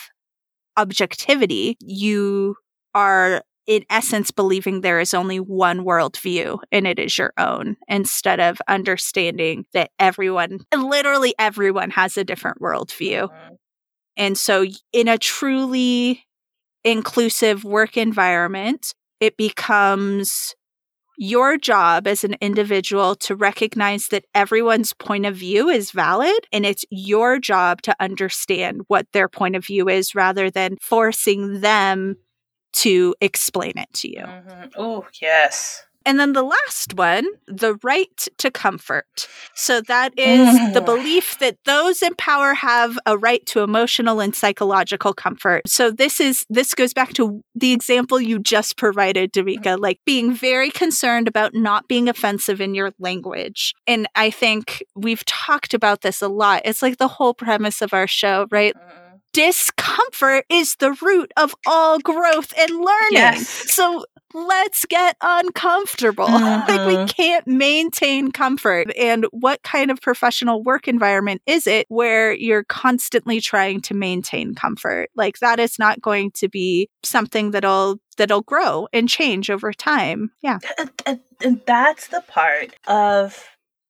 objectivity, 0.78 1.78
you 1.80 2.56
are 2.96 3.44
in 3.72 3.86
essence 3.90 4.32
believing 4.32 4.82
there 4.82 5.00
is 5.00 5.14
only 5.14 5.40
one 5.40 5.86
worldview 5.86 6.60
and 6.74 6.86
it 6.86 7.00
is 7.00 7.18
your 7.18 7.32
own 7.38 7.78
instead 7.88 8.42
of 8.42 8.62
understanding 8.68 9.64
that 9.72 9.92
everyone, 9.98 10.60
literally 10.76 11.34
everyone, 11.40 11.90
has 11.90 12.18
a 12.18 12.26
different 12.26 12.60
worldview. 12.60 13.30
Mm. 13.30 13.56
And 14.18 14.38
so, 14.38 14.66
in 14.92 15.08
a 15.08 15.18
truly 15.18 16.26
inclusive 16.84 17.64
work 17.64 17.96
environment, 17.96 18.94
it 19.22 19.38
becomes 19.38 20.54
your 21.18 21.58
job 21.58 22.08
as 22.08 22.26
an 22.26 22.36
individual 22.42 23.16
to 23.16 23.38
recognize 23.38 24.10
that 24.10 24.26
everyone's 24.36 24.92
point 24.92 25.26
of 25.26 25.38
view 25.38 25.70
is 25.70 25.92
valid 25.92 26.46
and 26.52 26.66
it's 26.66 26.84
your 26.90 27.40
job 27.40 27.82
to 27.84 27.96
understand 28.02 28.82
what 28.90 29.08
their 29.14 29.30
point 29.30 29.56
of 29.56 29.66
view 29.66 29.88
is 29.88 30.14
rather 30.14 30.50
than 30.50 30.76
forcing 30.82 31.62
them 31.62 32.18
to 32.74 33.16
explain 33.22 33.74
it 33.78 33.90
to 33.94 34.10
you. 34.10 34.26
Mhm. 34.26 34.72
oh 34.78 35.06
yes 35.22 35.84
And 36.06 36.20
then 36.20 36.34
the 36.34 36.42
last 36.44 36.96
one, 36.96 37.26
the 37.48 37.76
right 37.84 38.28
to 38.40 38.50
comfort. 38.50 39.28
So 39.54 39.82
that 39.82 40.12
is 40.18 40.60
the 40.74 40.82
Mm. 40.82 40.86
belief 40.86 41.38
that 41.38 41.58
those 41.66 42.02
in 42.02 42.16
power 42.16 42.54
have 42.56 42.98
a 43.06 43.18
right 43.18 43.46
to 43.48 43.60
emotional 43.62 44.20
and 44.20 44.34
psychological 44.36 45.14
comfort. 45.14 45.62
So 45.68 45.92
this 45.92 46.20
is 46.20 46.44
this 46.50 46.74
goes 46.74 46.94
back 46.94 47.14
to 47.14 47.42
the 47.56 47.72
example 47.72 48.20
you 48.20 48.40
just 48.40 48.78
provided, 48.78 49.32
Davika, 49.32 49.78
like 49.80 50.00
being 50.06 50.34
very 50.34 50.72
concerned 50.72 51.28
about 51.28 51.54
not 51.54 51.88
being 51.88 52.10
offensive 52.10 52.60
in 52.62 52.74
your 52.74 52.92
language. 53.00 53.74
And 53.86 54.08
I 54.16 54.32
think 54.32 54.84
we've 54.96 55.24
talked 55.26 55.74
about 55.74 56.02
this 56.02 56.22
a 56.22 56.28
lot. 56.28 56.62
It's 56.66 56.82
like 56.82 56.98
the 56.98 57.08
whole 57.08 57.34
premise 57.34 57.82
of 57.82 57.94
our 57.94 58.08
show, 58.08 58.48
right? 58.52 58.76
Discomfort 59.34 60.46
is 60.50 60.76
the 60.76 60.94
root 61.02 61.32
of 61.38 61.56
all 61.66 62.00
growth 62.00 62.54
and 62.58 62.70
learning. 62.72 63.12
Yes. 63.12 63.48
So 63.74 64.06
let's 64.34 64.86
get 64.86 65.18
uncomfortable. 65.22 66.26
like 66.30 66.86
we 66.88 66.96
Mhm. 66.96 67.10
can't 67.16 67.48
maintain 67.48 68.32
comfort. 68.32 68.92
And 68.98 69.26
what 69.32 69.62
kind 69.64 69.92
of 69.92 70.00
professional 70.02 70.64
work 70.64 70.88
environment 70.88 71.42
is 71.46 71.68
it 71.68 71.86
where 71.90 72.34
you're 72.34 72.64
constantly 72.64 73.42
trying 73.42 73.82
to 73.82 73.94
maintain 73.94 74.56
comfort? 74.56 75.10
Like 75.16 75.40
that 75.40 75.60
is 75.60 75.78
not 75.80 76.02
going 76.02 76.32
to 76.36 76.48
be 76.50 76.90
something 77.04 77.52
that'll 77.52 78.00
that'll 78.18 78.42
grow 78.44 78.88
and 78.94 79.10
change 79.10 79.50
over 79.50 79.74
time. 79.74 80.32
Yeah. 80.42 80.60
and 81.06 81.62
that's 81.66 82.08
the 82.08 82.22
part 82.22 82.76
of 82.88 83.46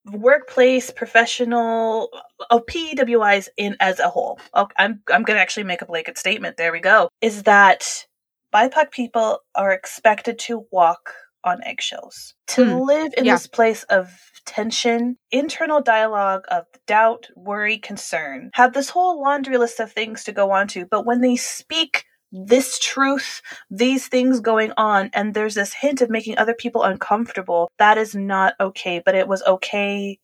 workplace 0.06 0.92
professional 0.92 2.10
of 2.50 2.66
PWIs 2.66 3.50
in 3.58 3.76
as 3.80 4.00
a 4.00 4.10
whole. 4.10 4.40
Okay, 4.56 4.74
I'm 4.78 5.02
I'm 5.12 5.24
gonna 5.24 5.40
actually 5.40 5.64
make 5.64 5.82
a 5.82 5.86
blanket 5.86 6.18
statement. 6.18 6.58
There 6.58 6.72
we 6.72 6.80
go. 6.80 7.10
Is 7.22 7.44
that 7.44 8.06
BIPOC 8.54 8.92
people 8.92 9.40
are 9.56 9.72
expected 9.72 10.40
to 10.40 10.66
walk 10.72 11.14
on 11.44 11.64
eggshells 11.64 12.34
to 12.48 12.64
Hmm, 12.66 12.80
live 12.82 13.14
in 13.18 13.26
yeah. 13.26 13.34
this 13.34 13.48
place 13.48 13.84
of 13.84 14.12
tension, 14.46 15.18
internal 15.32 15.82
dialogue 15.82 16.44
of 16.50 16.66
doubt, 16.88 17.28
worry, 17.36 17.78
concern. 17.78 18.50
Have 18.54 18.74
this 18.74 18.90
whole 18.90 19.22
laundry 19.22 19.58
list 19.58 19.80
of 19.80 19.92
things 19.92 20.24
to 20.26 20.32
go 20.32 20.52
on 20.52 20.68
to, 20.70 20.86
but 20.86 21.06
when 21.06 21.22
they 21.22 21.36
speak 21.36 22.06
this 22.32 22.80
truth, 22.80 23.42
these 23.70 24.08
things 24.08 24.40
going 24.40 24.72
on, 24.78 25.10
and 25.14 25.34
there's 25.34 25.56
this 25.56 25.74
hint 25.74 26.02
of 26.02 26.10
making 26.10 26.38
other 26.38 26.54
people 26.54 26.84
uncomfortable, 26.84 27.70
that 27.78 27.98
is 27.98 28.16
not 28.16 28.54
okay. 28.60 29.02
But 29.04 29.16
it 29.16 29.28
was 29.28 29.44
okay 29.44 30.20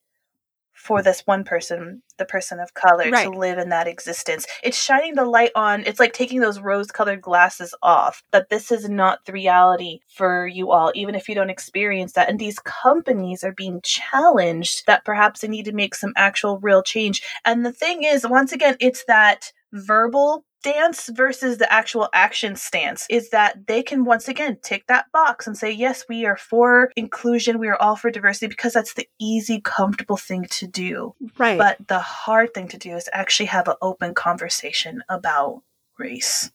for 0.73 1.01
this 1.01 1.21
one 1.25 1.43
person, 1.43 2.03
the 2.17 2.23
person 2.23 2.59
of 2.59 2.73
color, 2.75 3.09
Right. 3.09 3.23
to 3.23 3.31
live 3.31 3.57
in 3.57 3.69
that 3.69 3.87
existence. 3.87 4.45
It's 4.61 4.81
shining 4.81 5.15
the 5.15 5.25
light 5.25 5.51
on, 5.55 5.83
it's 5.87 5.99
like 5.99 6.13
taking 6.13 6.39
those 6.39 6.59
rose 6.59 6.91
colored 6.91 7.19
glasses 7.19 7.73
off, 7.81 8.23
that 8.31 8.49
this 8.49 8.71
is 8.71 8.87
not 8.87 9.25
the 9.25 9.33
reality 9.33 9.99
for 10.07 10.45
you 10.47 10.71
all, 10.71 10.91
even 10.93 11.15
if 11.15 11.27
you 11.27 11.33
don't 11.33 11.49
experience 11.49 12.13
that. 12.13 12.29
And 12.29 12.39
these 12.39 12.59
companies 12.59 13.43
are 13.43 13.53
being 13.53 13.81
challenged 13.83 14.85
that 14.85 15.03
perhaps 15.03 15.41
they 15.41 15.47
need 15.47 15.65
to 15.65 15.73
make 15.73 15.95
some 15.95 16.13
actual 16.15 16.59
real 16.59 16.83
change. 16.83 17.23
And 17.43 17.65
the 17.65 17.73
thing 17.73 18.03
is, 18.03 18.25
once 18.27 18.51
again, 18.51 18.77
it's 18.79 19.03
that 19.05 19.51
verbal 19.73 20.43
dance 20.63 21.07
versus 21.13 21.57
the 21.59 21.71
actual 21.71 22.09
action 22.13 22.55
stance 22.55 23.05
is 23.09 23.29
that 23.29 23.67
they 23.67 23.83
can 23.83 24.03
once 24.05 24.27
again 24.27 24.57
tick 24.63 24.83
that 24.87 25.05
box 25.13 25.45
and 25.45 25.55
say 25.55 25.71
yes 25.71 26.03
we 26.09 26.25
are 26.25 26.35
for 26.35 26.91
inclusion 26.95 27.59
we 27.59 27.67
are 27.67 27.79
all 27.79 27.95
for 27.95 28.09
diversity 28.09 28.47
because 28.47 28.73
that's 28.73 28.95
the 28.95 29.07
easy 29.19 29.61
comfortable 29.61 30.17
thing 30.17 30.45
to 30.49 30.65
do 30.65 31.13
Right. 31.37 31.57
but 31.59 31.77
the 31.87 31.99
hard 31.99 32.53
thing 32.55 32.67
to 32.69 32.77
do 32.77 32.95
is 32.95 33.07
actually 33.13 33.45
have 33.47 33.67
an 33.67 33.75
open 33.81 34.15
conversation 34.15 35.03
about 35.09 35.61
race 35.99 36.49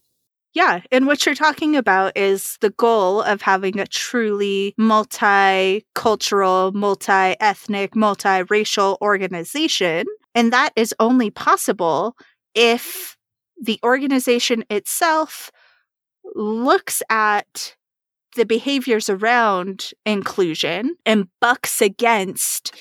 Yeah, 0.54 0.80
and 0.90 1.06
what 1.06 1.24
you're 1.24 1.34
talking 1.34 1.76
about 1.76 2.14
is 2.14 2.58
the 2.60 2.70
goal 2.70 3.22
of 3.22 3.40
having 3.40 3.78
a 3.80 3.86
truly 3.86 4.74
multicultural, 4.78 6.74
multi 6.74 7.36
ethnic, 7.40 7.92
multiracial 7.94 8.98
organization. 9.00 10.04
And 10.34 10.52
that 10.52 10.72
is 10.76 10.94
only 11.00 11.30
possible 11.30 12.16
if 12.54 13.16
the 13.60 13.78
organization 13.84 14.64
itself 14.70 15.50
looks 16.34 17.02
at 17.10 17.74
the 18.36 18.46
behaviors 18.46 19.08
around 19.10 19.90
inclusion 20.06 20.96
and 21.04 21.28
bucks 21.40 21.80
against 21.82 22.72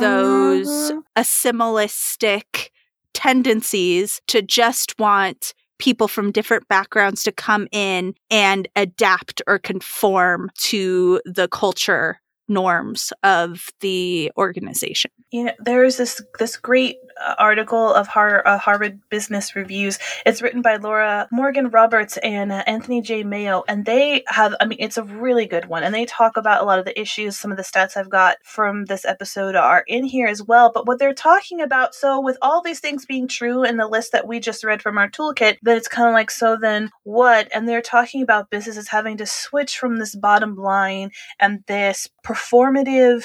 those 0.00 0.90
Mhm. 0.92 1.02
assimilistic 1.16 2.70
tendencies 3.12 4.20
to 4.28 4.42
just 4.42 4.98
want 4.98 5.54
people 5.78 6.08
from 6.08 6.32
different 6.32 6.66
backgrounds 6.68 7.22
to 7.24 7.32
come 7.32 7.68
in 7.72 8.14
and 8.30 8.68
adapt 8.76 9.42
or 9.46 9.58
conform 9.58 10.50
to 10.56 11.20
the 11.24 11.48
culture 11.48 12.20
norms 12.48 13.12
of 13.22 13.68
the 13.80 14.30
organization. 14.36 15.10
you 15.30 15.44
know 15.44 15.52
there's 15.58 15.96
this 15.96 16.20
this 16.38 16.56
great 16.56 16.96
uh, 17.20 17.34
article 17.38 17.94
of 17.94 18.08
Har- 18.08 18.46
uh, 18.46 18.58
Harvard 18.58 19.00
Business 19.08 19.54
Reviews. 19.54 19.98
It's 20.26 20.42
written 20.42 20.62
by 20.62 20.76
Laura 20.76 21.28
Morgan 21.30 21.68
Roberts 21.68 22.16
and 22.18 22.50
uh, 22.50 22.64
Anthony 22.66 23.00
J. 23.02 23.22
Mayo, 23.22 23.62
and 23.68 23.84
they 23.84 24.24
have, 24.26 24.54
I 24.60 24.66
mean, 24.66 24.78
it's 24.80 24.96
a 24.96 25.04
really 25.04 25.46
good 25.46 25.66
one. 25.66 25.84
And 25.84 25.94
they 25.94 26.06
talk 26.06 26.36
about 26.36 26.62
a 26.62 26.64
lot 26.64 26.78
of 26.78 26.84
the 26.84 27.00
issues. 27.00 27.38
Some 27.38 27.50
of 27.50 27.56
the 27.56 27.62
stats 27.62 27.96
I've 27.96 28.10
got 28.10 28.38
from 28.42 28.86
this 28.86 29.04
episode 29.04 29.54
are 29.54 29.84
in 29.86 30.04
here 30.04 30.26
as 30.26 30.42
well. 30.42 30.72
But 30.72 30.86
what 30.86 30.98
they're 30.98 31.14
talking 31.14 31.60
about, 31.60 31.94
so 31.94 32.20
with 32.20 32.36
all 32.42 32.62
these 32.62 32.80
things 32.80 33.06
being 33.06 33.28
true 33.28 33.62
in 33.62 33.76
the 33.76 33.86
list 33.86 34.12
that 34.12 34.26
we 34.26 34.40
just 34.40 34.64
read 34.64 34.82
from 34.82 34.98
our 34.98 35.08
toolkit, 35.08 35.58
that 35.62 35.76
it's 35.76 35.88
kind 35.88 36.08
of 36.08 36.14
like, 36.14 36.30
so 36.30 36.56
then 36.60 36.90
what? 37.04 37.48
And 37.54 37.68
they're 37.68 37.82
talking 37.82 38.22
about 38.22 38.50
businesses 38.50 38.88
having 38.88 39.16
to 39.18 39.26
switch 39.26 39.78
from 39.78 39.96
this 39.98 40.16
bottom 40.16 40.56
line 40.56 41.10
and 41.38 41.62
this 41.66 42.08
performative 42.24 43.24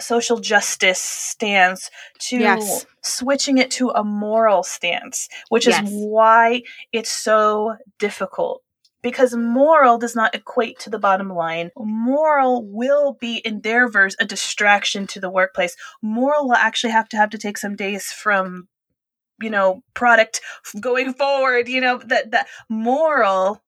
social 0.00 0.40
justice 0.40 0.98
stance 0.98 1.90
to 2.18 2.40
Yes. 2.40 2.86
switching 3.02 3.58
it 3.58 3.70
to 3.72 3.90
a 3.90 4.02
moral 4.02 4.62
stance, 4.62 5.28
which 5.48 5.66
Yes. 5.66 5.82
is 5.82 5.90
why 5.92 6.62
it's 6.92 7.10
so 7.10 7.76
difficult. 7.98 8.62
Because 9.02 9.36
moral 9.36 9.98
does 9.98 10.16
not 10.16 10.34
equate 10.34 10.78
to 10.80 10.90
the 10.90 10.98
bottom 10.98 11.28
line. 11.28 11.70
Moral 11.76 12.64
will 12.66 13.18
be, 13.20 13.36
in 13.36 13.60
their 13.60 13.86
verse, 13.88 14.16
a 14.18 14.24
distraction 14.24 15.06
to 15.08 15.20
the 15.20 15.28
workplace. 15.30 15.76
Moral 16.02 16.48
will 16.48 16.54
actually 16.56 16.92
have 16.92 17.08
to 17.10 17.18
have 17.18 17.30
to 17.30 17.38
take 17.38 17.58
some 17.58 17.76
days 17.76 18.10
from, 18.10 18.66
you 19.42 19.50
know, 19.50 19.82
product 19.92 20.40
going 20.80 21.12
forward. 21.12 21.68
You 21.68 21.82
know 21.82 21.98
that 22.06 22.30
that 22.30 22.46
moral 22.70 23.62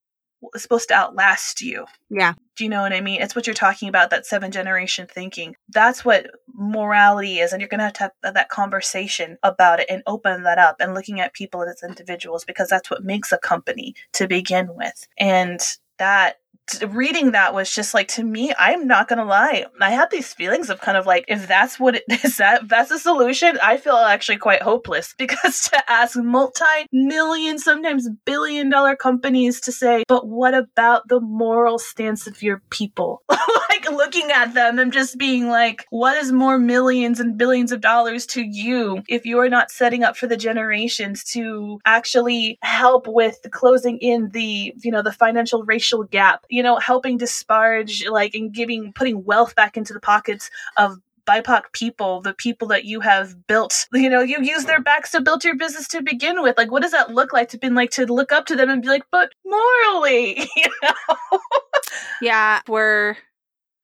supposed 0.57 0.89
to 0.89 0.95
outlast 0.95 1.61
you. 1.61 1.87
Yeah. 2.11 2.35
Do 2.57 2.65
you 2.65 2.71
know 2.71 2.83
what 2.83 2.93
I 2.93 3.01
mean? 3.01 3.21
It's 3.21 3.35
what 3.35 3.47
you're 3.47 3.55
talking 3.55 3.89
about, 3.89 4.11
that 4.11 4.27
seven 4.27 4.51
generation 4.51 5.07
thinking. 5.07 5.57
That's 5.69 6.05
what 6.05 6.31
morality 6.55 7.39
is. 7.39 7.53
And 7.53 7.61
you're 7.61 7.69
going 7.69 7.79
to 7.79 7.85
have 7.85 7.93
to 7.95 8.13
have 8.25 8.35
that 8.35 8.49
conversation 8.49 9.39
about 9.43 9.81
it 9.81 9.87
and 9.91 10.03
open 10.07 10.45
that 10.45 10.59
up 10.59 10.77
and 10.81 10.95
looking 10.95 11.21
at 11.21 11.35
people 11.35 11.63
as 11.63 11.83
individuals 11.83 12.45
because 12.45 12.69
that's 12.69 12.91
what 12.91 13.05
makes 13.05 13.33
a 13.33 13.39
company 13.39 13.95
to 14.15 14.27
begin 14.27 14.69
with. 14.75 15.07
And 15.19 15.61
that 15.99 16.41
reading 16.89 17.33
that 17.33 17.55
was 17.55 17.73
just 17.73 17.95
like 17.95 18.09
to 18.09 18.25
me 18.25 18.53
i'm 18.59 18.87
not 18.87 19.09
gonna 19.09 19.25
lie 19.25 19.65
i 19.81 19.91
had 19.91 20.11
these 20.11 20.33
feelings 20.35 20.69
of 20.71 20.81
kind 20.81 20.97
of 20.97 21.07
like 21.07 21.25
if 21.29 21.47
that's 21.47 21.79
what 21.79 21.95
it 21.95 22.05
is 22.25 22.37
that 22.39 22.69
that's 22.69 22.91
a 22.91 22.99
solution 22.99 23.59
i 23.63 23.77
feel 23.77 23.97
actually 23.97 24.37
quite 24.37 24.63
hopeless 24.63 25.15
because 25.19 25.69
to 25.69 25.91
ask 25.91 26.17
multi-million 26.17 27.59
sometimes 27.59 28.09
billion 28.25 28.69
dollar 28.69 28.97
companies 28.97 29.61
to 29.61 29.73
say 29.73 30.05
but 30.09 30.27
what 30.27 30.55
about 30.55 31.09
the 31.09 31.21
moral 31.21 31.79
stance 31.79 32.27
of 32.27 32.43
your 32.43 32.63
people? 32.71 33.23
Like 33.69 33.91
looking 33.91 34.31
at 34.31 34.55
them 34.55 34.79
and 34.79 34.91
just 34.91 35.19
being 35.19 35.49
like 35.49 35.85
what 35.91 36.17
is 36.17 36.33
more 36.33 36.59
millions 36.59 37.21
and 37.21 37.37
billions 37.37 37.73
of 37.73 37.83
dollars 37.83 38.25
to 38.27 38.43
you 38.43 39.03
if 39.07 39.27
you're 39.27 39.51
not 39.51 39.71
setting 39.71 40.03
up 40.03 40.17
for 40.17 40.27
the 40.27 40.37
generations 40.37 41.23
to 41.33 41.79
actually 41.85 42.59
help 42.63 43.07
with 43.07 43.39
closing 43.51 43.99
in 43.99 44.31
the 44.31 44.73
you 44.83 44.91
know 44.91 45.03
the 45.03 45.13
financial 45.13 45.63
racial 45.65 46.05
gap 46.05 46.47
you 46.57 46.63
know 46.63 46.77
helping 46.79 47.19
disparage 47.19 48.07
like 48.09 48.35
and 48.35 48.53
giving 48.53 48.93
putting 48.93 49.25
wealth 49.25 49.55
back 49.55 49.77
into 49.77 49.93
the 49.93 50.01
pockets 50.01 50.51
of 50.77 50.99
BIPOC 51.27 51.73
people, 51.73 52.21
the 52.21 52.35
people 52.35 52.69
that 52.69 52.85
you 52.85 53.01
have 53.01 53.47
built, 53.49 53.89
you 53.93 54.09
know, 54.09 54.21
you 54.21 54.39
use 54.43 54.65
their 54.65 54.81
backs 54.81 55.11
to 55.11 55.21
build 55.21 55.45
your 55.45 55.57
business 55.57 55.89
to 55.89 56.01
begin 56.01 56.41
with. 56.41 56.57
Like, 56.57 56.71
what 56.71 56.83
does 56.83 56.93
that 56.93 57.11
look 57.11 57.33
like 57.33 57.49
to 57.49 57.59
been 57.59 57.75
like 57.75 57.91
to 57.93 58.07
look 58.07 58.31
up 58.31 58.47
to 58.47 58.55
them 58.57 58.71
and 58.71 58.81
be 58.81 58.87
like, 58.89 59.03
but 59.11 59.33
morally, 59.45 60.39
you 60.57 60.71
know? 60.83 61.39
Yeah, 62.21 62.61
we're 62.69 63.17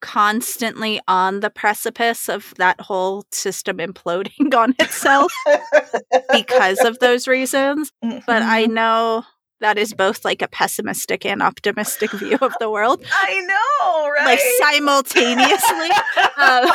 constantly 0.00 1.00
on 1.08 1.40
the 1.40 1.50
precipice 1.50 2.28
of 2.28 2.54
that 2.58 2.80
whole 2.80 3.24
system 3.30 3.78
imploding 3.78 4.54
on 4.56 4.74
itself 4.78 5.32
because 6.32 6.84
of 6.84 6.98
those 7.00 7.26
reasons. 7.28 7.90
But 8.26 8.42
I 8.42 8.66
Mm-hmm. 8.66 8.74
know 8.74 9.24
that 9.62 9.78
is 9.78 9.94
both 9.94 10.24
like 10.24 10.42
a 10.42 10.48
pessimistic 10.48 11.24
and 11.24 11.42
optimistic 11.42 12.10
view 12.12 12.36
of 12.40 12.52
the 12.60 12.70
world, 12.70 13.02
I 13.12 13.40
know, 13.40 14.10
right? 14.10 14.26
like 14.26 14.40
simultaneously. 14.58 15.90
Um, 16.36 16.70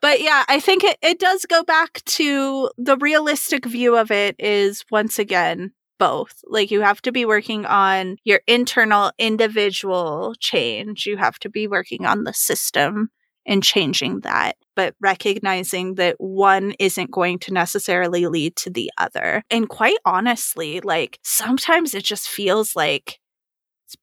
but 0.00 0.20
yeah, 0.20 0.44
I 0.48 0.60
think 0.60 0.84
it, 0.84 0.96
it 1.02 1.18
does 1.18 1.44
go 1.44 1.62
back 1.62 2.02
to 2.04 2.70
the 2.78 2.96
realistic 2.96 3.64
view 3.66 3.96
of 3.96 4.10
it 4.10 4.36
is 4.38 4.84
once 4.90 5.18
again 5.18 5.72
both. 5.98 6.40
Like 6.44 6.70
you 6.70 6.80
have 6.80 7.02
to 7.02 7.12
be 7.12 7.24
working 7.24 7.66
on 7.66 8.16
your 8.24 8.40
internal 8.46 9.12
individual 9.18 10.34
change, 10.40 11.06
you 11.06 11.16
have 11.16 11.38
to 11.40 11.48
be 11.48 11.66
working 11.66 12.06
on 12.06 12.24
the 12.24 12.32
system 12.32 13.10
and 13.46 13.62
changing 13.62 14.20
that, 14.20 14.56
but 14.74 14.94
recognizing 15.00 15.94
that 15.94 16.16
one 16.18 16.74
isn't 16.78 17.10
going 17.10 17.38
to 17.40 17.52
necessarily 17.52 18.26
lead 18.26 18.56
to 18.56 18.70
the 18.70 18.90
other. 18.98 19.42
And 19.50 19.68
quite 19.68 19.98
honestly, 20.04 20.80
like 20.80 21.18
sometimes 21.22 21.94
it 21.94 22.04
just 22.04 22.28
feels 22.28 22.74
like 22.76 23.18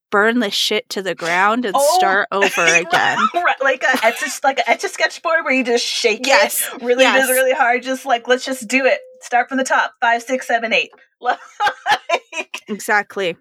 burn 0.09 0.39
this 0.39 0.53
shit 0.53 0.87
to 0.89 1.01
the 1.01 1.13
ground 1.15 1.65
and 1.65 1.75
Oh, 1.77 1.97
start 1.97 2.27
over 2.31 2.63
again. 2.63 3.17
right, 3.33 3.61
like 3.61 3.83
a 3.83 4.05
etch 4.05 4.21
a, 4.23 4.29
like 4.43 4.59
a 4.59 4.69
etch 4.69 4.83
a 4.85 4.89
sketch 4.89 5.21
board 5.21 5.43
where 5.43 5.53
you 5.53 5.63
just 5.63 5.85
shake 5.85 6.25
Yes. 6.25 6.69
it 6.73 6.81
really 6.81 7.03
yes. 7.03 7.17
just 7.27 7.31
really 7.31 7.51
hard, 7.53 7.83
just 7.83 8.05
like 8.05 8.27
let's 8.27 8.45
just 8.45 8.67
do 8.67 8.85
it. 8.85 8.99
Start 9.21 9.49
from 9.49 9.57
the 9.57 9.63
top. 9.63 9.93
Five, 10.01 10.23
six, 10.23 10.47
seven, 10.47 10.71
eight. 10.73 10.91
Like, 11.21 11.39
Exactly. 12.67 13.37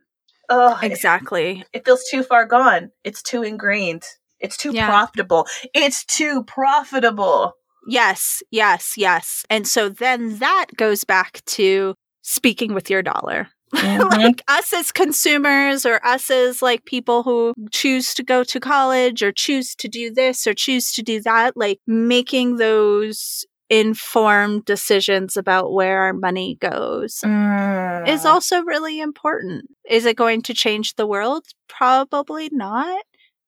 oh, 0.48 0.78
it, 0.82 0.92
Exactly. 0.92 1.64
it 1.72 1.84
feels 1.84 2.04
too 2.10 2.22
far 2.22 2.44
gone. 2.46 2.90
It's 3.04 3.22
too 3.22 3.42
ingrained. 3.42 4.02
It's 4.42 4.56
too 4.56 4.72
Yeah. 4.72 4.88
profitable. 4.88 5.46
It's 5.74 6.04
too 6.04 6.42
profitable. 6.44 7.52
Yes, 7.88 8.42
yes, 8.50 8.94
yes. 8.96 9.44
And 9.50 9.66
so 9.66 9.88
then 9.88 10.38
that 10.38 10.66
goes 10.76 11.04
back 11.04 11.42
to 11.46 11.94
speaking 12.22 12.74
with 12.74 12.90
your 12.90 13.02
dollar. 13.02 13.48
like 13.72 14.42
us 14.48 14.72
as 14.74 14.92
consumers 14.92 15.86
or 15.86 16.04
us 16.06 16.30
as 16.30 16.60
like 16.60 16.84
people 16.84 17.22
who 17.22 17.54
choose 17.70 18.12
to 18.14 18.22
go 18.22 18.44
to 18.44 18.60
college 18.60 19.22
or 19.22 19.32
choose 19.32 19.74
to 19.76 19.88
do 19.88 20.12
this 20.12 20.46
or 20.46 20.52
choose 20.52 20.92
to 20.92 21.02
do 21.02 21.22
that, 21.22 21.56
like 21.56 21.78
making 21.86 22.56
those 22.58 23.46
informed 23.70 24.66
decisions 24.66 25.38
about 25.38 25.72
where 25.72 26.00
our 26.02 26.12
money 26.12 26.58
goes 26.60 27.20
Mm. 27.24 28.06
is 28.06 28.26
also 28.26 28.62
really 28.62 29.00
important. 29.00 29.64
Is 29.88 30.04
it 30.04 30.16
going 30.16 30.42
to 30.42 30.52
change 30.52 30.94
the 30.96 31.06
world? 31.06 31.44
Probably 31.68 32.50
not. 32.52 33.02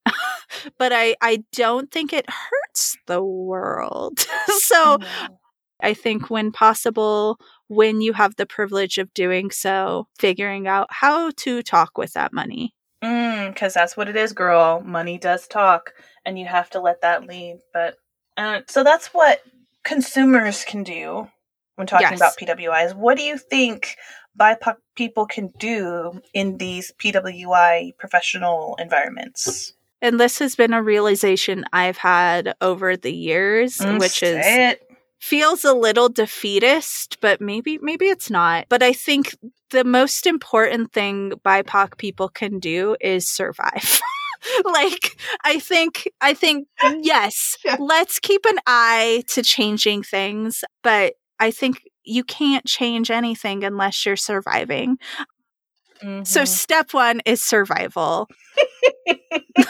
but 0.77 0.93
I, 0.93 1.15
I 1.21 1.43
don't 1.53 1.91
think 1.91 2.13
it 2.13 2.25
hurts 2.29 2.97
the 3.07 3.23
world. 3.23 4.19
so 4.59 4.97
No. 4.99 5.39
I 5.81 5.93
think 5.93 6.29
when 6.29 6.51
possible, 6.51 7.37
when 7.67 8.01
you 8.01 8.13
have 8.13 8.35
the 8.37 8.45
privilege 8.45 8.97
of 8.97 9.13
doing 9.13 9.51
so, 9.51 10.07
figuring 10.17 10.67
out 10.67 10.87
how 10.89 11.31
to 11.37 11.61
talk 11.61 11.97
with 11.97 12.13
that 12.13 12.31
money. 12.31 12.73
Mm, 13.03 13.53
because 13.53 13.73
that's 13.73 13.97
what 13.97 14.07
it 14.09 14.15
is, 14.15 14.33
girl. 14.33 14.81
Money 14.81 15.17
does 15.17 15.47
talk, 15.47 15.93
and 16.25 16.39
you 16.39 16.45
have 16.45 16.69
to 16.71 16.79
let 16.79 17.01
that 17.01 17.27
lead. 17.27 17.59
But 17.73 17.97
uh, 18.37 18.61
so 18.67 18.83
that's 18.83 19.07
what 19.07 19.41
consumers 19.83 20.63
can 20.63 20.83
do 20.83 21.27
when 21.75 21.87
talking 21.87 22.07
Yes. 22.09 22.19
about 22.19 22.37
PWIs. 22.37 22.95
What 22.95 23.17
do 23.17 23.23
you 23.23 23.37
think 23.37 23.97
BIPOC 24.39 24.77
people 24.95 25.25
can 25.25 25.51
do 25.59 26.21
in 26.33 26.57
these 26.57 26.93
PWI 26.97 27.95
professional 27.97 28.75
environments? 28.79 29.73
And 30.05 30.19
this 30.19 30.37
has 30.37 30.55
been 30.55 30.71
a 30.73 30.83
realization 30.83 31.65
I've 31.73 31.97
had 31.97 32.53
over 32.61 32.95
the 32.95 33.11
years, 33.11 33.77
Mm, 33.79 33.99
which 33.99 34.21
is 34.21 34.45
it. 34.45 34.81
feels 35.19 35.65
a 35.65 35.73
little 35.73 36.09
defeatist, 36.09 37.17
but 37.21 37.41
maybe 37.41 37.79
maybe 37.81 38.05
it's 38.05 38.29
not. 38.29 38.67
But 38.69 38.83
I 38.83 38.93
think 38.93 39.35
the 39.71 39.83
most 39.83 40.27
important 40.27 40.93
thing 40.93 41.31
BIPOC 41.43 41.97
people 41.97 42.29
can 42.29 42.59
do 42.59 42.95
is 43.01 43.27
survive. 43.27 43.99
like 44.65 45.19
I 45.43 45.57
think 45.59 46.07
I 46.21 46.35
think 46.35 46.67
yes, 47.01 47.57
Yeah. 47.65 47.77
let's 47.79 48.19
keep 48.19 48.45
an 48.45 48.59
eye 48.67 49.23
to 49.29 49.41
changing 49.41 50.03
things, 50.03 50.63
but 50.83 51.15
I 51.39 51.49
think 51.49 51.81
you 52.03 52.23
can't 52.23 52.65
change 52.67 53.09
anything 53.09 53.63
unless 53.63 54.05
you're 54.05 54.15
surviving. 54.17 54.97
So 56.23 56.41
Mhm. 56.43 56.47
step 56.47 56.93
1 56.93 57.21
is 57.25 57.43
survival. 57.43 58.29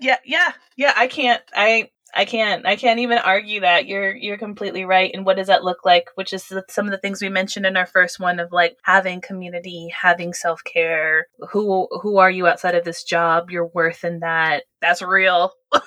yeah, 0.00 0.18
yeah, 0.24 0.52
yeah. 0.76 0.92
I 0.96 1.06
can't. 1.06 1.42
I. 1.54 1.90
I 2.14 2.26
can't. 2.26 2.66
I 2.66 2.76
can't 2.76 3.00
even 3.00 3.16
argue 3.16 3.60
that 3.60 3.86
you're 3.86 4.14
you're 4.14 4.36
completely 4.36 4.84
right. 4.84 5.10
And 5.14 5.24
what 5.24 5.38
does 5.38 5.46
that 5.46 5.64
look 5.64 5.86
like? 5.86 6.10
Which 6.14 6.34
is 6.34 6.52
some 6.68 6.84
of 6.84 6.90
the 6.90 6.98
things 6.98 7.22
we 7.22 7.30
mentioned 7.30 7.64
in 7.64 7.74
our 7.74 7.86
first 7.86 8.20
one 8.20 8.38
of 8.38 8.52
like 8.52 8.76
having 8.82 9.22
community, 9.22 9.90
having 9.98 10.34
self 10.34 10.62
care. 10.62 11.28
Who 11.52 11.88
who 12.02 12.18
are 12.18 12.30
you 12.30 12.46
outside 12.46 12.74
of 12.74 12.84
this 12.84 13.02
job? 13.02 13.50
Your 13.50 13.68
worth 13.68 14.04
in 14.04 14.20
that. 14.20 14.64
That's 14.82 15.00
real. 15.00 15.54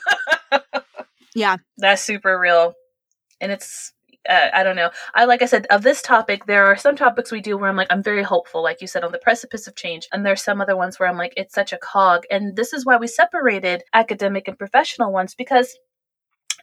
Yeah. 1.35 1.57
That's 1.77 2.01
super 2.01 2.39
real. 2.39 2.73
And 3.41 3.51
it's 3.51 3.91
uh, 4.29 4.49
I 4.53 4.63
don't 4.63 4.75
know. 4.75 4.89
I 5.13 5.25
like 5.25 5.41
I 5.41 5.45
said 5.45 5.67
of 5.69 5.83
this 5.83 6.01
topic, 6.01 6.45
there 6.45 6.65
are 6.65 6.77
some 6.77 6.95
topics 6.95 7.31
we 7.31 7.41
do 7.41 7.57
where 7.57 7.69
I'm 7.69 7.75
like 7.75 7.87
I'm 7.91 8.03
very 8.03 8.23
hopeful, 8.23 8.63
like 8.63 8.81
you 8.81 8.87
said, 8.87 9.03
on 9.03 9.11
the 9.11 9.19
precipice 9.19 9.67
of 9.67 9.75
change, 9.75 10.07
and 10.11 10.25
there's 10.25 10.43
some 10.43 10.61
other 10.61 10.75
ones 10.75 10.99
where 10.99 11.09
I'm 11.09 11.17
like 11.17 11.33
it's 11.37 11.53
such 11.53 11.73
a 11.73 11.77
cog. 11.77 12.23
And 12.31 12.55
this 12.55 12.73
is 12.73 12.85
why 12.85 12.97
we 12.97 13.07
separated 13.07 13.83
academic 13.93 14.47
and 14.47 14.57
professional 14.57 15.11
ones 15.11 15.35
because 15.35 15.75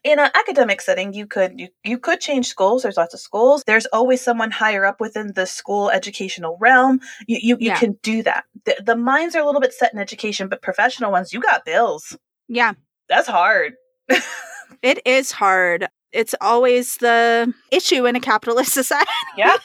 in 0.04 0.18
an 0.18 0.30
academic 0.34 0.80
setting 0.80 1.12
you 1.12 1.26
could 1.26 1.58
you, 1.60 1.68
you 1.84 1.96
could 1.96 2.20
change 2.20 2.46
schools 2.48 2.82
there's 2.82 2.96
lots 2.96 3.14
of 3.14 3.20
schools 3.20 3.62
there's 3.66 3.86
always 3.86 4.20
someone 4.20 4.50
higher 4.50 4.84
up 4.84 5.00
within 5.00 5.32
the 5.34 5.46
school 5.46 5.90
educational 5.90 6.56
realm 6.60 6.98
you 7.28 7.38
you, 7.40 7.56
you 7.60 7.68
Yeah. 7.68 7.78
can 7.78 7.92
do 8.02 8.22
that 8.24 8.44
the, 8.64 8.74
the 8.84 8.96
minds 8.96 9.36
are 9.36 9.40
a 9.40 9.46
little 9.46 9.60
bit 9.60 9.72
set 9.72 9.92
in 9.92 10.00
education 10.00 10.48
but 10.48 10.60
professional 10.60 11.12
ones 11.12 11.32
you 11.32 11.40
got 11.40 11.64
bills 11.64 12.16
Yeah, 12.48 12.72
that's 13.08 13.28
hard 13.28 13.74
it 14.82 15.00
is 15.06 15.30
hard. 15.30 15.88
It's 16.12 16.34
always 16.40 16.96
the 16.98 17.52
issue 17.70 18.06
in 18.06 18.16
a 18.16 18.20
capitalist 18.20 18.72
society. 18.80 19.10
yeah 19.36 19.56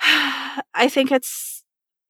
I 0.74 0.88
think 0.88 1.10
it's 1.12 1.55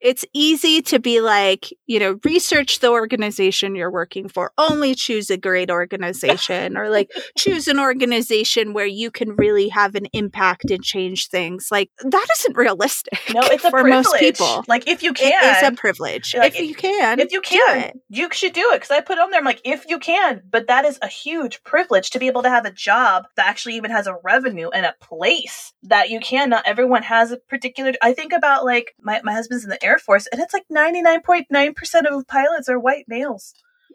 it's 0.00 0.24
easy 0.32 0.82
to 0.82 0.98
be 0.98 1.20
like, 1.20 1.72
you 1.86 1.98
know, 1.98 2.18
research 2.24 2.80
the 2.80 2.90
organization 2.90 3.74
you're 3.74 3.90
working 3.90 4.28
for. 4.28 4.52
Only 4.58 4.94
choose 4.94 5.30
a 5.30 5.36
great 5.36 5.70
organization 5.70 6.76
or 6.76 6.88
like 6.90 7.10
choose 7.38 7.68
an 7.68 7.78
organization 7.78 8.72
where 8.72 8.86
you 8.86 9.10
can 9.10 9.36
really 9.36 9.68
have 9.68 9.94
an 9.94 10.06
impact 10.12 10.70
and 10.70 10.82
change 10.82 11.28
things. 11.28 11.68
Like 11.70 11.90
that 12.02 12.26
isn't 12.38 12.56
realistic. 12.56 13.18
no 13.32 13.40
it's 13.42 13.64
a 13.64 13.70
for 13.70 13.82
privilege 13.82 14.04
most 14.04 14.18
people. 14.18 14.64
like 14.68 14.86
if 14.88 15.02
you 15.02 15.12
can, 15.12 15.32
It 15.32 15.64
is 15.64 15.72
a 15.72 15.76
privilege. 15.76 16.34
Like, 16.36 16.54
if 16.54 16.60
you 16.60 16.74
can, 16.74 17.20
if 17.20 17.32
you 17.32 17.40
can 17.40 17.92
you 18.08 18.28
should 18.32 18.52
do 18.52 18.70
it 18.72 18.76
because 18.76 18.90
i 18.90 19.00
put 19.00 19.18
on 19.18 19.30
there 19.30 19.38
i'm 19.38 19.44
like 19.44 19.60
if 19.64 19.84
you 19.88 19.98
can 19.98 20.42
but 20.50 20.66
that 20.66 20.84
is 20.84 20.98
a 21.02 21.08
huge 21.08 21.62
privilege 21.64 22.10
to 22.10 22.18
be 22.18 22.26
able 22.26 22.42
to 22.42 22.48
have 22.48 22.64
a 22.64 22.70
job 22.70 23.26
that 23.36 23.46
actually 23.46 23.74
even 23.74 23.90
has 23.90 24.06
a 24.06 24.16
revenue 24.22 24.68
and 24.70 24.86
a 24.86 24.94
place 25.00 25.72
that 25.82 26.10
you 26.10 26.20
can 26.20 26.48
not 26.48 26.66
everyone 26.66 27.02
has 27.02 27.32
a 27.32 27.36
particular 27.36 27.92
i 28.02 28.12
think 28.12 28.32
about 28.32 28.64
like 28.64 28.94
my, 29.00 29.20
my 29.24 29.32
husband's 29.32 29.64
in 29.64 29.70
the 29.70 29.84
air 29.86 29.98
force 29.98 30.26
and 30.32 30.40
it's 30.40 30.52
like 30.52 30.64
99.9% 30.70 32.06
of 32.10 32.26
pilots 32.26 32.68
are 32.68 32.78
white 32.78 33.04
males. 33.08 33.54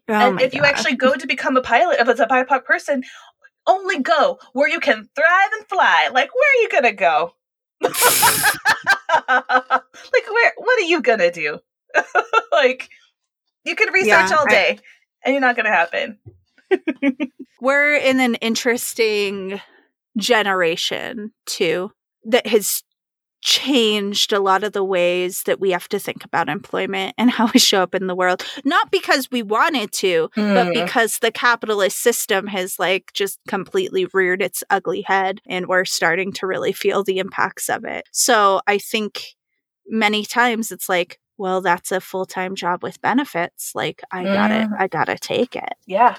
Oh 0.09 0.13
and 0.13 0.41
if 0.41 0.53
you 0.55 0.63
actually 0.63 0.95
go 0.95 1.13
to 1.15 1.27
become 1.27 1.57
a 1.57 1.61
pilot 1.61 1.99
if 1.99 2.07
it's 2.09 2.19
a 2.19 2.25
bipoc 2.25 2.63
person 2.65 3.03
only 3.67 3.99
go 3.99 4.39
where 4.53 4.67
you 4.69 4.79
can 4.79 5.07
thrive 5.15 5.49
and 5.57 5.67
fly. 5.67 6.09
Like 6.11 6.29
where 6.33 6.49
are 6.49 6.61
you 6.63 6.69
gonna 6.69 6.93
go? 6.93 7.33
Like 9.09 10.27
where 10.29 10.53
what 10.57 10.79
are 10.79 10.85
you 10.85 11.01
gonna 11.01 11.31
do? 11.31 11.59
Like 12.51 12.89
you 13.63 13.75
can 13.75 13.91
research 13.93 14.29
Yeah, 14.29 14.35
all 14.37 14.45
I- 14.47 14.51
day 14.51 14.79
and 15.23 15.33
you're 15.33 15.41
not 15.41 15.55
gonna 15.55 15.69
happen. 15.69 16.17
We're 17.61 17.95
in 17.95 18.19
an 18.19 18.35
interesting 18.35 19.61
generation 20.17 21.31
too 21.45 21.91
that 22.25 22.47
has 22.47 22.83
changed 23.41 24.31
a 24.31 24.39
lot 24.39 24.63
of 24.63 24.71
the 24.73 24.83
ways 24.83 25.43
that 25.43 25.59
we 25.59 25.71
have 25.71 25.89
to 25.89 25.99
think 25.99 26.23
about 26.23 26.47
employment 26.49 27.13
and 27.17 27.29
how 27.31 27.49
we 27.53 27.59
show 27.59 27.81
up 27.81 27.95
in 27.95 28.07
the 28.07 28.15
world. 28.15 28.43
Not 28.63 28.91
because 28.91 29.29
we 29.31 29.41
wanted 29.41 29.91
to 29.93 30.29
but 30.35 30.67
Mm. 30.67 30.73
because 30.73 31.19
the 31.19 31.31
capitalist 31.31 31.97
system 31.99 32.47
has 32.47 32.77
like 32.79 33.11
just 33.13 33.39
completely 33.47 34.05
reared 34.13 34.41
its 34.41 34.63
ugly 34.69 35.01
head 35.01 35.39
and 35.47 35.67
we're 35.67 35.85
starting 35.85 36.31
to 36.33 36.47
really 36.47 36.71
feel 36.71 37.03
the 37.03 37.17
impacts 37.19 37.69
of 37.69 37.83
it. 37.85 38.03
So 38.11 38.61
i 38.67 38.77
think 38.77 39.35
many 39.87 40.23
times 40.25 40.71
it's 40.71 40.87
like 40.87 41.19
well 41.37 41.61
that's 41.61 41.91
a 41.91 41.99
full-time 42.01 42.55
job 42.55 42.83
with 42.83 43.01
benefits. 43.01 43.73
Like 43.73 44.01
i 44.11 44.23
got 44.23 44.51
it 44.51 44.67
i 44.77 44.87
gotta 44.87 45.17
take 45.17 45.55
it. 45.55 45.73
Yeah. 45.87 46.17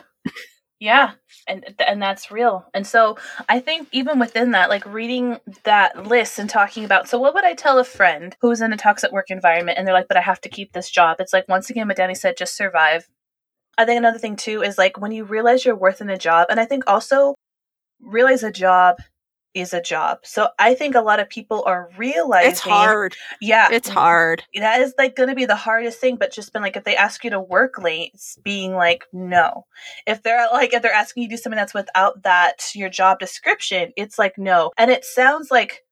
Yeah. 0.82 1.12
And 1.46 1.80
and 1.86 2.02
that's 2.02 2.32
real. 2.32 2.66
And 2.74 2.84
so 2.84 3.16
I 3.48 3.60
think 3.60 3.86
even 3.92 4.18
within 4.18 4.50
that, 4.50 4.68
like 4.68 4.84
reading 4.84 5.38
that 5.62 6.08
list 6.08 6.40
and 6.40 6.50
talking 6.50 6.84
about 6.84 7.08
so 7.08 7.20
what 7.20 7.34
would 7.34 7.44
I 7.44 7.54
tell 7.54 7.78
a 7.78 7.84
friend 7.84 8.36
who's 8.40 8.60
in 8.60 8.72
a 8.72 8.76
toxic 8.76 9.12
work 9.12 9.30
environment 9.30 9.78
and 9.78 9.86
they're 9.86 9.94
like, 9.94 10.08
but 10.08 10.16
I 10.16 10.22
have 10.22 10.40
to 10.40 10.48
keep 10.48 10.72
this 10.72 10.90
job? 10.90 11.18
It's 11.20 11.32
like 11.32 11.46
once 11.48 11.70
again 11.70 11.86
what 11.86 11.98
Danny 11.98 12.16
said, 12.16 12.36
just 12.36 12.56
survive. 12.56 13.08
I 13.78 13.84
think 13.84 13.98
another 13.98 14.18
thing 14.18 14.34
too 14.34 14.62
is 14.62 14.76
like 14.76 15.00
when 15.00 15.12
you 15.12 15.22
realize 15.22 15.64
your 15.64 15.76
worth 15.76 16.00
in 16.00 16.10
a 16.10 16.18
job, 16.18 16.48
and 16.50 16.58
I 16.58 16.64
think 16.64 16.82
also 16.88 17.36
realize 18.00 18.42
a 18.42 18.50
job 18.50 18.96
is 19.54 19.74
a 19.74 19.82
job. 19.82 20.18
So 20.22 20.48
I 20.58 20.74
think 20.74 20.94
a 20.94 21.00
lot 21.00 21.20
of 21.20 21.28
people 21.28 21.62
are 21.66 21.90
realizing 21.96 22.50
it's 22.50 22.60
hard. 22.60 23.16
Yeah. 23.40 23.68
it's 23.70 23.88
mm, 23.88 23.94
hard. 23.94 24.44
that 24.54 24.80
is 24.80 24.94
like 24.98 25.16
going 25.16 25.28
to 25.28 25.34
be 25.34 25.44
the 25.44 25.56
hardest 25.56 26.00
thing 26.00 26.16
but 26.16 26.32
just 26.32 26.52
been 26.52 26.62
like 26.62 26.76
if 26.76 26.84
they 26.84 26.96
ask 26.96 27.22
you 27.24 27.30
to 27.30 27.40
work 27.40 27.78
late 27.78 28.12
it's 28.14 28.38
being 28.42 28.74
like 28.74 29.04
no. 29.12 29.66
If 30.06 30.22
they're 30.22 30.46
like 30.52 30.72
if 30.72 30.82
they're 30.82 30.92
asking 30.92 31.24
you 31.24 31.28
to 31.28 31.36
do 31.36 31.42
something 31.42 31.56
that's 31.56 31.74
without 31.74 32.22
that 32.22 32.70
your 32.74 32.88
job 32.88 33.18
description 33.18 33.92
it's 33.96 34.18
like 34.18 34.38
no. 34.38 34.72
And 34.78 34.90
it 34.90 35.04
sounds 35.04 35.50
like 35.50 35.84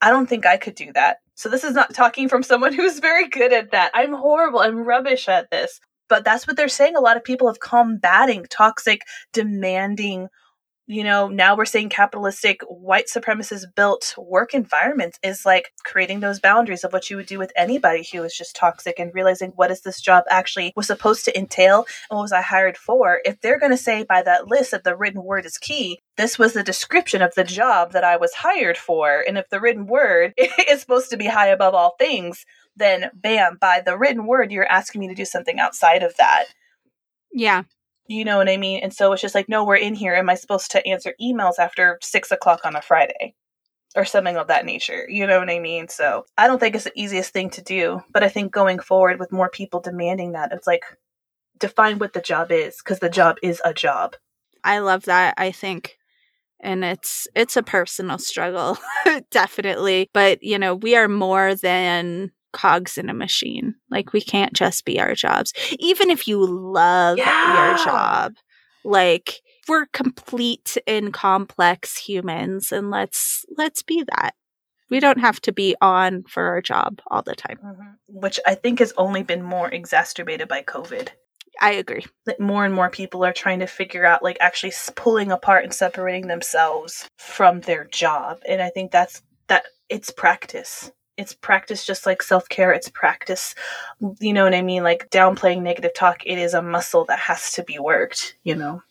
i 0.00 0.10
don't 0.10 0.28
think 0.28 0.46
i 0.46 0.56
could 0.56 0.74
do 0.74 0.92
that. 0.94 1.18
So 1.34 1.48
this 1.48 1.62
is 1.62 1.74
not 1.74 1.94
talking 1.94 2.28
from 2.28 2.42
someone 2.42 2.72
who's 2.72 2.98
very 2.98 3.28
good 3.28 3.52
at 3.52 3.70
that. 3.70 3.92
I'm 3.94 4.12
horrible. 4.12 4.58
I'm 4.58 4.78
rubbish 4.78 5.28
at 5.28 5.50
this. 5.50 5.80
But 6.08 6.24
that's 6.24 6.46
what 6.46 6.56
they're 6.56 6.68
saying. 6.68 6.96
A 6.96 7.00
lot 7.00 7.16
of 7.16 7.22
people 7.22 7.46
have 7.46 7.60
combating 7.60 8.46
toxic 8.50 9.02
demanding 9.32 10.28
you 10.90 11.04
know, 11.04 11.28
now 11.28 11.54
we're 11.54 11.66
saying 11.66 11.90
capitalistic, 11.90 12.62
white 12.62 13.08
supremacist 13.14 13.74
built 13.76 14.14
work 14.16 14.54
environments 14.54 15.18
is 15.22 15.44
like 15.44 15.70
creating 15.84 16.20
those 16.20 16.40
boundaries 16.40 16.82
of 16.82 16.94
what 16.94 17.10
you 17.10 17.16
would 17.18 17.26
do 17.26 17.38
with 17.38 17.52
anybody 17.56 18.08
who 18.10 18.22
is 18.22 18.34
just 18.34 18.56
toxic 18.56 18.98
and 18.98 19.12
realizing 19.12 19.50
what 19.50 19.70
is 19.70 19.82
this 19.82 20.00
job 20.00 20.24
actually 20.30 20.72
was 20.74 20.86
supposed 20.86 21.26
to 21.26 21.38
entail 21.38 21.84
and 22.10 22.16
what 22.16 22.22
was 22.22 22.32
I 22.32 22.40
hired 22.40 22.78
for. 22.78 23.20
If 23.26 23.38
they're 23.42 23.58
going 23.58 23.70
to 23.70 23.76
say 23.76 24.02
by 24.02 24.22
that 24.22 24.48
list 24.48 24.70
that 24.70 24.82
the 24.82 24.96
written 24.96 25.22
word 25.22 25.44
is 25.44 25.58
key, 25.58 26.00
this 26.16 26.38
was 26.38 26.54
the 26.54 26.62
description 26.62 27.20
of 27.20 27.34
the 27.34 27.44
job 27.44 27.92
that 27.92 28.02
I 28.02 28.16
was 28.16 28.32
hired 28.32 28.78
for. 28.78 29.22
And 29.28 29.36
if 29.36 29.50
the 29.50 29.60
written 29.60 29.86
word 29.86 30.32
is 30.68 30.80
supposed 30.80 31.10
to 31.10 31.18
be 31.18 31.26
high 31.26 31.48
above 31.48 31.74
all 31.74 31.96
things, 31.98 32.46
then 32.76 33.10
bam, 33.12 33.58
by 33.60 33.82
the 33.84 33.98
written 33.98 34.26
word, 34.26 34.50
you're 34.50 34.64
asking 34.64 35.02
me 35.02 35.08
to 35.08 35.14
do 35.14 35.26
something 35.26 35.60
outside 35.60 36.02
of 36.02 36.16
that. 36.16 36.46
yeah 37.30 37.64
You 38.08 38.24
know 38.24 38.38
what 38.38 38.48
I 38.48 38.56
mean? 38.56 38.80
And 38.82 38.92
so 38.92 39.12
it's 39.12 39.22
just 39.22 39.34
like, 39.34 39.48
no, 39.48 39.64
we're 39.64 39.76
in 39.76 39.94
here. 39.94 40.14
Am 40.14 40.30
I 40.30 40.34
supposed 40.34 40.70
to 40.72 40.86
answer 40.86 41.14
emails 41.20 41.58
after 41.58 41.98
six 42.02 42.30
o'clock 42.30 42.60
on 42.64 42.74
a 42.74 42.82
Friday? 42.82 43.34
Or 43.96 44.04
something 44.04 44.36
of 44.36 44.48
that 44.48 44.66
nature. 44.66 45.06
You 45.08 45.26
know 45.26 45.38
what 45.38 45.48
I 45.48 45.58
mean? 45.58 45.88
So 45.88 46.24
I 46.36 46.46
don't 46.46 46.58
think 46.58 46.74
it's 46.74 46.84
the 46.84 46.92
easiest 46.94 47.32
thing 47.32 47.48
to 47.50 47.62
do. 47.62 48.02
But 48.12 48.22
I 48.22 48.28
think 48.28 48.52
going 48.52 48.78
forward 48.80 49.18
with 49.18 49.32
more 49.32 49.48
people 49.48 49.80
demanding 49.80 50.32
that, 50.32 50.52
it's 50.52 50.66
like 50.66 50.82
define 51.58 51.98
what 51.98 52.12
the 52.12 52.20
job 52.20 52.52
is, 52.52 52.76
because 52.78 52.98
the 52.98 53.08
job 53.08 53.36
is 53.42 53.62
a 53.64 53.72
job. 53.72 54.14
I 54.62 54.80
love 54.80 55.04
that. 55.04 55.34
I 55.38 55.52
think 55.52 55.98
and 56.60 56.84
it's 56.84 57.28
it's 57.34 57.56
a 57.56 57.62
personal 57.62 58.18
struggle 58.18 58.76
definitely 59.30 60.10
but 60.12 60.42
you 60.42 60.58
know 60.58 60.74
we 60.74 60.96
are 60.96 61.08
more 61.08 61.54
than 61.54 62.32
cogs 62.52 62.98
in 62.98 63.08
a 63.10 63.14
machine. 63.14 63.74
Like 63.90 64.12
we 64.12 64.20
can't 64.20 64.52
just 64.52 64.84
be 64.84 65.00
our 65.00 65.14
jobs. 65.14 65.52
Even 65.78 66.10
if 66.10 66.26
you 66.28 66.44
love 66.46 67.18
Yeah. 67.18 67.68
your 67.76 67.84
job 67.84 68.34
like 68.84 69.40
we're 69.68 69.86
complete 69.86 70.78
and 70.86 71.12
complex 71.12 71.98
humans 71.98 72.72
and 72.72 72.90
let's 72.90 73.44
let's 73.56 73.82
be 73.82 74.04
that. 74.14 74.32
We 74.90 75.00
don't 75.00 75.20
have 75.20 75.40
to 75.42 75.52
be 75.52 75.76
on 75.82 76.22
for 76.28 76.44
our 76.44 76.62
job 76.62 77.00
all 77.08 77.20
the 77.22 77.34
time. 77.34 77.58
Mm-hmm. 77.62 77.82
Which 78.06 78.40
I 78.46 78.54
think 78.54 78.78
has 78.78 78.94
only 78.96 79.22
been 79.22 79.42
more 79.42 79.68
exacerbated 79.68 80.48
by 80.48 80.62
COVID. 80.62 81.08
i 81.60 81.72
agree. 81.72 82.06
That 82.24 82.40
more 82.40 82.64
and 82.64 82.72
more 82.74 82.88
people 82.88 83.24
are 83.24 83.32
trying 83.32 83.58
to 83.60 83.66
figure 83.66 84.06
out 84.06 84.22
like 84.22 84.38
actually 84.40 84.72
pulling 84.94 85.30
apart 85.32 85.64
and 85.64 85.74
separating 85.74 86.28
themselves 86.28 87.06
from 87.18 87.60
their 87.62 87.84
job 87.84 88.38
and 88.48 88.62
i 88.62 88.70
think 88.70 88.90
that's 88.92 89.22
that 89.48 89.64
it's 89.90 90.10
practice 90.10 90.90
it's 91.18 91.34
practice 91.34 91.84
just 91.84 92.06
like 92.06 92.22
self-care 92.22 92.72
it's 92.72 92.88
practice 92.88 93.54
you 94.20 94.32
know 94.32 94.44
what 94.44 94.54
i 94.54 94.62
mean? 94.62 94.82
Like 94.82 95.10
downplaying 95.10 95.62
negative 95.62 95.92
talk 95.94 96.24
it 96.24 96.38
is 96.38 96.54
a 96.54 96.62
muscle 96.62 97.04
that 97.06 97.18
has 97.18 97.52
to 97.52 97.62
be 97.64 97.78
worked 97.78 98.36
you 98.44 98.54
know 98.54 98.82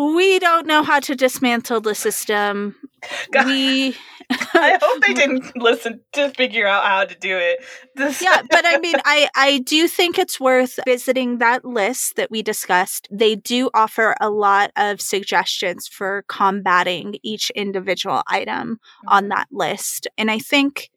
we 0.00 0.38
don't 0.38 0.66
know 0.66 0.82
how 0.82 1.00
to 1.00 1.14
dismantle 1.14 1.80
the 1.80 1.94
system. 1.94 2.76
God, 3.32 3.46
we 3.46 3.96
i 4.54 4.78
hope 4.82 5.02
they 5.02 5.14
didn't 5.14 5.56
listen 5.56 6.00
to 6.12 6.30
figure 6.30 6.66
out 6.66 6.84
how 6.84 7.04
to 7.04 7.14
do 7.16 7.36
it. 7.36 7.64
This- 7.96 8.22
yeah 8.22 8.42
but 8.50 8.64
i 8.66 8.78
mean 8.78 8.96
i 9.04 9.28
i 9.34 9.58
do 9.58 9.88
think 9.88 10.18
it's 10.18 10.38
worth 10.38 10.78
visiting 10.86 11.38
that 11.38 11.64
list 11.64 12.16
that 12.16 12.30
we 12.30 12.42
discussed. 12.42 13.08
They 13.10 13.36
do 13.36 13.70
offer 13.74 14.14
a 14.20 14.30
lot 14.30 14.70
of 14.76 15.00
suggestions 15.00 15.88
for 15.88 16.24
combating 16.28 17.16
each 17.22 17.50
individual 17.50 18.22
item 18.28 18.80
on 19.08 19.28
that 19.28 19.48
list. 19.50 20.06
And 20.16 20.30
i 20.30 20.38
think 20.38 20.90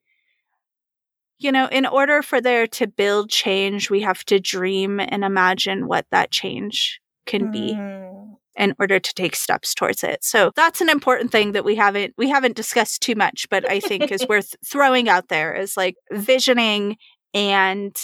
you 1.40 1.52
know 1.52 1.68
in 1.68 1.86
order 1.86 2.22
for 2.22 2.40
there 2.40 2.68
to 2.68 2.88
build 2.88 3.30
change 3.30 3.90
we 3.90 4.02
have 4.02 4.24
to 4.26 4.40
dream 4.40 5.00
and 5.00 5.24
imagine 5.24 5.88
what 5.88 6.06
that 6.12 6.32
change 6.32 7.00
can 7.26 7.52
be. 7.52 7.74
Mm. 7.74 8.13
In 8.56 8.76
order 8.80 9.00
to 9.00 9.14
take 9.14 9.36
steps 9.36 9.74
towards 9.74 10.04
it. 10.04 10.24
So 10.24 10.52
that's 10.56 10.82
an 10.82 10.90
important 10.90 11.32
thing 11.32 11.54
that 11.54 11.66
we 11.66 11.76
haven't 11.76 12.14
we 12.18 12.30
haven't 12.30 12.56
discussed 12.56 13.02
too 13.02 13.16
much, 13.16 13.48
but 13.50 13.70
I 13.70 13.80
think 13.80 14.12
is 14.12 14.26
worth 14.30 14.56
throwing 14.66 15.10
out 15.10 15.30
there 15.30 15.54
is 15.54 15.76
like 15.76 15.96
visioning 16.12 16.98
and 17.34 17.96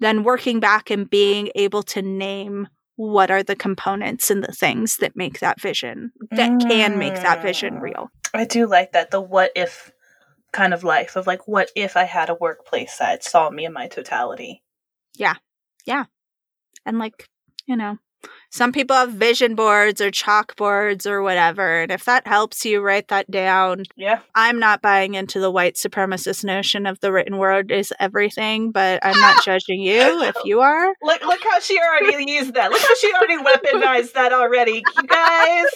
then 0.00 0.24
working 0.24 0.60
back 0.60 0.90
and 0.90 1.08
being 1.08 1.50
able 1.54 1.82
to 1.82 2.02
name 2.02 2.68
what 2.96 3.30
are 3.30 3.42
the 3.42 3.56
components 3.56 4.30
and 4.30 4.42
the 4.42 4.52
things 4.52 4.98
that 4.98 5.16
make 5.16 5.40
that 5.40 5.60
vision 5.60 6.12
that 6.30 6.60
can 6.60 6.98
make 6.98 7.14
that 7.14 7.42
vision 7.42 7.74
Mm. 7.74 7.80
real. 7.82 8.10
I 8.32 8.44
do 8.44 8.66
like 8.66 8.92
that 8.92 9.10
the 9.10 9.20
what 9.20 9.50
if 9.54 9.92
kind 10.52 10.72
of 10.72 10.84
life 10.84 11.16
of 11.16 11.26
like 11.26 11.46
what 11.46 11.70
if 11.76 11.96
I 11.96 12.04
had 12.04 12.30
a 12.30 12.34
workplace 12.34 12.96
that 12.98 13.22
saw 13.22 13.50
me 13.50 13.66
in 13.66 13.72
my 13.72 13.88
totality. 13.88 14.62
Yeah. 15.14 15.34
Yeah. 15.84 16.04
And 16.86 16.98
like, 16.98 17.28
you 17.66 17.76
know, 17.76 17.98
Some 18.50 18.72
people 18.72 18.96
have 18.96 19.12
vision 19.12 19.54
boards 19.54 20.00
or 20.00 20.10
chalkboards 20.10 21.06
or 21.06 21.22
whatever. 21.22 21.82
And 21.82 21.92
if 21.92 22.04
that 22.04 22.26
helps 22.26 22.64
you 22.64 22.80
write 22.80 23.08
that 23.08 23.30
down, 23.30 23.84
Yeah. 23.96 24.20
I'm 24.34 24.58
not 24.58 24.82
buying 24.82 25.14
into 25.14 25.40
the 25.40 25.50
white 25.50 25.74
supremacist 25.74 26.44
notion 26.44 26.86
of 26.86 27.00
the 27.00 27.12
written 27.12 27.38
word 27.38 27.70
is 27.70 27.92
everything, 27.98 28.70
but 28.70 29.04
I'm 29.04 29.18
not 29.20 29.36
judging 29.44 29.80
you 29.80 30.22
if 30.22 30.36
you 30.44 30.60
are. 30.60 30.94
Look, 31.02 31.22
look 31.22 31.40
how 31.42 31.60
she 31.60 31.78
already 31.78 32.30
used 32.30 32.54
that. 32.54 32.70
Look 32.70 32.80
how 32.80 32.94
she 32.96 33.12
already 33.14 33.38
weaponized 33.38 34.12
that 34.14 34.32
already. 34.32 34.82
You 34.96 35.02
guys, 35.06 35.66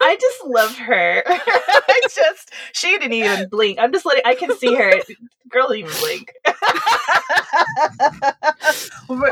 I 0.00 0.16
just 0.20 0.44
love 0.44 0.76
her. 0.78 1.22
I 1.26 2.00
just, 2.14 2.52
she 2.72 2.90
didn't 2.98 3.12
even 3.12 3.48
blink. 3.48 3.78
I'm 3.80 3.92
just 3.92 4.06
letting, 4.06 4.22
I 4.24 4.34
can 4.34 4.56
see 4.56 4.74
her. 4.74 4.92
Girl 5.48 5.68
didn't 5.68 5.88
even 5.88 6.00
blink. 6.00 6.32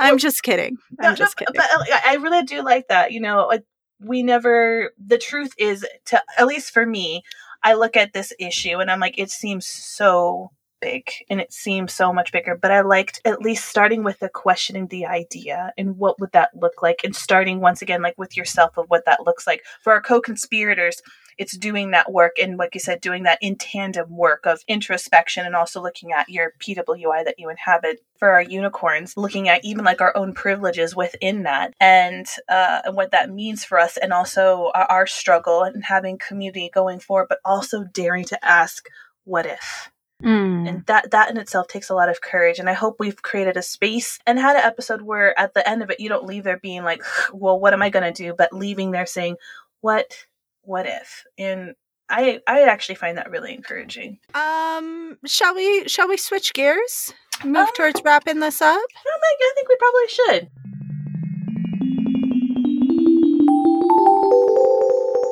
I'm 0.01 0.19
just 0.19 0.43
kidding. 0.43 0.79
I'm 1.01 1.17
just 1.17 1.37
kidding. 1.37 1.55
But 1.55 1.67
uh, 1.77 1.99
I 2.05 2.17
really 2.17 2.43
do 2.43 2.63
like 2.63 2.78
that. 2.89 3.13
You 3.13 3.21
know, 3.21 3.47
like, 3.47 3.65
we 4.01 4.23
never, 4.23 4.93
the 5.05 5.19
truth 5.19 5.53
is, 5.59 5.85
to 6.07 6.23
at 6.39 6.47
least 6.47 6.73
for 6.73 6.87
me, 6.87 7.23
I 7.65 7.75
look 7.75 7.97
at 7.97 8.13
this 8.13 8.33
issue 8.39 8.79
and 8.79 8.91
I'm 8.91 9.01
like, 9.01 9.19
it 9.19 9.31
seems 9.31 9.67
so 9.67 10.53
big 10.81 11.11
and 11.29 11.41
it 11.41 11.53
seems 11.53 11.93
so 11.93 12.13
much 12.13 12.31
bigger. 12.31 12.57
But 12.57 12.71
I 12.71 12.83
liked 12.83 13.21
at 13.25 13.43
least 13.43 13.65
starting 13.65 14.05
with 14.05 14.21
the 14.21 14.29
questioning 14.29 14.87
the 14.87 15.07
idea 15.07 15.73
and 15.77 15.99
what 15.99 16.21
would 16.21 16.31
that 16.33 16.51
look 16.55 16.83
like, 16.83 17.03
and 17.03 17.17
starting 17.17 17.61
once 17.61 17.83
again, 17.83 18.03
like 18.03 18.17
with 18.17 18.37
yourself 18.37 18.79
of 18.79 18.87
what 18.89 19.05
that 19.07 19.27
looks 19.27 19.47
like. 19.47 19.65
For 19.83 19.93
our 19.93 20.01
co 20.01 20.21
conspirators, 20.21 21.03
it's 21.39 21.57
doing 21.57 21.93
that 21.93 22.13
work 22.13 22.37
and 22.41 22.59
like 22.59 22.75
you 22.75 22.81
said 22.81 23.01
doing 23.01 23.23
that 23.23 23.39
in 23.41 23.57
tandem 23.57 24.15
work 24.15 24.45
of 24.45 24.63
introspection 24.69 25.47
and 25.47 25.55
also 25.55 25.81
looking 25.81 26.13
at 26.13 26.29
your 26.29 26.53
pwi 26.61 27.25
that 27.25 27.37
you 27.39 27.49
inhabit 27.49 28.01
for 28.19 28.31
our 28.31 28.43
unicorns 28.43 29.17
looking 29.17 29.49
at 29.49 29.65
even 29.65 29.85
like 29.85 30.01
our 30.01 30.17
own 30.17 30.35
privileges 30.35 30.95
within 30.95 31.45
that 31.45 31.73
and 31.81 32.27
uh, 32.49 32.81
and 32.85 32.97
what 32.97 33.13
that 33.13 33.31
means 33.31 33.65
for 33.65 33.79
us 33.79 33.97
and 33.97 34.13
also 34.13 34.71
our, 34.75 34.85
our 34.85 35.07
struggle 35.07 35.63
and 35.63 35.85
having 35.85 36.19
community 36.19 36.71
going 36.75 36.99
forward 36.99 37.27
but 37.29 37.39
also 37.45 37.85
daring 37.85 38.25
to 38.25 38.45
ask 38.45 38.87
what 39.25 39.47
if 39.47 39.91
Mm. 40.21 40.69
and 40.69 40.87
that 40.87 41.13
that 41.13 41.31
in 41.31 41.37
itself 41.37 41.69
takes 41.69 41.91
a 41.91 41.95
lot 41.95 42.09
of 42.09 42.21
courage 42.21 42.59
and 42.59 42.69
i 42.69 42.73
hope 42.73 42.97
we've 42.99 43.23
created 43.23 43.57
a 43.57 43.63
space 43.63 44.19
and 44.27 44.37
had 44.37 44.57
an 44.57 44.65
episode 44.65 45.01
where 45.01 45.39
at 45.39 45.55
the 45.55 45.69
end 45.69 45.81
of 45.81 45.91
it 45.91 46.01
you 46.01 46.09
don't 46.09 46.27
leave 46.27 46.43
there 46.43 46.59
being 46.59 46.83
like 46.83 47.05
well 47.33 47.61
what 47.61 47.73
am 47.73 47.83
i 47.83 47.89
going 47.89 48.13
to 48.13 48.25
do 48.25 48.35
but 48.37 48.53
leaving 48.53 48.91
there 48.91 49.07
saying 49.07 49.37
what 49.81 50.27
what 50.69 50.87
if 50.87 51.25
and 51.39 51.75
i 52.11 52.41
i 52.47 52.61
actually 52.63 52.95
find 52.95 53.17
that 53.17 53.31
really 53.31 53.55
encouraging 53.55 54.19
Um, 54.35 55.17
shall 55.25 55.55
we 55.55 55.89
shall 55.89 56.07
we 56.09 56.17
switch 56.19 56.53
gears? 56.53 57.15
Move 57.43 57.69
Um, 57.69 57.75
towards 57.75 58.03
wrapping 58.05 58.41
this 58.41 58.61
up? 58.61 58.77
i 58.77 59.19
think, 59.25 59.41
I 59.43 59.53
think 59.55 59.69
we 59.69 59.77
probably 59.85 60.09
should 60.09 60.49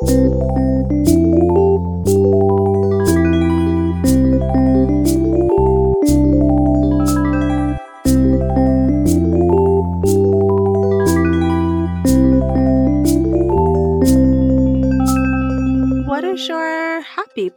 What 0.09 0.66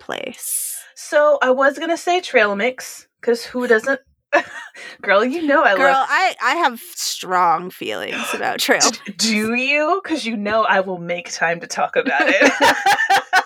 place? 0.10 0.78
so 0.96 1.38
i 1.42 1.50
was 1.50 1.78
going 1.78 1.90
to 1.90 1.98
say 1.98 2.20
trail 2.20 2.56
mix 2.56 3.08
because 3.22 3.44
who 3.46 3.68
doesn't 3.68 4.00
girl 5.02 5.24
you 5.24 5.42
know 5.48 5.64
i 5.64 5.76
Girl, 5.76 5.92
love 5.92 6.08
I 6.10 6.36
I 6.42 6.56
have 6.58 6.80
strong 6.80 7.70
feelings 7.72 8.26
about 8.34 8.60
trail. 8.68 8.82
D- 9.06 9.14
do 9.18 9.54
you 9.56 10.00
because 10.04 10.26
you 10.26 10.36
know 10.38 10.64
i 10.64 10.80
will 10.82 11.00
make 11.00 11.32
time 11.32 11.60
to 11.62 11.68
talk 11.68 11.96
about 11.96 12.22
it 12.26 12.52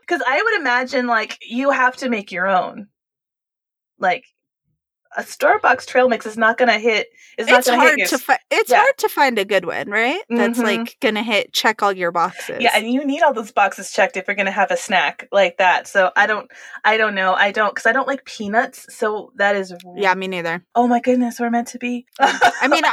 because 0.00 0.22
i 0.26 0.42
would 0.42 0.60
imagine 0.60 1.06
like 1.06 1.38
you 1.42 1.70
have 1.70 1.96
to 1.96 2.08
make 2.08 2.32
your 2.32 2.46
own 2.46 2.88
like 3.98 4.24
a 5.16 5.22
starbucks 5.22 5.86
trail 5.86 6.08
mix 6.08 6.26
is 6.26 6.36
not 6.36 6.58
gonna 6.58 6.78
hit 6.78 7.08
it's 7.38 7.48
not 7.48 7.60
It's 7.60 7.68
hard 7.68 7.98
to 8.08 8.18
fi- 8.18 8.38
it's 8.50 8.70
Yeah. 8.70 8.78
hard 8.78 8.98
to 8.98 9.08
find 9.08 9.38
a 9.38 9.44
good 9.44 9.64
one, 9.64 9.88
right? 9.90 10.20
That's 10.28 10.58
Mhm. 10.58 10.62
like 10.64 10.96
gonna 11.00 11.22
hit 11.22 11.52
check 11.52 11.82
all 11.82 11.92
your 11.92 12.10
boxes. 12.12 12.58
yeah 12.60 12.72
and 12.74 12.90
you 12.90 13.04
need 13.04 13.22
all 13.22 13.32
those 13.32 13.52
boxes 13.52 13.90
checked 13.92 14.16
if 14.16 14.26
you're 14.26 14.34
gonna 14.36 14.50
have 14.50 14.70
a 14.70 14.76
snack 14.76 15.26
like 15.32 15.56
that 15.58 15.86
so 15.86 16.10
i 16.16 16.26
don't 16.26 16.50
i 16.84 16.96
don't 16.96 17.14
know 17.14 17.34
i 17.34 17.52
don't 17.52 17.74
because 17.74 17.86
i 17.86 17.92
don't 17.92 18.08
like 18.08 18.24
peanuts 18.24 18.86
so 18.94 19.32
that 19.36 19.56
is 19.56 19.72
yeah, 19.96 20.14
me 20.14 20.28
neither. 20.28 20.64
oh 20.74 20.86
my 20.86 21.00
goodness 21.00 21.38
we're 21.40 21.50
meant 21.50 21.68
to 21.68 21.78
be 21.78 22.06
I 22.20 22.68
mean, 22.68 22.84
I 22.84 22.88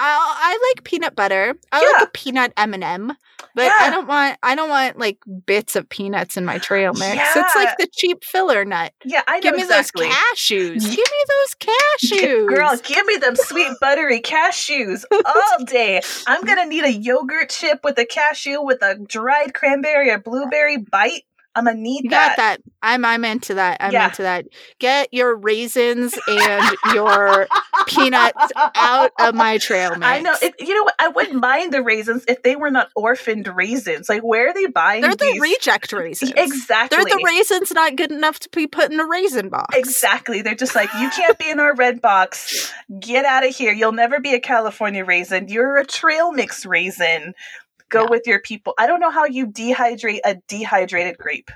I 0.47 0.71
like 0.75 0.83
peanut 0.83 1.15
butter. 1.15 1.55
I 1.71 1.81
Yeah. 1.81 1.87
like 1.97 2.07
a 2.07 2.11
peanut 2.11 2.53
M 2.55 2.73
and 2.73 2.83
m 2.83 3.13
but 3.55 3.63
Yeah. 3.65 3.71
I 3.81 3.89
don't 3.89 4.07
want 4.07 4.37
I 4.43 4.55
don't 4.55 4.69
want 4.69 4.97
like 4.99 5.17
bits 5.45 5.75
of 5.75 5.89
peanuts 5.89 6.37
in 6.37 6.45
my 6.45 6.57
trail 6.59 6.93
mix. 6.93 7.35
It's 7.35 7.55
like 7.55 7.77
the 7.77 7.87
cheap 7.91 8.23
filler 8.23 8.63
nut. 8.63 8.93
yeah 9.03 9.23
i 9.27 9.37
know 9.37 9.41
Give 9.41 9.55
me 9.55 9.61
exactly. 9.63 10.07
those 10.07 10.15
cashews. 10.15 10.81
Give 10.81 10.97
me 10.97 11.23
those 11.27 11.55
cashews. 11.59 12.04
Girl, 12.47 12.77
give 12.83 13.05
me 13.05 13.17
them 13.17 13.35
sweet 13.35 13.73
buttery 13.79 14.21
cashews 14.21 15.03
all 15.11 15.65
day. 15.65 16.01
I'm 16.27 16.43
gonna 16.43 16.65
need 16.65 16.83
a 16.83 16.91
yogurt 16.91 17.49
chip 17.49 17.79
with 17.83 17.97
a 17.97 18.05
cashew 18.05 18.61
with 18.61 18.81
a 18.81 18.95
dried 18.95 19.53
cranberry 19.53 20.09
or 20.11 20.19
blueberry 20.19 20.77
bite. 20.77 21.23
I'm 21.55 21.65
gonna 21.65 21.77
need 21.77 22.03
You 22.05 22.09
that. 22.11 22.29
got 22.29 22.37
that. 22.37 22.61
I'm 22.81 23.05
I'm 23.05 23.23
into 23.25 23.53
that. 23.55 23.77
I'm 23.79 23.91
Yeah. 23.93 24.07
into 24.07 24.21
that. 24.23 24.45
Get 24.79 25.13
your 25.13 25.35
raisins 25.35 26.13
and 26.27 26.75
your 26.93 27.47
peanuts 27.87 28.51
out 28.75 29.11
of 29.19 29.35
my 29.35 29.57
trail 29.57 29.91
mix. 29.91 30.01
I 30.05 30.19
know. 30.21 30.35
It, 30.41 30.53
you 30.59 30.75
know 30.75 30.83
what? 30.83 30.95
I 30.99 31.07
wouldn't 31.07 31.39
mind 31.39 31.73
the 31.73 31.81
raisins 31.81 32.25
if 32.27 32.43
they 32.43 32.55
were 32.55 32.71
not 32.71 32.89
orphaned 32.95 33.47
raisins. 33.47 34.09
Like, 34.09 34.21
where 34.21 34.49
are 34.49 34.53
they 34.53 34.65
buying 34.67 35.01
They're 35.01 35.15
the 35.15 35.39
reject 35.39 35.93
raisins. 35.93 36.33
Exactly. 36.35 36.97
They're 36.97 37.05
the 37.17 37.23
raisins 37.25 37.71
not 37.71 37.95
good 37.95 38.11
enough 38.11 38.39
to 38.39 38.49
be 38.49 38.67
put 38.67 38.91
in 38.91 38.99
a 38.99 39.05
raisin 39.05 39.49
box. 39.49 39.75
Exactly. 39.77 40.41
They're 40.41 40.55
just 40.55 40.75
like, 40.75 40.89
you 40.99 41.09
can't 41.09 41.37
be 41.39 41.49
in 41.49 41.59
our 41.59 41.73
red 41.75 42.01
box. 42.01 42.71
Get 42.99 43.25
out 43.25 43.45
of 43.47 43.55
here. 43.55 43.71
You'll 43.71 43.91
never 43.93 44.19
be 44.19 44.33
a 44.33 44.39
California 44.39 45.05
raisin. 45.05 45.47
You're 45.47 45.77
a 45.77 45.85
trail 45.85 46.31
mix 46.31 46.65
raisin. 46.65 47.33
Go 47.95 48.03
Yeah. 48.03 48.09
with 48.09 48.27
your 48.27 48.39
people. 48.41 48.73
I 48.77 48.87
don't 48.87 48.99
know 48.99 49.09
how 49.09 49.23
you 49.25 49.47
dehydrate 49.47 50.19
a 50.25 50.35
dehydrated 50.49 51.17
grape. 51.17 51.49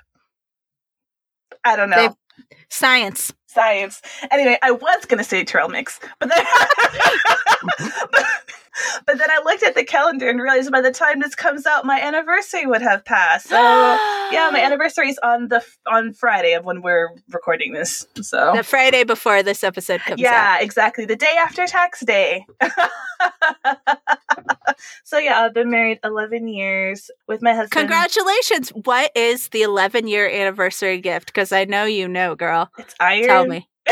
I 1.65 1.75
don't 1.75 1.89
know. 1.89 1.97
They've- 1.97 2.15
Science. 2.69 3.33
Science. 3.47 4.01
Anyway, 4.31 4.57
I 4.61 4.71
was 4.71 5.05
going 5.05 5.17
to 5.17 5.23
say 5.25 5.43
trail 5.43 5.67
mix, 5.67 5.99
but 6.19 6.29
then. 6.29 6.45
but, 8.11 8.25
but 9.05 9.17
then 9.17 9.29
I 9.29 9.41
looked 9.43 9.63
at 9.63 9.75
the 9.75 9.83
calendar 9.83 10.29
and 10.29 10.41
realized 10.41 10.71
by 10.71 10.81
the 10.81 10.91
time 10.91 11.19
this 11.19 11.35
comes 11.35 11.65
out, 11.65 11.85
my 11.85 11.99
anniversary 11.99 12.65
would 12.65 12.81
have 12.81 13.03
passed. 13.05 13.47
So 13.47 13.55
yeah, 13.55 14.49
my 14.51 14.59
anniversary 14.63 15.09
is 15.09 15.19
on 15.23 15.47
the 15.49 15.63
on 15.91 16.13
Friday 16.13 16.53
of 16.53 16.65
when 16.65 16.81
we're 16.81 17.09
recording 17.31 17.73
this. 17.73 18.05
So 18.21 18.53
The 18.55 18.63
Friday 18.63 19.03
before 19.03 19.43
this 19.43 19.63
episode 19.63 20.01
comes 20.01 20.19
out. 20.21 20.23
yeah, 20.23 20.59
exactly. 20.59 21.05
The 21.05 21.15
day 21.15 21.35
after 21.39 21.65
tax 21.67 22.01
day. 22.05 22.45
so 25.03 25.17
yeah, 25.17 25.41
I've 25.41 25.53
been 25.53 25.69
married 25.69 25.99
11 26.03 26.47
years 26.47 27.11
with 27.27 27.41
my 27.41 27.51
husband. 27.53 27.71
Congratulations. 27.71 28.69
What 28.69 29.11
is 29.15 29.49
the 29.49 29.63
11 29.63 30.07
year 30.07 30.29
anniversary 30.29 30.99
gift? 30.99 31.27
Because 31.27 31.51
I 31.51 31.65
know 31.65 31.85
you 31.85 32.07
know, 32.07 32.35
girl. 32.35 32.69
It's 32.77 32.95
iron. 32.99 33.27
Tell 33.27 33.45
me. 33.45 33.67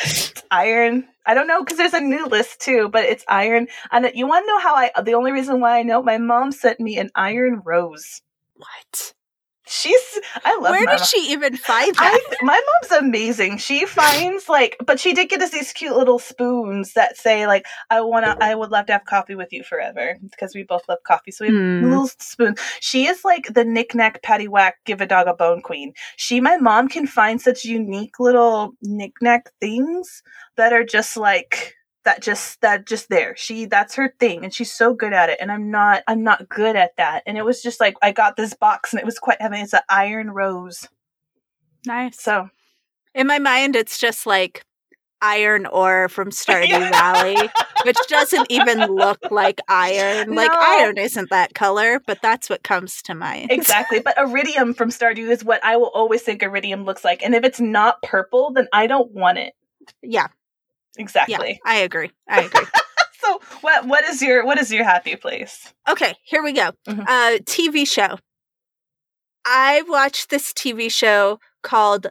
it's 0.00 0.42
iron. 0.50 1.08
I 1.24 1.34
don't 1.34 1.46
know 1.46 1.62
because 1.62 1.78
there's 1.78 1.94
a 1.94 2.00
new 2.00 2.26
list 2.26 2.60
too, 2.60 2.88
but 2.88 3.04
it's 3.04 3.24
iron. 3.28 3.68
And 3.90 4.10
you 4.14 4.26
want 4.26 4.44
to 4.44 4.48
know 4.48 4.58
how 4.58 4.74
I? 4.74 4.90
The 5.02 5.14
only 5.14 5.32
reason 5.32 5.60
why 5.60 5.78
I 5.78 5.82
know, 5.82 6.02
my 6.02 6.18
mom 6.18 6.52
sent 6.52 6.80
me 6.80 6.98
an 6.98 7.10
iron 7.14 7.62
rose. 7.64 8.22
What? 8.56 9.14
She's. 9.66 10.18
I 10.44 10.54
love. 10.56 10.72
Where 10.72 10.80
did 10.86 10.98
mom. 10.98 11.04
she 11.06 11.32
even 11.32 11.56
find 11.56 11.94
that? 11.94 12.20
I, 12.32 12.36
my 12.44 12.60
mom's 12.82 13.02
amazing. 13.04 13.58
She 13.58 13.86
finds 13.86 14.48
like, 14.48 14.76
but 14.84 14.98
she 14.98 15.14
did 15.14 15.28
get 15.28 15.40
us 15.40 15.50
these 15.50 15.72
cute 15.72 15.96
little 15.96 16.18
spoons 16.18 16.94
that 16.94 17.16
say 17.16 17.46
like, 17.46 17.64
"I 17.88 18.00
wanna, 18.00 18.36
I 18.40 18.54
would 18.56 18.70
love 18.70 18.86
to 18.86 18.92
have 18.92 19.04
coffee 19.04 19.36
with 19.36 19.52
you 19.52 19.62
forever," 19.62 20.16
because 20.30 20.54
we 20.54 20.64
both 20.64 20.82
love 20.88 20.98
coffee. 21.06 21.30
So 21.30 21.44
we 21.44 21.50
have 21.50 21.56
Hmm. 21.60 21.84
little 21.84 22.08
spoons. 22.18 22.58
She 22.80 23.06
is 23.06 23.24
like 23.24 23.54
the 23.54 23.64
knick-knack, 23.64 24.20
paddywhack, 24.22 24.72
give 24.84 25.00
a 25.00 25.06
dog 25.06 25.28
a 25.28 25.34
bone 25.34 25.62
queen. 25.62 25.92
She, 26.16 26.40
my 26.40 26.56
mom, 26.56 26.88
can 26.88 27.06
find 27.06 27.40
such 27.40 27.64
unique 27.64 28.18
little 28.18 28.72
knick-knack 28.82 29.50
things 29.60 30.22
that 30.56 30.72
are 30.72 30.84
just 30.84 31.16
like 31.16 31.76
that 32.04 32.20
just 32.22 32.60
that 32.60 32.86
just 32.86 33.08
there 33.08 33.34
she 33.36 33.64
that's 33.64 33.94
her 33.94 34.14
thing 34.18 34.44
and 34.44 34.52
she's 34.52 34.72
so 34.72 34.92
good 34.94 35.12
at 35.12 35.28
it 35.28 35.38
and 35.40 35.50
i'm 35.52 35.70
not 35.70 36.02
i'm 36.08 36.22
not 36.22 36.48
good 36.48 36.76
at 36.76 36.96
that 36.96 37.22
and 37.26 37.38
it 37.38 37.44
was 37.44 37.62
just 37.62 37.80
like 37.80 37.94
i 38.02 38.10
got 38.12 38.36
this 38.36 38.54
box 38.54 38.92
and 38.92 39.00
it 39.00 39.06
was 39.06 39.18
quite 39.18 39.40
heavy 39.40 39.58
it's 39.58 39.72
an 39.72 39.80
iron 39.88 40.30
rose 40.30 40.88
nice. 41.86 42.20
so 42.20 42.48
In 43.14 43.26
my 43.26 43.38
mind, 43.38 43.76
it's 43.76 43.98
just 43.98 44.26
like 44.26 44.64
iron 45.20 45.66
ore 45.66 46.08
from 46.08 46.30
Stardew 46.30 46.68
Yeah. 46.68 46.90
Valley, 47.14 47.50
which 47.84 47.96
doesn't 48.08 48.50
even 48.50 48.80
look 48.92 49.18
like 49.30 49.60
iron. 49.68 50.34
Like 50.42 50.50
iron 50.50 50.98
isn't 50.98 51.30
that 51.30 51.54
color, 51.54 52.00
but 52.06 52.18
that's 52.22 52.50
what 52.50 52.64
comes 52.64 53.02
to 53.02 53.14
mind. 53.14 53.52
Exactly. 53.52 54.00
But 54.00 54.18
iridium 54.18 54.74
from 54.74 54.88
Stardew 54.90 55.30
is 55.30 55.44
what 55.44 55.62
I 55.64 55.76
will 55.76 55.90
always 55.94 56.22
think 56.22 56.42
iridium 56.42 56.84
looks 56.84 57.04
like. 57.04 57.22
And 57.22 57.34
if 57.34 57.44
it's 57.44 57.60
not 57.60 58.02
purple, 58.02 58.52
then 58.52 58.66
I 58.72 58.86
don't 58.88 59.12
want 59.12 59.38
it. 59.38 59.52
Yeah, 60.02 60.28
yeah, 60.96 61.02
Exactly. 61.02 61.60
I 61.64 61.76
agree. 61.76 62.10
I 62.28 62.42
agree. 62.42 62.64
so 63.20 63.40
what 63.60 63.86
what 63.86 64.04
is 64.04 64.20
your 64.22 64.44
what 64.44 64.58
is 64.58 64.72
your 64.72 64.84
happy 64.84 65.16
place? 65.16 65.72
Okay, 65.88 66.14
here 66.24 66.42
we 66.42 66.52
go. 66.52 66.70
Mhm. 66.88 67.04
Uh 67.06 67.38
TV 67.44 67.86
show. 67.86 68.18
I 69.44 69.82
watched 69.88 70.30
this 70.30 70.52
TV 70.52 70.90
show 70.90 71.38
called 71.62 72.08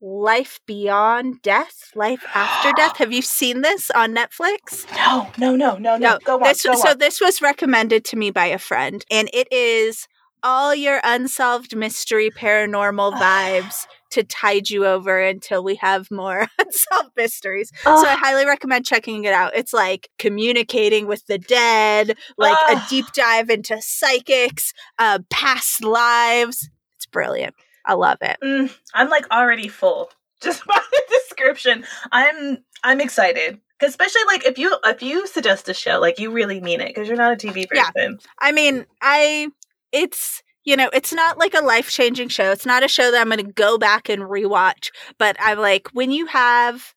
Life 0.00 0.58
Beyond 0.66 1.40
Death, 1.42 1.92
Life 1.94 2.24
After 2.34 2.72
Death. 2.72 2.96
Have 2.96 3.12
you 3.12 3.22
seen 3.38 3.60
this 3.62 3.90
on 3.92 4.14
Netflix? 4.14 4.84
No, 4.96 5.30
no, 5.38 5.54
no, 5.54 5.76
no, 5.78 5.96
no. 5.96 6.12
No, 6.14 6.18
go 6.24 6.36
on. 6.36 6.42
This, 6.42 6.62
go 6.64 6.74
so 6.74 6.90
on. 6.90 6.98
this 6.98 7.20
was 7.20 7.40
recommended 7.40 8.04
to 8.06 8.16
me 8.16 8.30
by 8.30 8.46
a 8.46 8.58
friend, 8.58 9.04
and 9.10 9.30
it 9.32 9.46
is 9.52 10.08
all 10.42 10.74
your 10.74 11.00
unsolved 11.04 11.76
mystery 11.76 12.30
paranormal 12.30 13.12
vibes 13.20 13.86
to 14.12 14.22
tide 14.24 14.70
you 14.70 14.86
over 14.86 15.20
until 15.20 15.62
we 15.64 15.74
have 15.76 16.10
more 16.10 16.46
unsolved 16.58 17.10
mysteries. 17.16 17.70
So 17.84 17.90
I 18.08 18.16
highly 18.16 18.46
recommend 18.46 18.86
checking 18.86 19.24
it 19.24 19.32
out. 19.32 19.54
It's 19.56 19.72
like 19.72 20.08
communicating 20.18 21.06
with 21.06 21.26
the 21.26 21.38
dead, 21.38 22.16
like 22.38 22.56
a 22.68 22.76
deep 22.88 23.06
dive 23.12 23.50
into 23.50 23.80
psychics, 23.80 24.72
uh, 24.98 25.18
past 25.30 25.82
lives. 25.84 26.70
It's 26.96 27.06
brilliant. 27.06 27.54
I 27.84 27.94
love 27.94 28.18
it. 28.20 28.36
Mm, 28.42 28.74
I'm 28.94 29.08
like 29.08 29.30
already 29.30 29.68
full 29.68 30.10
just 30.40 30.64
by 30.66 30.80
the 30.90 31.02
description. 31.20 31.84
I'm 32.12 32.58
I'm 32.84 33.00
excited. 33.00 33.60
Especially 33.80 34.22
like 34.28 34.44
if 34.46 34.58
you 34.58 34.76
if 34.84 35.02
you 35.02 35.26
suggest 35.26 35.68
a 35.68 35.74
show, 35.74 35.98
like 36.00 36.20
you 36.20 36.30
really 36.30 36.60
mean 36.60 36.80
it 36.80 36.88
because 36.88 37.08
you're 37.08 37.16
not 37.16 37.32
a 37.32 37.36
TV 37.36 37.66
Yeah. 37.72 37.90
person. 37.90 38.18
I 38.40 38.52
mean, 38.52 38.86
I 39.00 39.48
it's 39.90 40.42
you 40.64 40.76
know, 40.76 40.90
it's 40.92 41.12
not 41.12 41.38
like 41.38 41.54
a 41.54 41.60
life 41.60 41.90
changing 41.90 42.28
show. 42.28 42.50
It's 42.52 42.66
not 42.66 42.84
a 42.84 42.88
show 42.88 43.10
that 43.10 43.20
I'm 43.20 43.28
going 43.28 43.44
to 43.44 43.52
go 43.52 43.78
back 43.78 44.08
and 44.08 44.22
rewatch. 44.22 44.90
But 45.18 45.36
I'm 45.40 45.58
like, 45.58 45.88
when 45.92 46.10
you 46.10 46.26
have 46.26 46.94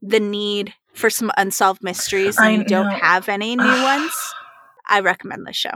the 0.00 0.20
need 0.20 0.74
for 0.94 1.10
some 1.10 1.30
unsolved 1.36 1.82
mysteries 1.82 2.38
and 2.38 2.46
I 2.46 2.50
you 2.50 2.64
don't 2.64 2.90
have 2.90 3.28
any 3.28 3.56
new 3.56 3.82
ones, 3.82 4.12
I 4.88 5.00
recommend 5.00 5.46
this 5.46 5.56
show. 5.56 5.72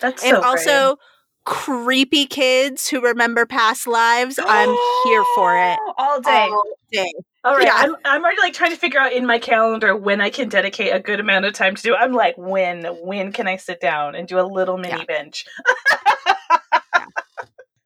That's 0.00 0.24
and 0.24 0.36
so 0.36 0.42
also, 0.42 0.96
creepy 1.44 2.26
kids 2.26 2.88
who 2.88 3.00
remember 3.00 3.46
past 3.46 3.86
lives. 3.86 4.38
I'm 4.42 4.76
here 5.04 5.24
for 5.36 5.56
it 5.56 5.78
all 5.98 6.20
day. 6.20 6.48
all 6.50 6.64
day. 6.92 7.12
All 7.44 7.54
right, 7.54 7.66
Yeah. 7.66 7.74
I'm, 7.76 7.94
I'm 8.04 8.22
already 8.22 8.40
like 8.40 8.54
trying 8.54 8.70
to 8.70 8.76
figure 8.76 8.98
out 8.98 9.12
in 9.12 9.26
my 9.26 9.38
calendar 9.38 9.94
when 9.94 10.20
I 10.20 10.30
can 10.30 10.48
dedicate 10.48 10.94
a 10.94 11.00
good 11.00 11.20
amount 11.20 11.44
of 11.44 11.52
time 11.52 11.74
to 11.74 11.82
do. 11.82 11.94
I'm 11.94 12.12
like, 12.12 12.38
when 12.38 12.84
when 13.02 13.32
can 13.32 13.46
I 13.46 13.56
sit 13.56 13.80
down 13.80 14.14
and 14.14 14.26
do 14.26 14.40
a 14.40 14.42
little 14.42 14.78
mini 14.78 14.94
Yeah. 14.98 15.04
binge? 15.06 15.44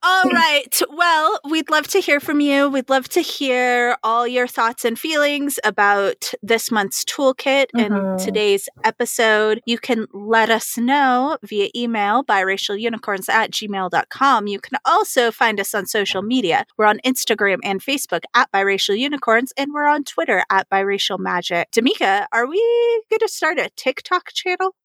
All 0.01 0.23
right. 0.31 0.81
Well, 0.89 1.39
we'd 1.49 1.69
love 1.69 1.87
to 1.87 1.99
hear 1.99 2.21
from 2.21 2.39
you. 2.39 2.69
We'd 2.69 2.89
love 2.89 3.09
to 3.09 3.21
hear 3.21 3.97
all 4.01 4.25
your 4.25 4.47
thoughts 4.47 4.85
and 4.85 4.97
feelings 4.97 5.59
about 5.65 6.33
this 6.41 6.71
month's 6.71 7.03
toolkit 7.03 7.65
and 7.73 7.91
Mhm. 7.93 8.23
today's 8.23 8.69
episode. 8.85 9.61
You 9.65 9.77
can 9.77 10.07
let 10.13 10.49
us 10.49 10.77
know 10.77 11.37
via 11.43 11.69
email 11.75 12.23
biracialunicorns 12.23 13.27
at 13.27 13.51
gmail.com. 13.51 14.47
You 14.47 14.59
can 14.61 14.77
also 14.85 15.31
find 15.31 15.59
us 15.59 15.75
on 15.75 15.85
social 15.85 16.21
media. 16.21 16.65
We're 16.77 16.85
on 16.85 16.99
Instagram 17.05 17.57
and 17.61 17.81
Facebook 17.81 18.23
at 18.33 18.49
biracial 18.53 18.97
unicorns, 18.97 19.51
and 19.57 19.73
we're 19.73 19.85
on 19.87 20.05
Twitter 20.05 20.43
at 20.49 20.69
biracial 20.69 21.19
magic. 21.19 21.71
Damika, 21.71 22.25
are 22.31 22.47
we 22.47 23.03
going 23.09 23.19
to 23.19 23.27
start 23.27 23.59
a 23.59 23.69
TikTok 23.75 24.31
channel? 24.31 24.75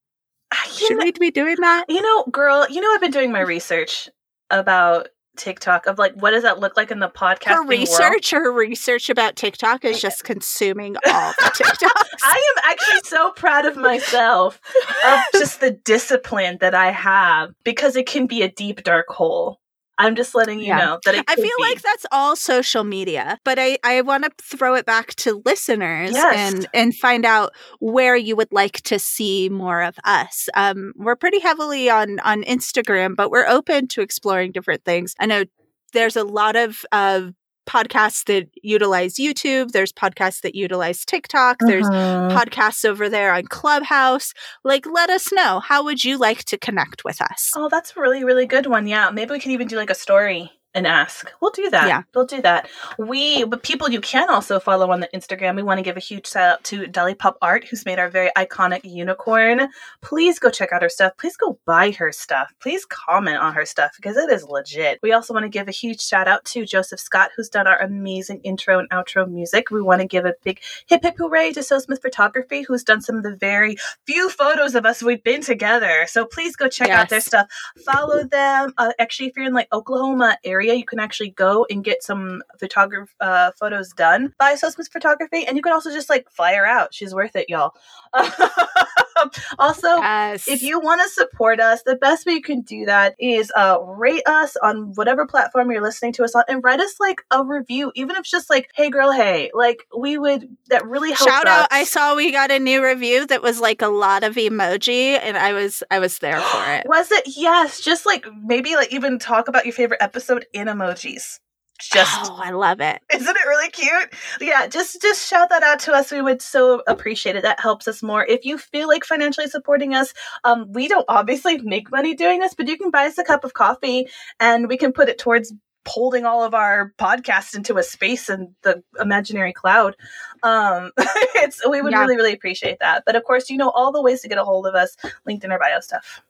You 0.67 0.87
Should 0.87 0.99
know, 0.99 1.05
we 1.05 1.13
be 1.13 1.31
doing 1.31 1.57
that? 1.61 1.85
you 1.89 2.01
know, 2.01 2.25
girl, 2.31 2.67
you 2.69 2.81
know, 2.81 2.93
I've 2.95 3.01
been 3.01 3.11
doing 3.11 3.33
my 3.33 3.41
research 3.41 4.09
about 4.51 5.09
TikTok 5.37 5.87
of 5.87 5.99
like 5.99 6.15
what 6.15 6.31
does 6.31 6.45
that 6.45 6.61
look 6.61 6.77
like 6.77 6.91
in 6.91 7.01
the 7.01 7.09
podcast 7.09 7.47
Her 7.47 7.67
research, 7.67 8.31
her 8.31 8.53
research 8.53 9.11
about 9.11 9.37
TikTok 9.37 9.85
is 9.85 10.01
just 10.01 10.25
consuming 10.25 10.97
all 10.97 11.33
the 11.39 11.45
TikToks. 11.57 12.19
I 12.23 12.55
am 12.57 12.71
actually 12.71 13.01
so 13.05 13.33
proud 13.33 13.67
of 13.67 13.77
myself 13.77 14.61
of 15.05 15.19
just 15.33 15.61
the 15.61 15.73
discipline 15.73 16.59
that 16.61 16.75
I 16.75 16.93
have 16.93 17.53
because 17.65 17.97
it 17.97 18.07
can 18.07 18.27
be 18.27 18.43
a 18.43 18.51
deep 18.51 18.85
dark 18.85 19.07
hole. 19.09 19.61
I'm 19.99 20.17
just 20.17 20.35
letting 20.35 20.59
you 20.61 20.67
Yeah. 20.67 20.79
know 20.79 20.99
that 21.05 21.15
it 21.15 21.25
I 21.29 21.37
feel 21.37 21.45
be. 21.45 21.63
like 21.63 21.83
that's 21.83 22.07
all 22.11 22.35
social 22.37 22.85
media, 22.85 23.39
but 23.45 23.59
I, 23.59 23.79
I 23.85 24.01
want 24.03 24.25
to 24.25 24.31
throw 24.43 24.75
it 24.75 24.85
back 24.87 25.15
to 25.17 25.43
listeners 25.45 26.13
Yes. 26.13 26.37
and 26.55 26.67
and 26.75 26.95
find 26.97 27.25
out 27.25 27.53
where 27.81 28.17
you 28.17 28.37
would 28.37 28.53
like 28.53 28.81
to 28.83 28.99
see 28.99 29.49
more 29.49 29.83
of 29.83 29.97
us. 30.05 30.49
Um, 30.55 30.93
we're 30.97 31.17
pretty 31.17 31.39
heavily 31.41 31.89
on 31.91 32.19
on 32.21 32.43
Instagram, 32.45 33.15
but 33.17 33.31
we're 33.31 33.47
open 33.47 33.87
to 33.89 34.01
exploring 34.03 34.53
different 34.53 34.85
things. 34.85 35.15
I 35.21 35.27
know 35.27 35.45
there's 35.93 36.17
a 36.17 36.25
lot 36.25 36.57
of 36.57 36.85
uh, 36.91 37.29
podcasts 37.67 38.25
that 38.27 38.49
utilize 38.63 39.15
YouTube. 39.15 39.73
There's 39.73 39.93
podcasts 39.93 40.41
that 40.43 40.55
utilize 40.55 41.05
TikTok. 41.05 41.59
There's 41.61 41.89
Mhm. 41.89 42.31
podcasts 42.37 42.85
over 42.85 43.09
there 43.09 43.33
on 43.33 43.45
Clubhouse. 43.47 44.33
Like, 44.65 44.87
let 44.87 45.11
us 45.11 45.33
know 45.33 45.61
how 45.61 45.85
would 45.85 46.05
you 46.05 46.19
like 46.19 46.45
to 46.45 46.59
connect 46.59 47.05
with 47.05 47.21
us. 47.21 47.53
Oh, 47.57 47.69
that's 47.69 47.97
a 47.97 48.01
really, 48.01 48.25
really 48.25 48.47
good 48.47 48.67
one. 48.67 48.87
Yeah. 48.87 49.11
Maybe 49.11 49.33
we 49.33 49.41
can 49.41 49.51
even 49.53 49.69
do 49.69 49.77
like 49.77 49.91
a 49.91 49.95
story 49.95 50.51
and 50.75 50.87
ask. 50.87 51.33
We'll 51.41 51.53
do 51.53 51.71
that. 51.71 51.87
Yeah. 51.87 52.03
We'll 52.15 52.27
do 52.27 52.43
that. 52.43 52.69
We, 52.99 53.45
but 53.45 53.63
people 53.63 53.89
you 53.91 54.01
can 54.01 54.29
also 54.29 54.59
follow 54.59 54.91
on 54.91 55.01
the 55.01 55.09
Instagram. 55.15 55.57
We 55.57 55.63
want 55.63 55.79
to 55.79 55.83
give 55.83 55.97
a 55.97 56.01
huge 56.01 56.27
shout 56.27 56.51
out 56.51 56.65
to 56.65 56.87
Deli 56.87 57.15
Pop 57.15 57.39
Art, 57.41 57.65
who's 57.65 57.87
made 57.87 57.99
our 57.99 58.09
very 58.09 58.31
iconic 58.37 58.81
unicorn. 58.85 59.69
Please 60.03 60.39
go 60.39 60.51
check 60.51 60.73
out 60.73 60.83
her 60.83 60.89
stuff. 60.89 61.13
Please 61.17 61.37
go 61.37 61.59
buy 61.65 61.93
her 61.93 62.11
stuff. 62.13 62.53
Please 62.61 62.85
comment 62.85 63.39
on 63.39 63.55
her 63.55 63.65
stuff 63.65 63.93
because 63.97 64.17
it 64.17 64.31
is 64.31 64.45
legit. 64.45 64.99
We 65.03 65.13
also 65.13 65.33
want 65.33 65.45
to 65.45 65.49
give 65.49 65.69
a 65.69 65.73
huge 65.73 66.01
shout 66.01 66.29
out 66.29 66.45
to 66.47 66.67
Joseph 66.67 67.01
Scott, 67.01 67.31
who's 67.37 67.49
done 67.49 67.67
our 67.67 67.81
amazing 67.81 68.41
intro 68.43 68.79
and 68.79 68.91
outro 68.91 69.31
music. 69.31 69.71
We 69.71 69.83
want 69.83 70.01
to 70.01 70.07
give 70.07 70.25
a 70.25 70.35
big 70.43 70.61
hip 70.87 71.03
hip 71.03 71.17
hooray 71.19 71.53
to 71.53 71.63
So 71.63 71.79
Smith 71.79 72.03
Photography, 72.03 72.63
who's 72.63 72.83
done 72.83 73.01
some 73.01 73.17
of 73.17 73.23
the 73.23 73.37
very 73.37 73.77
few 74.07 74.29
photos 74.29 74.75
of 74.75 74.85
us 74.87 75.03
we've 75.03 75.23
been 75.23 75.43
together. 75.43 76.07
So 76.09 76.25
please 76.25 76.57
go 76.57 76.69
check 76.69 76.89
out 76.91 77.09
their 77.09 77.21
stuff. 77.21 77.47
Follow 77.85 78.25
them. 78.25 78.73
Uh, 78.77 78.93
actually, 78.99 79.29
if 79.29 79.37
you're 79.37 79.47
in 79.47 79.55
like 79.55 79.69
Oklahoma 79.73 80.37
area, 80.45 80.64
you 80.73 80.85
can 80.85 80.99
actually 80.99 81.31
go 81.31 81.67
and 81.69 81.85
get 81.85 82.03
some 82.03 82.43
photograph 82.59 83.15
uh, 83.21 83.51
photos 83.59 83.93
done 83.93 84.33
by 84.39 84.55
So 84.55 84.71
Smith 84.71 84.89
Photography, 84.93 85.47
and 85.47 85.57
you 85.57 85.63
can 85.63 85.73
also 85.73 85.91
just 85.91 86.09
like 86.09 86.31
fly 86.31 86.55
her 86.55 86.67
out. 86.67 86.95
She's 86.95 87.15
worth 87.15 87.37
it, 87.37 87.51
y'all. 87.51 87.75
also, 89.59 89.89
Yes. 89.89 90.49
if 90.49 90.63
you 90.63 90.81
want 90.81 91.01
to 91.03 91.09
support 91.09 91.61
us, 91.61 91.83
the 91.83 91.97
best 91.97 92.27
way 92.27 92.35
you 92.35 92.43
can 92.43 92.63
do 92.63 92.85
that 92.87 93.15
is 93.19 93.53
uh, 93.57 93.79
rate 93.81 94.23
us 94.27 94.57
on 94.63 94.93
whatever 94.95 95.27
platform 95.27 95.71
you're 95.71 95.83
listening 95.83 96.13
to 96.15 96.25
us 96.25 96.35
on, 96.35 96.45
and 96.49 96.63
write 96.65 96.81
us 96.81 96.95
like 97.01 97.23
a 97.31 97.45
review, 97.45 97.93
even 97.95 98.13
if 98.17 98.21
it's 98.21 98.31
just 98.31 98.51
like, 98.51 98.69
"Hey, 98.75 98.91
girl, 98.91 99.13
hey," 99.13 99.51
like 99.55 99.87
we 99.97 100.19
would. 100.19 100.49
That 100.69 100.87
really 100.87 101.11
helps. 101.13 101.25
Shout 101.25 101.47
out! 101.47 101.63
us. 101.63 101.69
I 101.71 101.85
saw 101.85 102.15
we 102.17 102.33
got 102.33 102.51
a 102.51 102.59
new 102.59 102.85
review 102.85 103.27
that 103.27 103.43
was 103.43 103.61
like 103.61 103.83
a 103.83 103.89
lot 103.89 104.25
of 104.25 104.35
emoji, 104.37 105.19
and 105.21 105.37
I 105.37 105.53
was 105.53 105.83
I 105.91 105.99
was 105.99 106.19
there 106.19 106.41
for 106.41 106.73
it. 106.75 106.87
Was 106.89 107.11
it? 107.13 107.25
Yes. 107.37 107.81
Just 107.81 108.07
like 108.07 108.27
maybe 108.45 108.75
like 108.77 108.93
even 108.93 109.19
talk 109.19 109.49
about 109.49 109.65
your 109.67 109.73
favorite 109.73 110.03
episode 110.03 110.47
in 110.53 110.69
emojis. 110.69 111.41
Just 111.81 112.31
oh, 112.31 112.41
I 112.43 112.51
love 112.51 112.81
it. 112.81 113.03
isn't 113.13 113.37
it 113.37 113.47
really 113.47 113.69
cute? 113.71 114.15
Yeah, 114.41 114.69
just 114.69 115.03
just 115.03 115.29
shout 115.29 115.49
that 115.51 115.63
out 115.65 115.81
to 115.81 115.93
us. 115.93 116.13
We 116.13 116.23
would 116.23 116.41
so 116.41 116.83
appreciate 116.87 117.35
it. 117.37 117.43
That 117.43 117.59
helps 117.61 117.89
us 117.89 118.03
more. 118.03 118.25
If 118.25 118.45
you 118.45 118.59
feel 118.59 118.87
like 118.87 119.05
financially 119.05 119.49
supporting 119.49 119.93
us, 119.95 120.15
um, 120.45 120.71
we 120.73 120.87
don't 120.87 121.05
obviously 121.09 121.59
make 121.59 121.91
money 121.91 122.15
doing 122.15 122.39
this, 122.41 122.55
but 122.55 122.69
you 122.69 122.79
can 122.79 122.91
buy 122.91 123.07
us 123.07 123.19
a 123.19 123.25
cup 123.25 123.43
of 123.45 123.55
coffee 123.55 124.09
and 124.39 124.69
we 124.69 124.77
can 124.77 124.93
put 124.93 125.09
it 125.09 125.19
towards 125.19 125.53
holding 125.87 126.25
all 126.25 126.43
of 126.45 126.55
our 126.55 126.95
podcasts 126.97 127.55
into 127.57 127.77
a 127.77 127.83
space 127.83 128.31
in 128.31 128.55
the 128.63 128.83
imaginary 129.01 129.53
cloud. 129.53 129.97
Um, 130.45 130.93
it's 131.35 131.61
we 131.69 131.83
would 131.83 131.93
Yeah. 131.93 132.03
really 132.03 132.17
really 132.17 132.33
appreciate 132.33 132.79
that. 132.81 133.03
But 133.05 133.17
of 133.17 133.25
course, 133.25 133.51
you 133.51 133.57
know 133.59 133.71
all 133.71 133.91
the 133.91 134.01
ways 134.01 134.23
to 134.23 134.29
get 134.29 134.39
a 134.39 134.45
hold 134.45 134.67
of 134.69 134.75
us 134.77 134.97
linked 135.27 135.45
in 135.45 135.51
our 135.51 135.59
bio 135.59 135.81
stuff. 135.81 136.23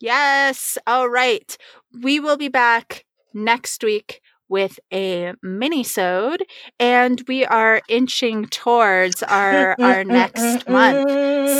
Yes. 0.00 0.78
All 0.86 1.08
right. 1.08 1.56
We 2.02 2.20
will 2.20 2.36
be 2.36 2.48
back 2.48 3.04
next 3.34 3.82
week 3.84 4.20
with 4.48 4.78
a 4.92 5.32
mini-sode, 5.42 6.44
and 6.78 7.22
we 7.28 7.44
are 7.44 7.80
inching 7.88 8.46
towards 8.46 9.22
our 9.22 9.76
our 9.80 10.04
next 10.04 10.68
month. 10.68 11.08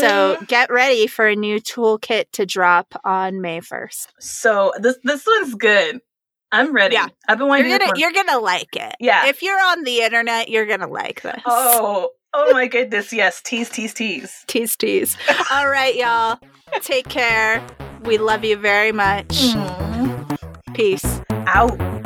So 0.01 0.39
get 0.47 0.71
ready 0.71 1.07
for 1.07 1.27
a 1.27 1.37
new 1.37 1.61
toolkit 1.61 2.25
to 2.33 2.47
drop 2.47 2.95
on 3.05 3.41
May 3.41 3.61
first. 3.61 4.13
So 4.21 4.73
this 4.79 4.99
this 5.05 5.27
one's 5.27 5.55
good. 5.55 6.01
I'm 6.51 6.73
ready. 6.73 6.95
Yeah. 6.95 7.09
I've 7.29 7.39
been 7.39 7.47
You're 7.47 7.51
waiting. 7.51 7.71
gonna 7.73 7.87
for 7.89 7.95
this 7.95 8.01
you're 8.01 8.13
gonna 8.13 8.39
like 8.39 8.75
it. 8.75 8.95
Yeah. 9.01 9.27
If 9.27 9.43
you're 9.43 9.61
on 9.61 9.85
the 9.85 10.01
internet, 10.01 10.49
you're 10.49 10.67
gonna 10.67 10.89
like 10.89 11.23
this. 11.23 11.43
Oh, 11.45 12.11
oh 12.33 12.53
my 12.53 12.67
goodness. 12.67 13.13
Yes. 13.13 13.43
Tease, 13.43 13.69
tease, 13.69 13.93
tease. 13.95 14.45
Tease 14.47 14.77
tease. 14.77 15.17
All 15.51 15.69
right, 15.69 15.95
y'all. 15.95 16.39
Take 16.81 17.09
care. 17.09 17.65
We 18.03 18.17
love 18.19 18.45
you 18.45 18.57
very 18.57 18.93
much. 18.93 19.29
Mm. 19.29 20.39
Peace. 20.75 21.21
Out. 21.47 21.98